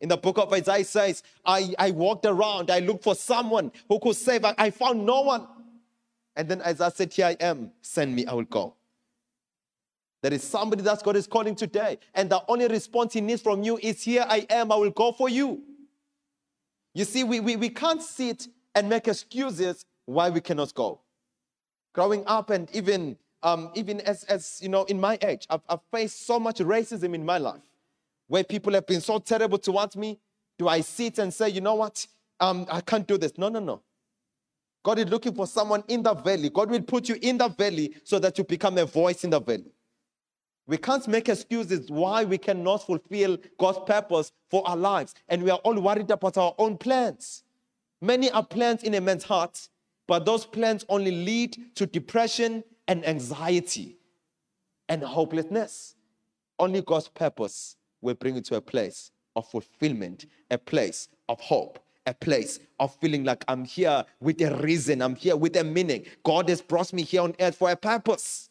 In 0.00 0.08
the 0.08 0.16
book 0.16 0.38
of 0.38 0.52
Isaiah 0.52 0.84
says, 0.84 1.22
I, 1.44 1.74
I 1.78 1.90
walked 1.90 2.24
around, 2.24 2.70
I 2.70 2.78
looked 2.78 3.04
for 3.04 3.16
someone 3.16 3.72
who 3.88 3.98
could 3.98 4.16
save. 4.16 4.44
I, 4.44 4.54
I 4.56 4.70
found 4.70 5.04
no 5.04 5.22
one. 5.22 5.46
And 6.36 6.48
then 6.48 6.62
Isaiah 6.62 6.92
said, 6.92 7.12
Here 7.12 7.26
I 7.26 7.36
am, 7.40 7.72
send 7.82 8.14
me, 8.14 8.24
I 8.24 8.32
will 8.32 8.44
go. 8.44 8.77
There 10.22 10.32
is 10.32 10.42
somebody 10.42 10.82
that 10.82 11.02
God 11.02 11.16
is 11.16 11.26
calling 11.26 11.54
today. 11.54 11.98
And 12.14 12.28
the 12.28 12.42
only 12.48 12.66
response 12.66 13.12
he 13.12 13.20
needs 13.20 13.42
from 13.42 13.62
you 13.62 13.78
is, 13.80 14.02
Here 14.02 14.24
I 14.28 14.46
am, 14.50 14.72
I 14.72 14.76
will 14.76 14.90
go 14.90 15.12
for 15.12 15.28
you. 15.28 15.62
You 16.94 17.04
see, 17.04 17.22
we, 17.24 17.40
we, 17.40 17.56
we 17.56 17.68
can't 17.68 18.02
sit 18.02 18.48
and 18.74 18.88
make 18.88 19.06
excuses 19.06 19.84
why 20.06 20.30
we 20.30 20.40
cannot 20.40 20.74
go. 20.74 21.00
Growing 21.94 22.24
up 22.26 22.50
and 22.50 22.68
even 22.74 23.16
um, 23.42 23.70
even 23.74 24.00
as, 24.00 24.24
as 24.24 24.58
you 24.60 24.68
know, 24.68 24.84
in 24.84 25.00
my 25.00 25.18
age, 25.22 25.46
I've, 25.48 25.60
I've 25.68 25.80
faced 25.92 26.26
so 26.26 26.40
much 26.40 26.58
racism 26.58 27.14
in 27.14 27.24
my 27.24 27.38
life 27.38 27.62
where 28.26 28.44
people 28.44 28.72
have 28.72 28.86
been 28.86 29.00
so 29.00 29.18
terrible 29.18 29.58
towards 29.58 29.96
me. 29.96 30.18
Do 30.58 30.68
I 30.68 30.80
sit 30.80 31.18
and 31.18 31.32
say, 31.32 31.48
you 31.50 31.60
know 31.60 31.76
what? 31.76 32.04
Um, 32.40 32.66
I 32.70 32.80
can't 32.80 33.06
do 33.06 33.16
this. 33.16 33.38
No, 33.38 33.48
no, 33.48 33.60
no. 33.60 33.82
God 34.82 34.98
is 34.98 35.06
looking 35.06 35.34
for 35.34 35.46
someone 35.46 35.84
in 35.88 36.02
the 36.02 36.14
valley. 36.14 36.50
God 36.50 36.70
will 36.70 36.82
put 36.82 37.08
you 37.08 37.16
in 37.20 37.38
the 37.38 37.48
valley 37.48 37.94
so 38.04 38.18
that 38.18 38.38
you 38.38 38.44
become 38.44 38.78
a 38.78 38.84
voice 38.84 39.24
in 39.24 39.30
the 39.30 39.40
valley. 39.40 39.72
We 40.68 40.76
can't 40.76 41.08
make 41.08 41.30
excuses 41.30 41.90
why 41.90 42.24
we 42.24 42.36
cannot 42.36 42.84
fulfill 42.86 43.38
God's 43.58 43.78
purpose 43.86 44.32
for 44.50 44.68
our 44.68 44.76
lives. 44.76 45.14
And 45.28 45.42
we 45.42 45.50
are 45.50 45.58
all 45.64 45.80
worried 45.80 46.10
about 46.10 46.36
our 46.36 46.54
own 46.58 46.76
plans. 46.76 47.42
Many 48.02 48.30
are 48.30 48.44
plans 48.44 48.82
in 48.82 48.92
a 48.94 49.00
man's 49.00 49.24
heart, 49.24 49.66
but 50.06 50.26
those 50.26 50.44
plans 50.44 50.84
only 50.90 51.10
lead 51.10 51.56
to 51.76 51.86
depression 51.86 52.62
and 52.86 53.04
anxiety 53.06 53.96
and 54.90 55.02
hopelessness. 55.02 55.94
Only 56.58 56.82
God's 56.82 57.08
purpose 57.08 57.76
will 58.02 58.14
bring 58.14 58.34
you 58.36 58.42
to 58.42 58.56
a 58.56 58.60
place 58.60 59.10
of 59.36 59.48
fulfillment, 59.48 60.26
a 60.50 60.58
place 60.58 61.08
of 61.30 61.40
hope, 61.40 61.78
a 62.06 62.12
place 62.12 62.60
of 62.78 62.94
feeling 62.96 63.24
like 63.24 63.42
I'm 63.48 63.64
here 63.64 64.04
with 64.20 64.40
a 64.42 64.54
reason, 64.58 65.00
I'm 65.00 65.16
here 65.16 65.36
with 65.36 65.56
a 65.56 65.64
meaning. 65.64 66.04
God 66.24 66.50
has 66.50 66.60
brought 66.60 66.92
me 66.92 67.02
here 67.02 67.22
on 67.22 67.34
earth 67.40 67.56
for 67.56 67.70
a 67.70 67.76
purpose. 67.76 68.50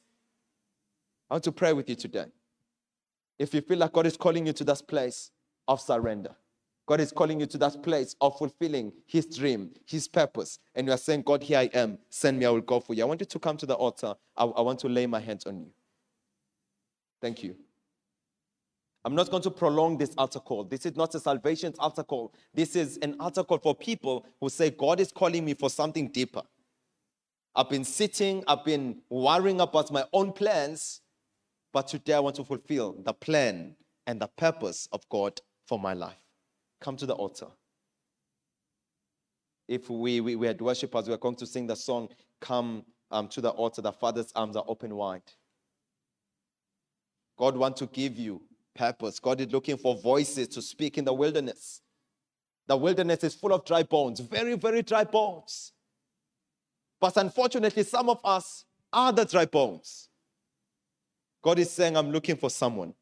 I 1.30 1.34
want 1.36 1.44
to 1.44 1.52
pray 1.52 1.74
with 1.74 1.90
you 1.90 1.96
today. 1.96 2.26
If 3.38 3.54
you 3.54 3.62
feel 3.62 3.78
like 3.78 3.94
God 3.94 4.06
is 4.06 4.18
calling 4.18 4.46
you 4.46 4.54
to 4.54 4.64
this 4.64 4.82
place 4.82 5.32
of 5.68 5.82
surrender, 5.82 6.36
God 6.88 7.02
is 7.02 7.12
calling 7.12 7.40
you 7.40 7.46
to 7.48 7.58
that 7.58 7.84
place 7.84 8.16
of 8.22 8.38
fulfilling 8.38 8.94
His 9.06 9.26
dream, 9.26 9.72
His 9.86 10.08
purpose, 10.08 10.60
and 10.74 10.88
you 10.88 10.94
are 10.94 10.98
saying, 10.98 11.24
God, 11.24 11.44
here 11.44 11.60
I 11.60 11.70
am, 11.74 12.00
send 12.10 12.40
me, 12.40 12.46
I 12.46 12.50
will 12.50 12.62
go 12.62 12.80
for 12.80 12.94
you. 12.94 13.04
I 13.04 13.06
want 13.06 13.20
you 13.20 13.26
to 13.26 13.40
come 13.40 13.58
to 13.58 13.66
the 13.66 13.76
altar. 13.76 14.16
I, 14.38 14.46
I 14.46 14.62
want 14.62 14.80
to 14.80 14.90
lay 14.90 15.06
my 15.06 15.20
hands 15.20 15.46
on 15.46 15.60
you. 15.60 15.72
Thank 17.22 17.44
you. 17.44 17.56
I'm 19.04 19.16
not 19.16 19.30
going 19.30 19.44
to 19.44 19.52
prolong 19.52 19.98
this 19.98 20.14
altar 20.18 20.40
call. 20.40 20.64
This 20.64 20.86
is 20.86 20.96
not 20.96 21.14
a 21.16 21.20
salvation 21.20 21.74
altar 21.80 22.04
call. 22.04 22.34
This 22.54 22.76
is 22.76 22.98
an 22.98 23.16
altar 23.20 23.44
call 23.44 23.58
for 23.58 23.76
people 23.76 24.26
who 24.40 24.50
say, 24.50 24.70
God 24.70 25.00
is 25.00 25.12
calling 25.12 25.46
me 25.46 25.54
for 25.54 25.70
something 25.70 26.10
deeper. 26.10 26.42
I've 27.56 27.70
been 27.70 27.86
sitting, 27.86 28.44
I've 28.48 28.64
been 28.64 28.98
worrying 29.10 29.62
about 29.62 29.92
my 29.92 30.04
own 30.14 30.32
plans, 30.32 31.02
but 31.78 31.88
today 31.88 32.14
I 32.14 32.20
want 32.20 32.36
to 32.38 32.44
fulfill 32.44 32.96
the 33.04 33.14
plan 33.14 33.76
and 34.08 34.20
the 34.20 34.26
purpose 34.30 34.90
of 34.92 35.08
God 35.10 35.40
for 35.68 35.78
my 35.78 35.94
life. 35.94 36.18
Come 36.82 36.98
to 36.98 37.06
the 37.06 37.14
altar. 37.14 37.46
If 39.68 39.88
we, 39.88 40.20
we, 40.20 40.36
we 40.36 40.48
had 40.48 40.60
worshipers, 40.60 41.08
we 41.08 41.14
are 41.14 41.20
going 41.20 41.36
to 41.36 41.46
sing 41.46 41.68
the 41.68 41.76
song, 41.76 42.10
Come 42.42 42.84
um, 43.12 43.28
to 43.28 43.42
the 43.42 43.52
altar, 43.52 43.84
the 43.84 43.92
Father's 43.92 44.32
arms 44.36 44.56
are 44.56 44.64
open 44.68 44.96
wide. 44.96 45.22
God 47.38 47.56
wants 47.56 47.78
to 47.82 47.86
give 47.86 48.18
you 48.18 48.42
purpose. 48.74 49.20
God 49.20 49.40
is 49.40 49.52
looking 49.52 49.78
for 49.78 49.94
voices 49.94 50.48
to 50.48 50.64
speak 50.64 50.98
in 50.98 51.06
the 51.06 51.14
wilderness. 51.14 51.84
The 52.66 52.76
wilderness 52.76 53.24
is 53.24 53.36
full 53.36 53.54
of 53.54 53.66
dry 53.66 53.84
bones, 53.84 54.20
very, 54.20 54.56
very 54.56 54.82
dry 54.82 55.04
bones. 55.04 55.74
But 57.00 57.18
unfortunately, 57.18 57.84
some 57.84 58.10
of 58.10 58.20
us 58.24 58.66
are 58.92 59.14
the 59.14 59.26
dry 59.26 59.46
bones. 59.46 60.07
God 61.48 61.60
is 61.60 61.72
saying, 61.72 61.96
I'm 61.96 62.12
looking 62.12 62.36
for 62.36 62.50
someone 62.50 62.94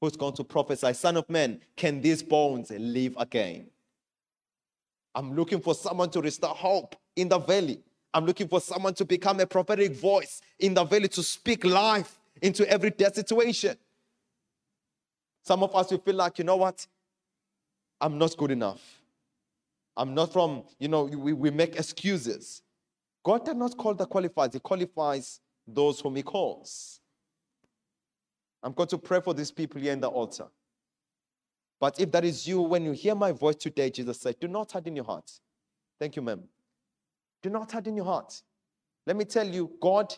who's 0.00 0.16
going 0.16 0.32
to 0.36 0.42
prophesy, 0.42 0.94
Son 0.94 1.18
of 1.18 1.28
man, 1.28 1.60
can 1.76 2.00
these 2.00 2.22
bones 2.22 2.70
live 2.70 3.14
again? 3.18 3.66
I'm 5.14 5.36
looking 5.36 5.60
for 5.60 5.74
someone 5.74 6.08
to 6.12 6.22
restore 6.22 6.54
hope 6.54 6.96
in 7.14 7.28
the 7.28 7.38
valley. 7.38 7.82
I'm 8.14 8.24
looking 8.24 8.48
for 8.48 8.58
someone 8.58 8.94
to 8.94 9.04
become 9.04 9.38
a 9.40 9.46
prophetic 9.46 9.94
voice 9.94 10.40
in 10.58 10.72
the 10.72 10.82
valley 10.82 11.08
to 11.08 11.22
speak 11.22 11.62
life 11.62 12.18
into 12.40 12.66
every 12.70 12.88
dead 12.88 13.14
situation. 13.14 13.76
Some 15.44 15.62
of 15.62 15.76
us 15.76 15.90
will 15.90 15.98
feel 15.98 16.14
like, 16.14 16.38
you 16.38 16.44
know 16.44 16.56
what? 16.56 16.86
I'm 18.00 18.16
not 18.16 18.34
good 18.34 18.50
enough. 18.50 18.80
I'm 19.94 20.14
not 20.14 20.32
from, 20.32 20.62
you 20.78 20.88
know, 20.88 21.04
we, 21.04 21.34
we 21.34 21.50
make 21.50 21.76
excuses. 21.76 22.62
God 23.22 23.44
does 23.44 23.56
not 23.56 23.76
call 23.76 23.92
the 23.92 24.06
qualified, 24.06 24.54
He 24.54 24.58
qualifies 24.58 25.38
those 25.66 26.00
whom 26.00 26.16
He 26.16 26.22
calls. 26.22 26.99
I'm 28.62 28.72
going 28.72 28.88
to 28.88 28.98
pray 28.98 29.20
for 29.20 29.34
these 29.34 29.50
people 29.50 29.80
here 29.80 29.92
in 29.92 30.00
the 30.00 30.08
altar. 30.08 30.46
But 31.80 31.98
if 31.98 32.12
that 32.12 32.24
is 32.24 32.46
you, 32.46 32.60
when 32.60 32.84
you 32.84 32.92
hear 32.92 33.14
my 33.14 33.32
voice 33.32 33.56
today, 33.56 33.90
Jesus 33.90 34.20
said, 34.20 34.38
do 34.38 34.48
not 34.48 34.70
harden 34.70 34.94
your 34.94 35.06
heart. 35.06 35.30
Thank 35.98 36.16
you, 36.16 36.22
ma'am. 36.22 36.42
Do 37.42 37.48
not 37.48 37.72
harden 37.72 37.96
your 37.96 38.04
heart. 38.04 38.42
Let 39.06 39.16
me 39.16 39.24
tell 39.24 39.46
you, 39.46 39.72
God 39.80 40.14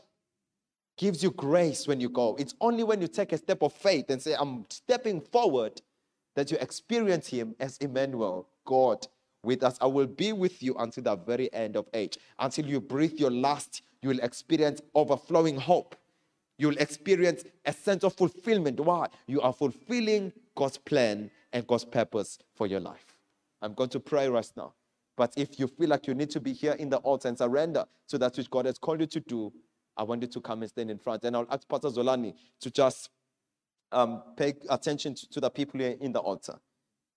gives 0.99 1.23
you 1.23 1.31
grace 1.31 1.87
when 1.87 2.01
you 2.01 2.09
go. 2.09 2.37
It's 2.39 2.55
only 2.61 2.83
when 2.83 3.01
you 3.01 3.07
take 3.07 3.33
a 3.33 3.39
step 3.39 3.63
of 3.63 3.73
faith 3.73 4.11
and 4.11 4.21
say, 4.21 4.35
I'm 4.39 4.67
stepping 4.71 5.21
forward, 5.21 5.81
that 6.35 6.51
you 6.51 6.57
experience 6.61 7.29
Him 7.29 7.55
as 7.61 7.77
Emmanuel, 7.79 8.49
God 8.65 9.07
with 9.45 9.63
us. 9.63 9.79
I 9.81 9.87
will 9.87 10.07
be 10.07 10.33
with 10.33 10.63
you 10.63 10.75
until 10.79 11.05
the 11.05 11.17
very 11.17 11.53
end 11.53 11.77
of 11.77 11.87
age. 11.95 12.19
Until 12.39 12.67
you 12.67 12.81
breathe 12.81 13.19
your 13.19 13.31
last, 13.31 13.83
you 14.01 14.09
will 14.09 14.21
experience 14.21 14.81
overflowing 14.95 15.57
hope. 15.57 15.95
You 16.59 16.69
will 16.69 16.79
experience 16.79 17.45
a 17.65 17.73
sense 17.73 18.05
of 18.05 18.15
fulfillment. 18.15 18.79
Why? 18.79 19.09
You 19.27 19.41
are 19.41 19.53
fulfilling 19.53 20.33
God's 20.55 20.79
plan 20.79 21.31
and 21.53 21.67
God's 21.67 21.85
purpose 21.85 22.39
for 22.55 22.67
your 22.67 22.81
life. 22.81 23.05
I'm 23.61 23.75
going 23.75 23.91
to 23.91 24.01
pray 24.01 24.29
right 24.29 24.51
now. 24.57 24.75
But 25.17 25.33
if 25.37 25.59
you 25.59 25.67
feel 25.67 25.89
like 25.89 26.07
you 26.07 26.15
need 26.15 26.31
to 26.31 26.41
be 26.41 26.53
here 26.53 26.73
in 26.73 26.89
the 26.89 26.97
altar 26.99 27.29
and 27.29 27.37
surrender 27.37 27.85
to 28.09 28.19
that 28.19 28.37
which 28.37 28.51
God 28.51 28.67
has 28.67 28.79
called 28.79 29.01
you 29.01 29.07
to 29.07 29.21
do, 29.21 29.53
I 29.97 30.03
want 30.05 30.23
you 30.23 30.29
to 30.29 30.41
come 30.41 30.63
and 30.63 30.71
stand 30.71 30.91
in 30.91 30.99
front. 30.99 31.25
And 31.25 31.37
I'll 31.37 31.47
ask 31.51 31.69
Pastor 31.69 31.89
Zolani 31.89 32.35
to 32.61 32.71
just 32.71 33.11
um, 33.93 34.23
pay 34.37 34.55
attention 34.71 35.15
to, 35.15 35.31
to 35.31 35.41
the 35.41 35.51
people 35.51 35.81
here 35.81 35.97
in 36.01 36.13
the 36.13 36.21
altar. 36.21 36.59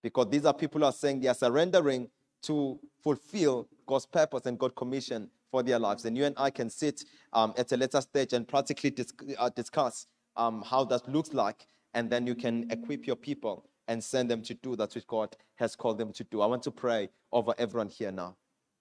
Because 0.04 0.28
these 0.30 0.46
are 0.46 0.54
people 0.54 0.82
who 0.82 0.86
are 0.86 0.92
saying 0.92 1.22
they 1.22 1.30
are 1.30 1.34
surrendering 1.34 2.10
to 2.44 2.80
fulfill 3.02 3.68
God's 3.88 4.06
purpose 4.06 4.46
and 4.46 4.60
God's 4.60 4.76
commission 4.76 5.30
for 5.56 5.64
their 5.64 5.80
lives. 5.80 6.04
And 6.04 6.18
you 6.18 6.26
and 6.26 6.36
I 6.38 6.50
can 6.50 6.70
sit 6.70 7.06
um, 7.32 7.54
at 7.58 7.72
a 7.72 7.78
later 7.78 8.02
stage 8.02 8.34
and 8.34 8.46
practically 8.46 8.90
dis- 8.90 9.14
uh, 9.40 9.50
discuss 9.56 10.06
um, 10.36 10.62
how 10.64 10.84
that 10.84 11.08
looks 11.08 11.34
like. 11.34 11.66
And 11.94 12.10
then 12.10 12.28
you 12.28 12.36
can 12.36 12.70
equip 12.70 13.08
your 13.08 13.16
people 13.16 13.70
and 13.88 14.04
send 14.04 14.30
them 14.30 14.42
to 14.42 14.54
do 14.56 14.76
that 14.76 14.94
which 14.94 15.08
God 15.08 15.34
has 15.56 15.74
called 15.74 15.98
them 15.98 16.12
to 16.12 16.26
do. 16.26 16.42
I 16.42 16.46
want 16.46 16.62
to 16.64 16.72
pray 16.72 17.08
over 17.32 17.54
everyone 17.58 17.88
here 17.88 18.12
now. 18.12 18.36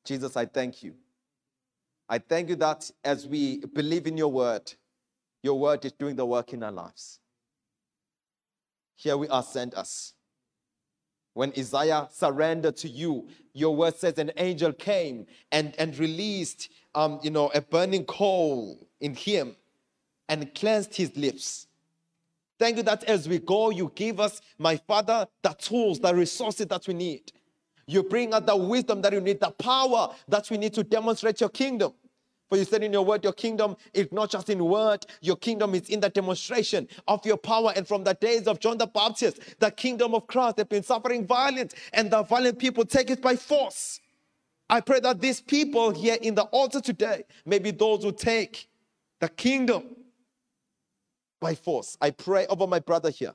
Jesus, 0.04 0.36
I 0.36 0.46
thank 0.46 0.82
you. 0.82 0.94
I 2.08 2.18
thank 2.18 2.48
you 2.48 2.56
that 2.56 2.90
as 3.04 3.28
we 3.28 3.60
believe 3.72 4.08
in 4.08 4.16
your 4.16 4.32
word, 4.32 4.72
your 5.44 5.56
word 5.56 5.84
is 5.84 5.92
doing 5.92 6.16
the 6.16 6.26
work 6.26 6.52
in 6.54 6.64
our 6.64 6.72
lives. 6.72 7.20
Here 8.96 9.16
we 9.16 9.28
are, 9.28 9.44
send 9.44 9.76
us. 9.76 10.13
When 11.34 11.52
Isaiah 11.58 12.08
surrendered 12.10 12.76
to 12.78 12.88
you, 12.88 13.28
your 13.52 13.74
word 13.76 13.96
says 13.96 14.18
an 14.18 14.32
angel 14.36 14.72
came 14.72 15.26
and, 15.52 15.74
and 15.78 15.96
released 15.98 16.70
um, 16.94 17.18
you 17.22 17.30
know, 17.30 17.50
a 17.54 17.60
burning 17.60 18.04
coal 18.04 18.86
in 19.00 19.14
him 19.14 19.56
and 20.28 20.54
cleansed 20.54 20.94
his 20.94 21.16
lips. 21.16 21.66
Thank 22.58 22.76
you 22.76 22.82
that 22.84 23.04
as 23.04 23.28
we 23.28 23.40
go, 23.40 23.70
you 23.70 23.90
give 23.94 24.20
us, 24.20 24.40
my 24.58 24.76
Father, 24.76 25.26
the 25.42 25.50
tools, 25.50 25.98
the 25.98 26.14
resources 26.14 26.66
that 26.66 26.86
we 26.86 26.94
need. 26.94 27.32
You 27.86 28.04
bring 28.04 28.32
us 28.32 28.44
the 28.46 28.56
wisdom 28.56 29.02
that 29.02 29.12
you 29.12 29.20
need, 29.20 29.40
the 29.40 29.50
power 29.50 30.14
that 30.28 30.48
we 30.50 30.56
need 30.56 30.72
to 30.74 30.84
demonstrate 30.84 31.40
your 31.40 31.50
kingdom. 31.50 31.92
For 32.48 32.58
you 32.58 32.64
said 32.64 32.82
in 32.82 32.92
your 32.92 33.04
word, 33.04 33.24
your 33.24 33.32
kingdom 33.32 33.76
is 33.92 34.12
not 34.12 34.30
just 34.30 34.50
in 34.50 34.64
word, 34.64 35.06
your 35.20 35.36
kingdom 35.36 35.74
is 35.74 35.88
in 35.88 36.00
the 36.00 36.10
demonstration 36.10 36.86
of 37.08 37.24
your 37.24 37.38
power. 37.38 37.72
And 37.74 37.88
from 37.88 38.04
the 38.04 38.14
days 38.14 38.46
of 38.46 38.60
John 38.60 38.78
the 38.78 38.86
Baptist, 38.86 39.40
the 39.60 39.70
kingdom 39.70 40.14
of 40.14 40.26
Christ 40.26 40.58
has 40.58 40.66
been 40.66 40.82
suffering 40.82 41.26
violence, 41.26 41.74
and 41.92 42.10
the 42.10 42.22
violent 42.22 42.58
people 42.58 42.84
take 42.84 43.10
it 43.10 43.22
by 43.22 43.36
force. 43.36 44.00
I 44.68 44.80
pray 44.80 45.00
that 45.00 45.20
these 45.20 45.40
people 45.40 45.90
here 45.90 46.18
in 46.20 46.34
the 46.34 46.44
altar 46.44 46.80
today 46.80 47.24
may 47.44 47.58
be 47.58 47.70
those 47.70 48.02
who 48.02 48.12
take 48.12 48.68
the 49.20 49.28
kingdom 49.28 49.96
by 51.40 51.54
force. 51.54 51.96
I 52.00 52.10
pray 52.10 52.46
over 52.46 52.66
my 52.66 52.78
brother 52.78 53.10
here. 53.10 53.34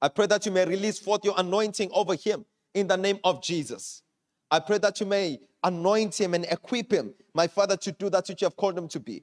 I 0.00 0.08
pray 0.08 0.26
that 0.26 0.44
you 0.46 0.52
may 0.52 0.66
release 0.66 0.98
forth 0.98 1.24
your 1.24 1.34
anointing 1.36 1.90
over 1.92 2.14
him 2.14 2.44
in 2.74 2.88
the 2.88 2.96
name 2.96 3.18
of 3.22 3.42
Jesus. 3.42 4.02
I 4.50 4.58
pray 4.58 4.78
that 4.78 4.98
you 5.00 5.06
may 5.06 5.38
anoint 5.64 6.20
him 6.20 6.34
and 6.34 6.44
equip 6.46 6.92
him, 6.92 7.14
my 7.34 7.46
Father, 7.46 7.76
to 7.78 7.92
do 7.92 8.10
that 8.10 8.28
which 8.28 8.42
you 8.42 8.46
have 8.46 8.56
called 8.56 8.76
him 8.76 8.88
to 8.88 9.00
be. 9.00 9.22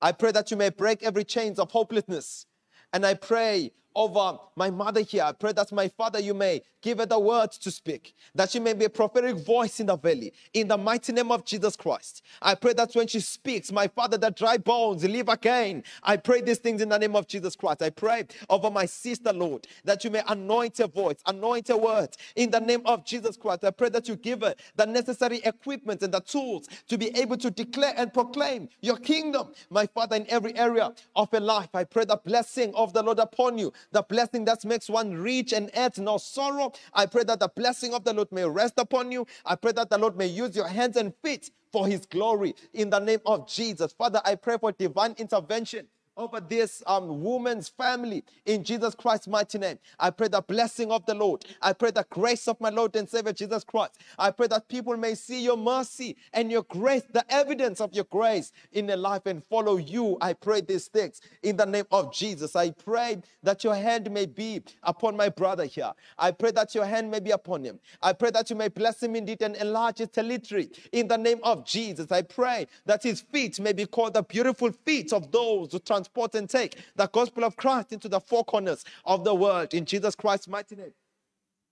I 0.00 0.12
pray 0.12 0.32
that 0.32 0.50
you 0.50 0.56
may 0.56 0.70
break 0.70 1.02
every 1.02 1.24
chains 1.24 1.58
of 1.58 1.70
hopelessness. 1.70 2.46
And 2.92 3.04
I 3.04 3.14
pray 3.14 3.72
over 3.94 4.18
um, 4.18 4.38
my 4.56 4.70
mother 4.70 5.00
here. 5.00 5.24
I 5.24 5.32
pray 5.32 5.52
that 5.52 5.72
my 5.72 5.88
father, 5.88 6.20
you 6.20 6.34
may 6.34 6.62
give 6.82 6.98
her 6.98 7.06
the 7.06 7.18
words 7.18 7.58
to 7.58 7.70
speak, 7.70 8.14
that 8.34 8.50
she 8.50 8.58
may 8.60 8.72
be 8.72 8.84
a 8.86 8.90
prophetic 8.90 9.36
voice 9.36 9.80
in 9.80 9.86
the 9.86 9.96
valley, 9.96 10.32
in 10.54 10.68
the 10.68 10.78
mighty 10.78 11.12
name 11.12 11.30
of 11.30 11.44
Jesus 11.44 11.76
Christ. 11.76 12.22
I 12.40 12.54
pray 12.54 12.72
that 12.74 12.94
when 12.94 13.06
she 13.06 13.20
speaks, 13.20 13.70
my 13.72 13.88
father, 13.88 14.16
the 14.18 14.30
dry 14.30 14.56
bones 14.58 15.04
live 15.04 15.28
again. 15.28 15.82
I 16.02 16.16
pray 16.16 16.40
these 16.40 16.58
things 16.58 16.80
in 16.80 16.88
the 16.88 16.98
name 16.98 17.16
of 17.16 17.26
Jesus 17.26 17.56
Christ. 17.56 17.82
I 17.82 17.90
pray 17.90 18.26
over 18.48 18.70
my 18.70 18.86
sister, 18.86 19.32
Lord, 19.32 19.66
that 19.84 20.04
you 20.04 20.10
may 20.10 20.22
anoint 20.28 20.78
her 20.78 20.86
voice, 20.86 21.16
anoint 21.26 21.68
her 21.68 21.76
words 21.76 22.16
in 22.36 22.50
the 22.50 22.60
name 22.60 22.82
of 22.86 23.04
Jesus 23.04 23.36
Christ. 23.36 23.64
I 23.64 23.70
pray 23.70 23.88
that 23.90 24.08
you 24.08 24.16
give 24.16 24.42
her 24.42 24.54
the 24.76 24.86
necessary 24.86 25.40
equipment 25.44 26.02
and 26.02 26.12
the 26.14 26.20
tools 26.20 26.68
to 26.88 26.96
be 26.98 27.08
able 27.18 27.36
to 27.38 27.50
declare 27.50 27.94
and 27.96 28.12
proclaim 28.12 28.68
your 28.80 28.96
kingdom, 28.96 29.48
my 29.70 29.86
father, 29.86 30.16
in 30.16 30.26
every 30.28 30.56
area 30.56 30.92
of 31.16 31.30
her 31.32 31.40
life. 31.40 31.68
I 31.74 31.84
pray 31.84 32.04
the 32.04 32.16
blessing 32.16 32.72
of 32.74 32.92
the 32.92 33.02
Lord 33.02 33.18
upon 33.18 33.58
you 33.58 33.72
the 33.92 34.02
blessing 34.02 34.44
that 34.46 34.64
makes 34.64 34.88
one 34.88 35.14
rich 35.14 35.52
and 35.52 35.74
adds 35.76 35.98
no 35.98 36.18
sorrow. 36.18 36.72
I 36.92 37.06
pray 37.06 37.24
that 37.24 37.40
the 37.40 37.48
blessing 37.48 37.94
of 37.94 38.04
the 38.04 38.12
Lord 38.12 38.32
may 38.32 38.44
rest 38.44 38.74
upon 38.78 39.12
you. 39.12 39.26
I 39.44 39.56
pray 39.56 39.72
that 39.72 39.90
the 39.90 39.98
Lord 39.98 40.16
may 40.16 40.26
use 40.26 40.56
your 40.56 40.68
hands 40.68 40.96
and 40.96 41.14
feet 41.22 41.50
for 41.72 41.86
his 41.86 42.06
glory 42.06 42.54
in 42.72 42.90
the 42.90 42.98
name 42.98 43.20
of 43.26 43.48
Jesus. 43.48 43.92
Father, 43.92 44.20
I 44.24 44.34
pray 44.34 44.58
for 44.58 44.72
divine 44.72 45.14
intervention 45.18 45.86
over 46.20 46.38
this 46.38 46.82
um, 46.86 47.22
woman's 47.22 47.68
family 47.68 48.22
in 48.44 48.62
Jesus 48.62 48.94
Christ's 48.94 49.26
mighty 49.26 49.58
name. 49.58 49.78
I 49.98 50.10
pray 50.10 50.28
the 50.28 50.42
blessing 50.42 50.92
of 50.92 51.04
the 51.06 51.14
Lord. 51.14 51.46
I 51.62 51.72
pray 51.72 51.90
the 51.90 52.04
grace 52.10 52.46
of 52.46 52.60
my 52.60 52.68
Lord 52.68 52.94
and 52.94 53.08
Savior 53.08 53.32
Jesus 53.32 53.64
Christ. 53.64 53.98
I 54.18 54.30
pray 54.30 54.46
that 54.48 54.68
people 54.68 54.96
may 54.98 55.14
see 55.14 55.42
your 55.42 55.56
mercy 55.56 56.16
and 56.34 56.52
your 56.52 56.64
grace, 56.64 57.04
the 57.10 57.24
evidence 57.32 57.80
of 57.80 57.94
your 57.94 58.04
grace 58.04 58.52
in 58.72 58.86
their 58.86 58.98
life 58.98 59.24
and 59.24 59.42
follow 59.42 59.78
you. 59.78 60.18
I 60.20 60.34
pray 60.34 60.60
these 60.60 60.88
things 60.88 61.22
in 61.42 61.56
the 61.56 61.64
name 61.64 61.86
of 61.90 62.12
Jesus. 62.12 62.54
I 62.54 62.70
pray 62.70 63.22
that 63.42 63.64
your 63.64 63.74
hand 63.74 64.10
may 64.10 64.26
be 64.26 64.62
upon 64.82 65.16
my 65.16 65.30
brother 65.30 65.64
here. 65.64 65.90
I 66.18 66.32
pray 66.32 66.50
that 66.50 66.74
your 66.74 66.84
hand 66.84 67.10
may 67.10 67.20
be 67.20 67.30
upon 67.30 67.64
him. 67.64 67.80
I 68.02 68.12
pray 68.12 68.30
that 68.32 68.50
you 68.50 68.56
may 68.56 68.68
bless 68.68 69.02
him 69.02 69.16
indeed 69.16 69.40
and 69.40 69.56
enlarge 69.56 69.98
his 69.98 70.08
territory 70.08 70.68
in 70.92 71.08
the 71.08 71.16
name 71.16 71.40
of 71.42 71.64
Jesus. 71.64 72.12
I 72.12 72.20
pray 72.22 72.66
that 72.84 73.02
his 73.02 73.22
feet 73.22 73.58
may 73.58 73.72
be 73.72 73.86
called 73.86 74.14
the 74.14 74.22
beautiful 74.22 74.70
feet 74.84 75.14
of 75.14 75.32
those 75.32 75.72
who 75.72 75.78
transport 75.78 76.09
transport 76.10 76.34
and 76.34 76.48
take 76.48 76.76
the 76.96 77.06
gospel 77.06 77.44
of 77.44 77.56
Christ 77.56 77.92
into 77.92 78.08
the 78.08 78.20
four 78.20 78.44
corners 78.44 78.84
of 79.04 79.24
the 79.24 79.34
world 79.34 79.74
in 79.74 79.84
Jesus 79.84 80.14
Christ's 80.14 80.48
mighty 80.48 80.76
name. 80.76 80.92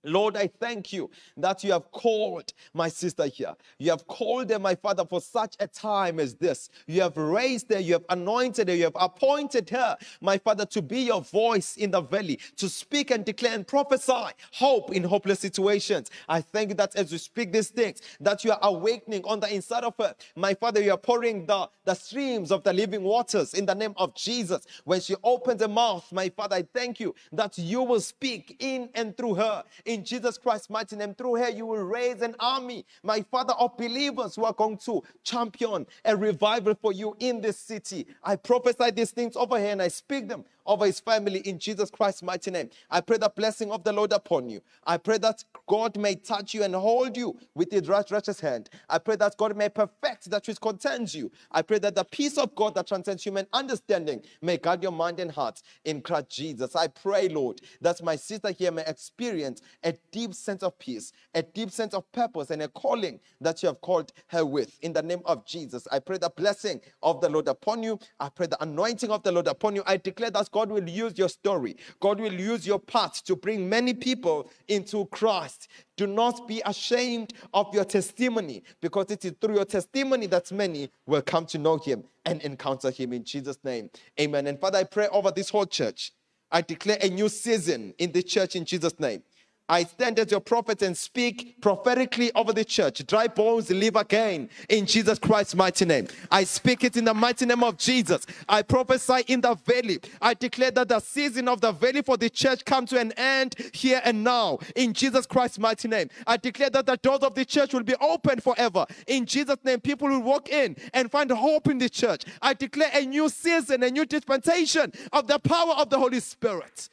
Lord, 0.04 0.36
I 0.36 0.46
thank 0.46 0.92
you 0.92 1.10
that 1.36 1.64
you 1.64 1.72
have 1.72 1.90
called 1.90 2.52
my 2.72 2.88
sister 2.88 3.26
here. 3.26 3.54
You 3.78 3.90
have 3.90 4.06
called 4.06 4.50
her, 4.50 4.58
my 4.58 4.74
Father, 4.74 5.04
for 5.04 5.20
such 5.20 5.56
a 5.60 5.66
time 5.66 6.20
as 6.20 6.34
this. 6.34 6.70
You 6.86 7.02
have 7.02 7.16
raised 7.16 7.72
her, 7.72 7.80
you 7.80 7.94
have 7.94 8.04
anointed 8.08 8.68
her, 8.68 8.74
you 8.74 8.84
have 8.84 8.96
appointed 8.96 9.68
her, 9.70 9.96
my 10.20 10.38
Father, 10.38 10.64
to 10.66 10.82
be 10.82 11.00
your 11.00 11.22
voice 11.22 11.76
in 11.76 11.90
the 11.90 12.00
valley, 12.00 12.38
to 12.56 12.68
speak 12.68 13.10
and 13.10 13.24
declare 13.24 13.54
and 13.54 13.66
prophesy 13.66 14.28
hope 14.52 14.92
in 14.92 15.02
hopeless 15.02 15.40
situations. 15.40 16.10
I 16.28 16.40
thank 16.40 16.70
you 16.70 16.74
that 16.76 16.94
as 16.96 17.10
you 17.10 17.18
speak 17.18 17.52
these 17.52 17.70
things, 17.70 18.00
that 18.20 18.44
you 18.44 18.52
are 18.52 18.58
awakening 18.62 19.24
on 19.24 19.40
the 19.40 19.52
inside 19.52 19.84
of 19.84 19.94
her. 19.98 20.14
My 20.36 20.54
Father, 20.54 20.80
you 20.80 20.92
are 20.92 20.98
pouring 20.98 21.46
the, 21.46 21.68
the 21.84 21.94
streams 21.94 22.52
of 22.52 22.62
the 22.62 22.72
living 22.72 23.02
waters 23.02 23.54
in 23.54 23.66
the 23.66 23.74
name 23.74 23.94
of 23.96 24.14
Jesus. 24.14 24.66
When 24.84 25.00
she 25.00 25.16
opens 25.24 25.60
her 25.62 25.68
mouth, 25.68 26.10
my 26.12 26.28
Father, 26.28 26.56
I 26.56 26.62
thank 26.72 27.00
you 27.00 27.14
that 27.32 27.58
you 27.58 27.82
will 27.82 28.00
speak 28.00 28.56
in 28.60 28.90
and 28.94 29.16
through 29.16 29.34
her 29.34 29.64
in 29.88 30.04
Jesus 30.04 30.38
Christ's 30.38 30.70
mighty 30.70 30.96
name. 30.96 31.14
Through 31.14 31.36
her, 31.36 31.48
you 31.48 31.66
will 31.66 31.82
raise 31.82 32.20
an 32.22 32.36
army, 32.38 32.84
my 33.02 33.22
Father, 33.22 33.54
of 33.54 33.76
believers 33.76 34.36
who 34.36 34.44
are 34.44 34.52
going 34.52 34.76
to 34.78 35.02
champion 35.24 35.86
a 36.04 36.16
revival 36.16 36.74
for 36.80 36.92
you 36.92 37.16
in 37.18 37.40
this 37.40 37.58
city. 37.58 38.06
I 38.22 38.36
prophesy 38.36 38.90
these 38.92 39.10
things 39.10 39.34
over 39.36 39.58
here 39.58 39.72
and 39.72 39.82
I 39.82 39.88
speak 39.88 40.28
them 40.28 40.44
over 40.68 40.86
his 40.86 41.00
family 41.00 41.40
in 41.40 41.58
Jesus 41.58 41.90
Christ's 41.90 42.22
mighty 42.22 42.52
name. 42.52 42.70
I 42.90 43.00
pray 43.00 43.18
the 43.18 43.32
blessing 43.34 43.72
of 43.72 43.82
the 43.84 43.92
Lord 43.92 44.12
upon 44.12 44.48
you. 44.50 44.60
I 44.86 44.98
pray 44.98 45.18
that 45.18 45.44
God 45.66 45.96
may 45.98 46.14
touch 46.14 46.54
you 46.54 46.62
and 46.62 46.74
hold 46.74 47.16
you 47.16 47.36
with 47.54 47.72
his 47.72 47.88
righteous 47.88 48.40
hand. 48.40 48.70
I 48.88 48.98
pray 48.98 49.16
that 49.16 49.36
God 49.38 49.56
may 49.56 49.68
perfect 49.70 50.30
that 50.30 50.46
which 50.46 50.60
concerns 50.60 51.14
you. 51.14 51.32
I 51.50 51.62
pray 51.62 51.78
that 51.80 51.96
the 51.96 52.04
peace 52.04 52.38
of 52.38 52.54
God 52.54 52.74
that 52.76 52.86
transcends 52.86 53.24
human 53.24 53.46
understanding 53.52 54.22
may 54.42 54.58
guard 54.58 54.82
your 54.82 54.92
mind 54.92 55.20
and 55.20 55.30
heart 55.30 55.62
in 55.84 56.02
Christ 56.02 56.28
Jesus. 56.30 56.76
I 56.76 56.88
pray, 56.88 57.28
Lord, 57.28 57.60
that 57.80 58.02
my 58.02 58.16
sister 58.16 58.50
here 58.50 58.70
may 58.70 58.84
experience 58.86 59.62
a 59.82 59.94
deep 60.12 60.34
sense 60.34 60.62
of 60.62 60.78
peace, 60.78 61.12
a 61.34 61.42
deep 61.42 61.70
sense 61.70 61.94
of 61.94 62.10
purpose, 62.12 62.50
and 62.50 62.62
a 62.62 62.68
calling 62.68 63.20
that 63.40 63.62
you 63.62 63.68
have 63.68 63.80
called 63.80 64.12
her 64.28 64.44
with. 64.44 64.78
In 64.82 64.92
the 64.92 65.02
name 65.02 65.22
of 65.24 65.46
Jesus, 65.46 65.88
I 65.90 65.98
pray 66.00 66.18
the 66.18 66.30
blessing 66.30 66.80
of 67.02 67.20
the 67.20 67.28
Lord 67.28 67.48
upon 67.48 67.82
you. 67.82 67.98
I 68.20 68.28
pray 68.28 68.46
the 68.46 68.62
anointing 68.62 69.10
of 69.10 69.22
the 69.22 69.32
Lord 69.32 69.46
upon 69.46 69.74
you. 69.74 69.82
I 69.86 69.96
declare 69.96 70.30
that 70.30 70.50
God 70.50 70.57
will 70.66 70.88
use 70.88 71.16
your 71.16 71.28
story, 71.28 71.76
God 72.00 72.20
will 72.20 72.32
use 72.32 72.66
your 72.66 72.80
path 72.80 73.22
to 73.24 73.36
bring 73.36 73.68
many 73.68 73.94
people 73.94 74.50
into 74.66 75.06
Christ. 75.06 75.68
Do 75.96 76.06
not 76.06 76.48
be 76.48 76.60
ashamed 76.66 77.32
of 77.54 77.72
your 77.72 77.84
testimony 77.84 78.62
because 78.80 79.10
it 79.10 79.24
is 79.24 79.34
through 79.40 79.54
your 79.54 79.64
testimony 79.64 80.26
that 80.26 80.50
many 80.50 80.90
will 81.06 81.22
come 81.22 81.46
to 81.46 81.58
know 81.58 81.78
Him 81.78 82.04
and 82.24 82.42
encounter 82.42 82.90
Him 82.90 83.12
in 83.12 83.24
Jesus' 83.24 83.58
name. 83.62 83.90
Amen. 84.20 84.46
And 84.46 84.60
Father, 84.60 84.78
I 84.78 84.84
pray 84.84 85.08
over 85.08 85.30
this 85.30 85.50
whole 85.50 85.66
church. 85.66 86.12
I 86.50 86.62
declare 86.62 86.98
a 87.00 87.08
new 87.08 87.28
season 87.28 87.94
in 87.98 88.12
the 88.12 88.22
church 88.22 88.56
in 88.56 88.64
Jesus' 88.64 88.98
name. 88.98 89.22
I 89.68 89.84
stand 89.84 90.18
as 90.18 90.30
your 90.30 90.40
prophet 90.40 90.82
and 90.82 90.96
speak 90.96 91.60
prophetically 91.60 92.32
over 92.34 92.52
the 92.52 92.64
church. 92.64 93.06
Dry 93.06 93.26
bones 93.26 93.70
live 93.70 93.96
again 93.96 94.48
in 94.68 94.86
Jesus 94.86 95.18
Christ's 95.18 95.54
mighty 95.54 95.84
name. 95.84 96.08
I 96.30 96.44
speak 96.44 96.84
it 96.84 96.96
in 96.96 97.04
the 97.04 97.14
mighty 97.14 97.44
name 97.44 97.62
of 97.62 97.76
Jesus. 97.76 98.26
I 98.48 98.62
prophesy 98.62 99.24
in 99.26 99.40
the 99.42 99.54
valley. 99.54 100.00
I 100.22 100.34
declare 100.34 100.70
that 100.70 100.88
the 100.88 101.00
season 101.00 101.48
of 101.48 101.60
the 101.60 101.72
valley 101.72 102.02
for 102.02 102.16
the 102.16 102.30
church 102.30 102.64
come 102.64 102.86
to 102.86 102.98
an 102.98 103.12
end 103.12 103.56
here 103.72 104.00
and 104.04 104.24
now 104.24 104.58
in 104.74 104.94
Jesus 104.94 105.26
Christ's 105.26 105.58
mighty 105.58 105.88
name. 105.88 106.08
I 106.26 106.38
declare 106.38 106.70
that 106.70 106.86
the 106.86 106.96
doors 106.96 107.20
of 107.20 107.34
the 107.34 107.44
church 107.44 107.74
will 107.74 107.82
be 107.82 107.94
open 108.00 108.40
forever 108.40 108.86
in 109.06 109.26
Jesus' 109.26 109.58
name. 109.64 109.80
People 109.80 110.08
will 110.08 110.22
walk 110.22 110.48
in 110.48 110.76
and 110.94 111.10
find 111.10 111.30
hope 111.30 111.68
in 111.68 111.78
the 111.78 111.88
church. 111.88 112.24
I 112.40 112.54
declare 112.54 112.90
a 112.94 113.04
new 113.04 113.28
season, 113.28 113.82
a 113.82 113.90
new 113.90 114.06
dispensation 114.06 114.92
of 115.12 115.26
the 115.26 115.38
power 115.38 115.74
of 115.74 115.90
the 115.90 115.98
Holy 115.98 116.20
Spirit. 116.20 116.88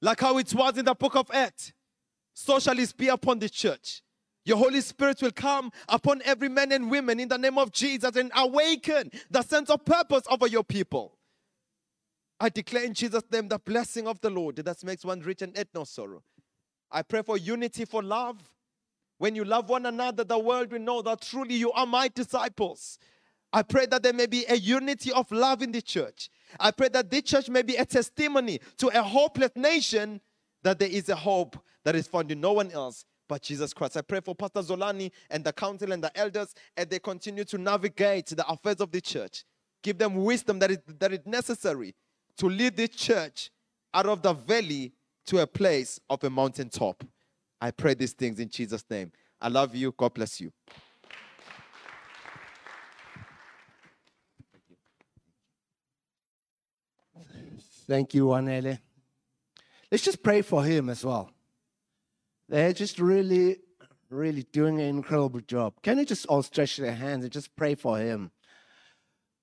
Like 0.00 0.20
how 0.20 0.38
it 0.38 0.52
was 0.54 0.78
in 0.78 0.84
the 0.84 0.94
book 0.94 1.16
of 1.16 1.30
Acts. 1.32 1.72
So 2.34 2.58
shall 2.58 2.78
it 2.78 2.96
be 2.96 3.08
upon 3.08 3.38
the 3.38 3.48
church. 3.48 4.02
Your 4.44 4.58
Holy 4.58 4.80
Spirit 4.80 5.20
will 5.22 5.32
come 5.32 5.72
upon 5.88 6.22
every 6.24 6.48
man 6.48 6.70
and 6.70 6.88
woman 6.88 7.18
in 7.18 7.28
the 7.28 7.38
name 7.38 7.58
of 7.58 7.72
Jesus 7.72 8.14
and 8.14 8.30
awaken 8.36 9.10
the 9.28 9.42
sense 9.42 9.70
of 9.70 9.84
purpose 9.84 10.22
over 10.30 10.46
your 10.46 10.62
people. 10.62 11.16
I 12.38 12.50
declare 12.50 12.84
in 12.84 12.94
Jesus' 12.94 13.24
name 13.32 13.48
the 13.48 13.58
blessing 13.58 14.06
of 14.06 14.20
the 14.20 14.30
Lord 14.30 14.56
that 14.56 14.84
makes 14.84 15.04
one 15.04 15.20
rich 15.20 15.42
and 15.42 15.56
add 15.58 15.68
no 15.74 15.84
sorrow. 15.84 16.22
I 16.92 17.02
pray 17.02 17.22
for 17.22 17.36
unity, 17.36 17.84
for 17.84 18.02
love. 18.02 18.38
When 19.18 19.34
you 19.34 19.44
love 19.44 19.68
one 19.68 19.86
another, 19.86 20.22
the 20.22 20.38
world 20.38 20.70
will 20.70 20.78
know 20.78 21.02
that 21.02 21.22
truly 21.22 21.54
you 21.54 21.72
are 21.72 21.86
my 21.86 22.08
disciples. 22.08 22.98
I 23.52 23.62
pray 23.62 23.86
that 23.86 24.02
there 24.02 24.12
may 24.12 24.26
be 24.26 24.44
a 24.48 24.56
unity 24.56 25.10
of 25.10 25.32
love 25.32 25.62
in 25.62 25.72
the 25.72 25.80
church. 25.80 26.28
I 26.58 26.70
pray 26.70 26.88
that 26.88 27.10
this 27.10 27.22
church 27.22 27.48
may 27.48 27.62
be 27.62 27.76
a 27.76 27.84
testimony 27.84 28.60
to 28.78 28.88
a 28.88 29.02
hopeless 29.02 29.50
nation 29.56 30.20
that 30.62 30.78
there 30.78 30.88
is 30.88 31.08
a 31.08 31.16
hope 31.16 31.56
that 31.84 31.94
is 31.94 32.08
found 32.08 32.30
in 32.32 32.40
no 32.40 32.52
one 32.52 32.70
else 32.72 33.04
but 33.28 33.42
Jesus 33.42 33.72
Christ. 33.72 33.96
I 33.96 34.02
pray 34.02 34.20
for 34.20 34.34
Pastor 34.34 34.60
Zolani 34.60 35.10
and 35.30 35.44
the 35.44 35.52
council 35.52 35.92
and 35.92 36.02
the 36.02 36.16
elders 36.18 36.54
as 36.76 36.86
they 36.86 36.98
continue 36.98 37.44
to 37.44 37.58
navigate 37.58 38.26
the 38.26 38.46
affairs 38.48 38.80
of 38.80 38.90
the 38.90 39.00
church. 39.00 39.44
Give 39.82 39.98
them 39.98 40.14
wisdom 40.14 40.58
that 40.60 40.70
is, 40.70 40.78
that 40.98 41.12
is 41.12 41.20
necessary 41.26 41.94
to 42.38 42.46
lead 42.46 42.76
the 42.76 42.88
church 42.88 43.50
out 43.94 44.06
of 44.06 44.22
the 44.22 44.32
valley 44.32 44.92
to 45.26 45.38
a 45.38 45.46
place 45.46 46.00
of 46.08 46.22
a 46.24 46.30
mountaintop. 46.30 47.04
I 47.60 47.70
pray 47.70 47.94
these 47.94 48.12
things 48.12 48.38
in 48.38 48.48
Jesus' 48.48 48.84
name. 48.90 49.12
I 49.40 49.48
love 49.48 49.74
you. 49.74 49.92
God 49.96 50.14
bless 50.14 50.40
you. 50.40 50.52
Thank 57.88 58.14
you, 58.14 58.26
Kwanele. 58.26 58.78
Let's 59.90 60.04
just 60.04 60.22
pray 60.22 60.42
for 60.42 60.64
him 60.64 60.88
as 60.88 61.04
well. 61.04 61.30
They're 62.48 62.72
just 62.72 62.98
really, 62.98 63.58
really 64.10 64.42
doing 64.44 64.80
an 64.80 64.86
incredible 64.86 65.40
job. 65.40 65.74
Can 65.82 65.98
you 65.98 66.04
just 66.04 66.26
all 66.26 66.42
stretch 66.42 66.76
their 66.76 66.94
hands 66.94 67.24
and 67.24 67.32
just 67.32 67.54
pray 67.56 67.74
for 67.74 67.98
him? 67.98 68.30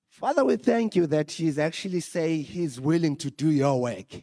Father, 0.08 0.44
we 0.44 0.56
thank 0.56 0.94
you 0.94 1.06
that 1.08 1.32
he's 1.32 1.58
actually 1.58 2.00
saying 2.00 2.44
he's 2.44 2.80
willing 2.80 3.16
to 3.16 3.30
do 3.30 3.50
your 3.50 3.80
work. 3.80 4.22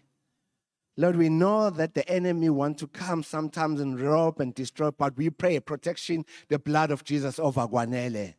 Lord, 0.97 1.15
we 1.15 1.29
know 1.29 1.69
that 1.69 1.93
the 1.93 2.07
enemy 2.07 2.49
want 2.49 2.77
to 2.79 2.87
come 2.87 3.23
sometimes 3.23 3.81
and 3.81 3.99
rob 3.99 4.39
and 4.39 4.53
destroy, 4.53 4.91
but 4.91 5.17
we 5.17 5.29
pray 5.29 5.59
protection, 5.59 6.25
the 6.47 6.59
blood 6.59 6.91
of 6.91 7.03
Jesus 7.03 7.39
over 7.39 7.61
Kwanele. 7.67 8.35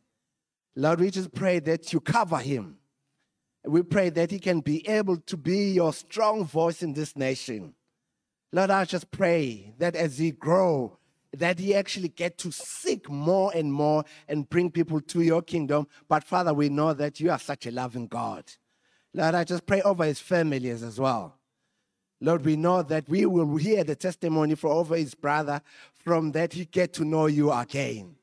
Lord, 0.75 0.99
we 0.99 1.11
just 1.11 1.33
pray 1.33 1.59
that 1.59 1.93
you 1.93 1.99
cover 1.99 2.37
him. 2.37 2.77
We 3.65 3.81
pray 3.83 4.09
that 4.09 4.31
he 4.31 4.39
can 4.39 4.59
be 4.59 4.87
able 4.87 5.17
to 5.17 5.37
be 5.37 5.71
your 5.71 5.93
strong 5.93 6.45
voice 6.45 6.83
in 6.83 6.93
this 6.93 7.15
nation. 7.15 7.75
Lord, 8.51 8.69
I 8.69 8.85
just 8.85 9.09
pray 9.09 9.73
that 9.79 9.95
as 9.95 10.17
he 10.17 10.31
grow, 10.31 10.97
that 11.35 11.59
he 11.59 11.73
actually 11.73 12.09
get 12.09 12.37
to 12.39 12.51
seek 12.51 13.09
more 13.09 13.51
and 13.55 13.73
more 13.73 14.05
and 14.27 14.49
bring 14.49 14.69
people 14.69 15.01
to 15.01 15.21
your 15.21 15.41
kingdom. 15.41 15.87
But 16.07 16.23
Father, 16.23 16.53
we 16.53 16.69
know 16.69 16.93
that 16.93 17.19
you 17.19 17.31
are 17.31 17.39
such 17.39 17.65
a 17.65 17.71
loving 17.71 18.07
God. 18.07 18.43
Lord, 19.13 19.35
I 19.35 19.43
just 19.43 19.65
pray 19.65 19.81
over 19.81 20.03
his 20.05 20.19
families 20.19 20.83
as 20.83 20.99
well. 20.99 21.37
Lord, 22.21 22.45
we 22.45 22.55
know 22.55 22.83
that 22.83 23.09
we 23.09 23.25
will 23.25 23.57
hear 23.57 23.83
the 23.83 23.95
testimony 23.95 24.55
for 24.55 24.69
over 24.69 24.95
his 24.95 25.13
brother 25.13 25.61
from 25.93 26.31
that 26.31 26.53
he 26.53 26.65
get 26.65 26.93
to 26.93 27.05
know 27.05 27.25
you 27.25 27.51
again. 27.51 28.15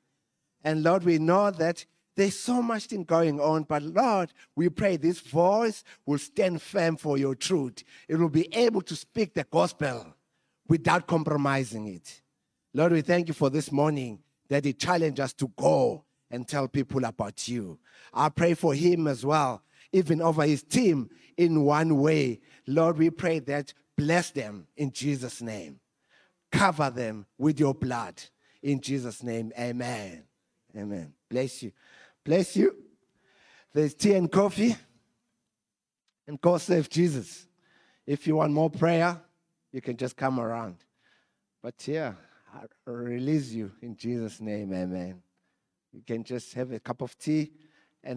And 0.64 0.82
Lord, 0.82 1.05
we 1.05 1.18
know 1.18 1.51
that 1.51 1.84
there's 2.20 2.38
so 2.38 2.60
much 2.60 2.86
thing 2.86 3.04
going 3.04 3.40
on, 3.40 3.62
but 3.62 3.82
Lord, 3.82 4.32
we 4.54 4.68
pray 4.68 4.96
this 4.98 5.20
voice 5.20 5.82
will 6.04 6.18
stand 6.18 6.60
firm 6.60 6.96
for 6.96 7.16
your 7.16 7.34
truth. 7.34 7.82
It 8.08 8.16
will 8.16 8.28
be 8.28 8.54
able 8.54 8.82
to 8.82 8.94
speak 8.94 9.32
the 9.32 9.44
gospel 9.44 10.14
without 10.68 11.06
compromising 11.06 11.88
it. 11.88 12.20
Lord, 12.74 12.92
we 12.92 13.00
thank 13.00 13.28
you 13.28 13.34
for 13.34 13.48
this 13.48 13.72
morning 13.72 14.18
that 14.48 14.66
He 14.66 14.74
challenged 14.74 15.18
us 15.18 15.32
to 15.34 15.48
go 15.56 16.04
and 16.30 16.46
tell 16.46 16.68
people 16.68 17.04
about 17.06 17.48
you. 17.48 17.78
I 18.12 18.28
pray 18.28 18.52
for 18.54 18.74
him 18.74 19.06
as 19.06 19.24
well, 19.24 19.62
even 19.92 20.20
over 20.20 20.44
his 20.44 20.62
team 20.62 21.10
in 21.36 21.64
one 21.64 21.96
way. 21.98 22.40
Lord, 22.66 22.98
we 22.98 23.10
pray 23.10 23.38
that 23.40 23.72
bless 23.96 24.30
them 24.30 24.66
in 24.76 24.92
Jesus' 24.92 25.42
name. 25.42 25.80
Cover 26.52 26.90
them 26.90 27.26
with 27.38 27.58
your 27.58 27.74
blood. 27.74 28.22
In 28.62 28.80
Jesus' 28.80 29.22
name, 29.22 29.52
amen. 29.58 30.24
Amen. 30.76 31.12
Bless 31.28 31.62
you. 31.62 31.72
Bless 32.24 32.56
you. 32.56 32.76
There's 33.72 33.94
tea 33.94 34.14
and 34.14 34.30
coffee. 34.30 34.76
And 36.26 36.40
God 36.40 36.60
save 36.60 36.88
Jesus. 36.88 37.46
If 38.06 38.26
you 38.26 38.36
want 38.36 38.52
more 38.52 38.70
prayer, 38.70 39.20
you 39.72 39.80
can 39.80 39.96
just 39.96 40.16
come 40.16 40.38
around. 40.40 40.76
But 41.62 41.86
yeah, 41.86 42.14
I 42.54 42.90
release 42.90 43.50
you 43.50 43.72
in 43.82 43.96
Jesus' 43.96 44.40
name. 44.40 44.72
Amen. 44.72 45.22
You 45.92 46.02
can 46.06 46.24
just 46.24 46.54
have 46.54 46.72
a 46.72 46.80
cup 46.80 47.02
of 47.02 47.18
tea 47.18 47.52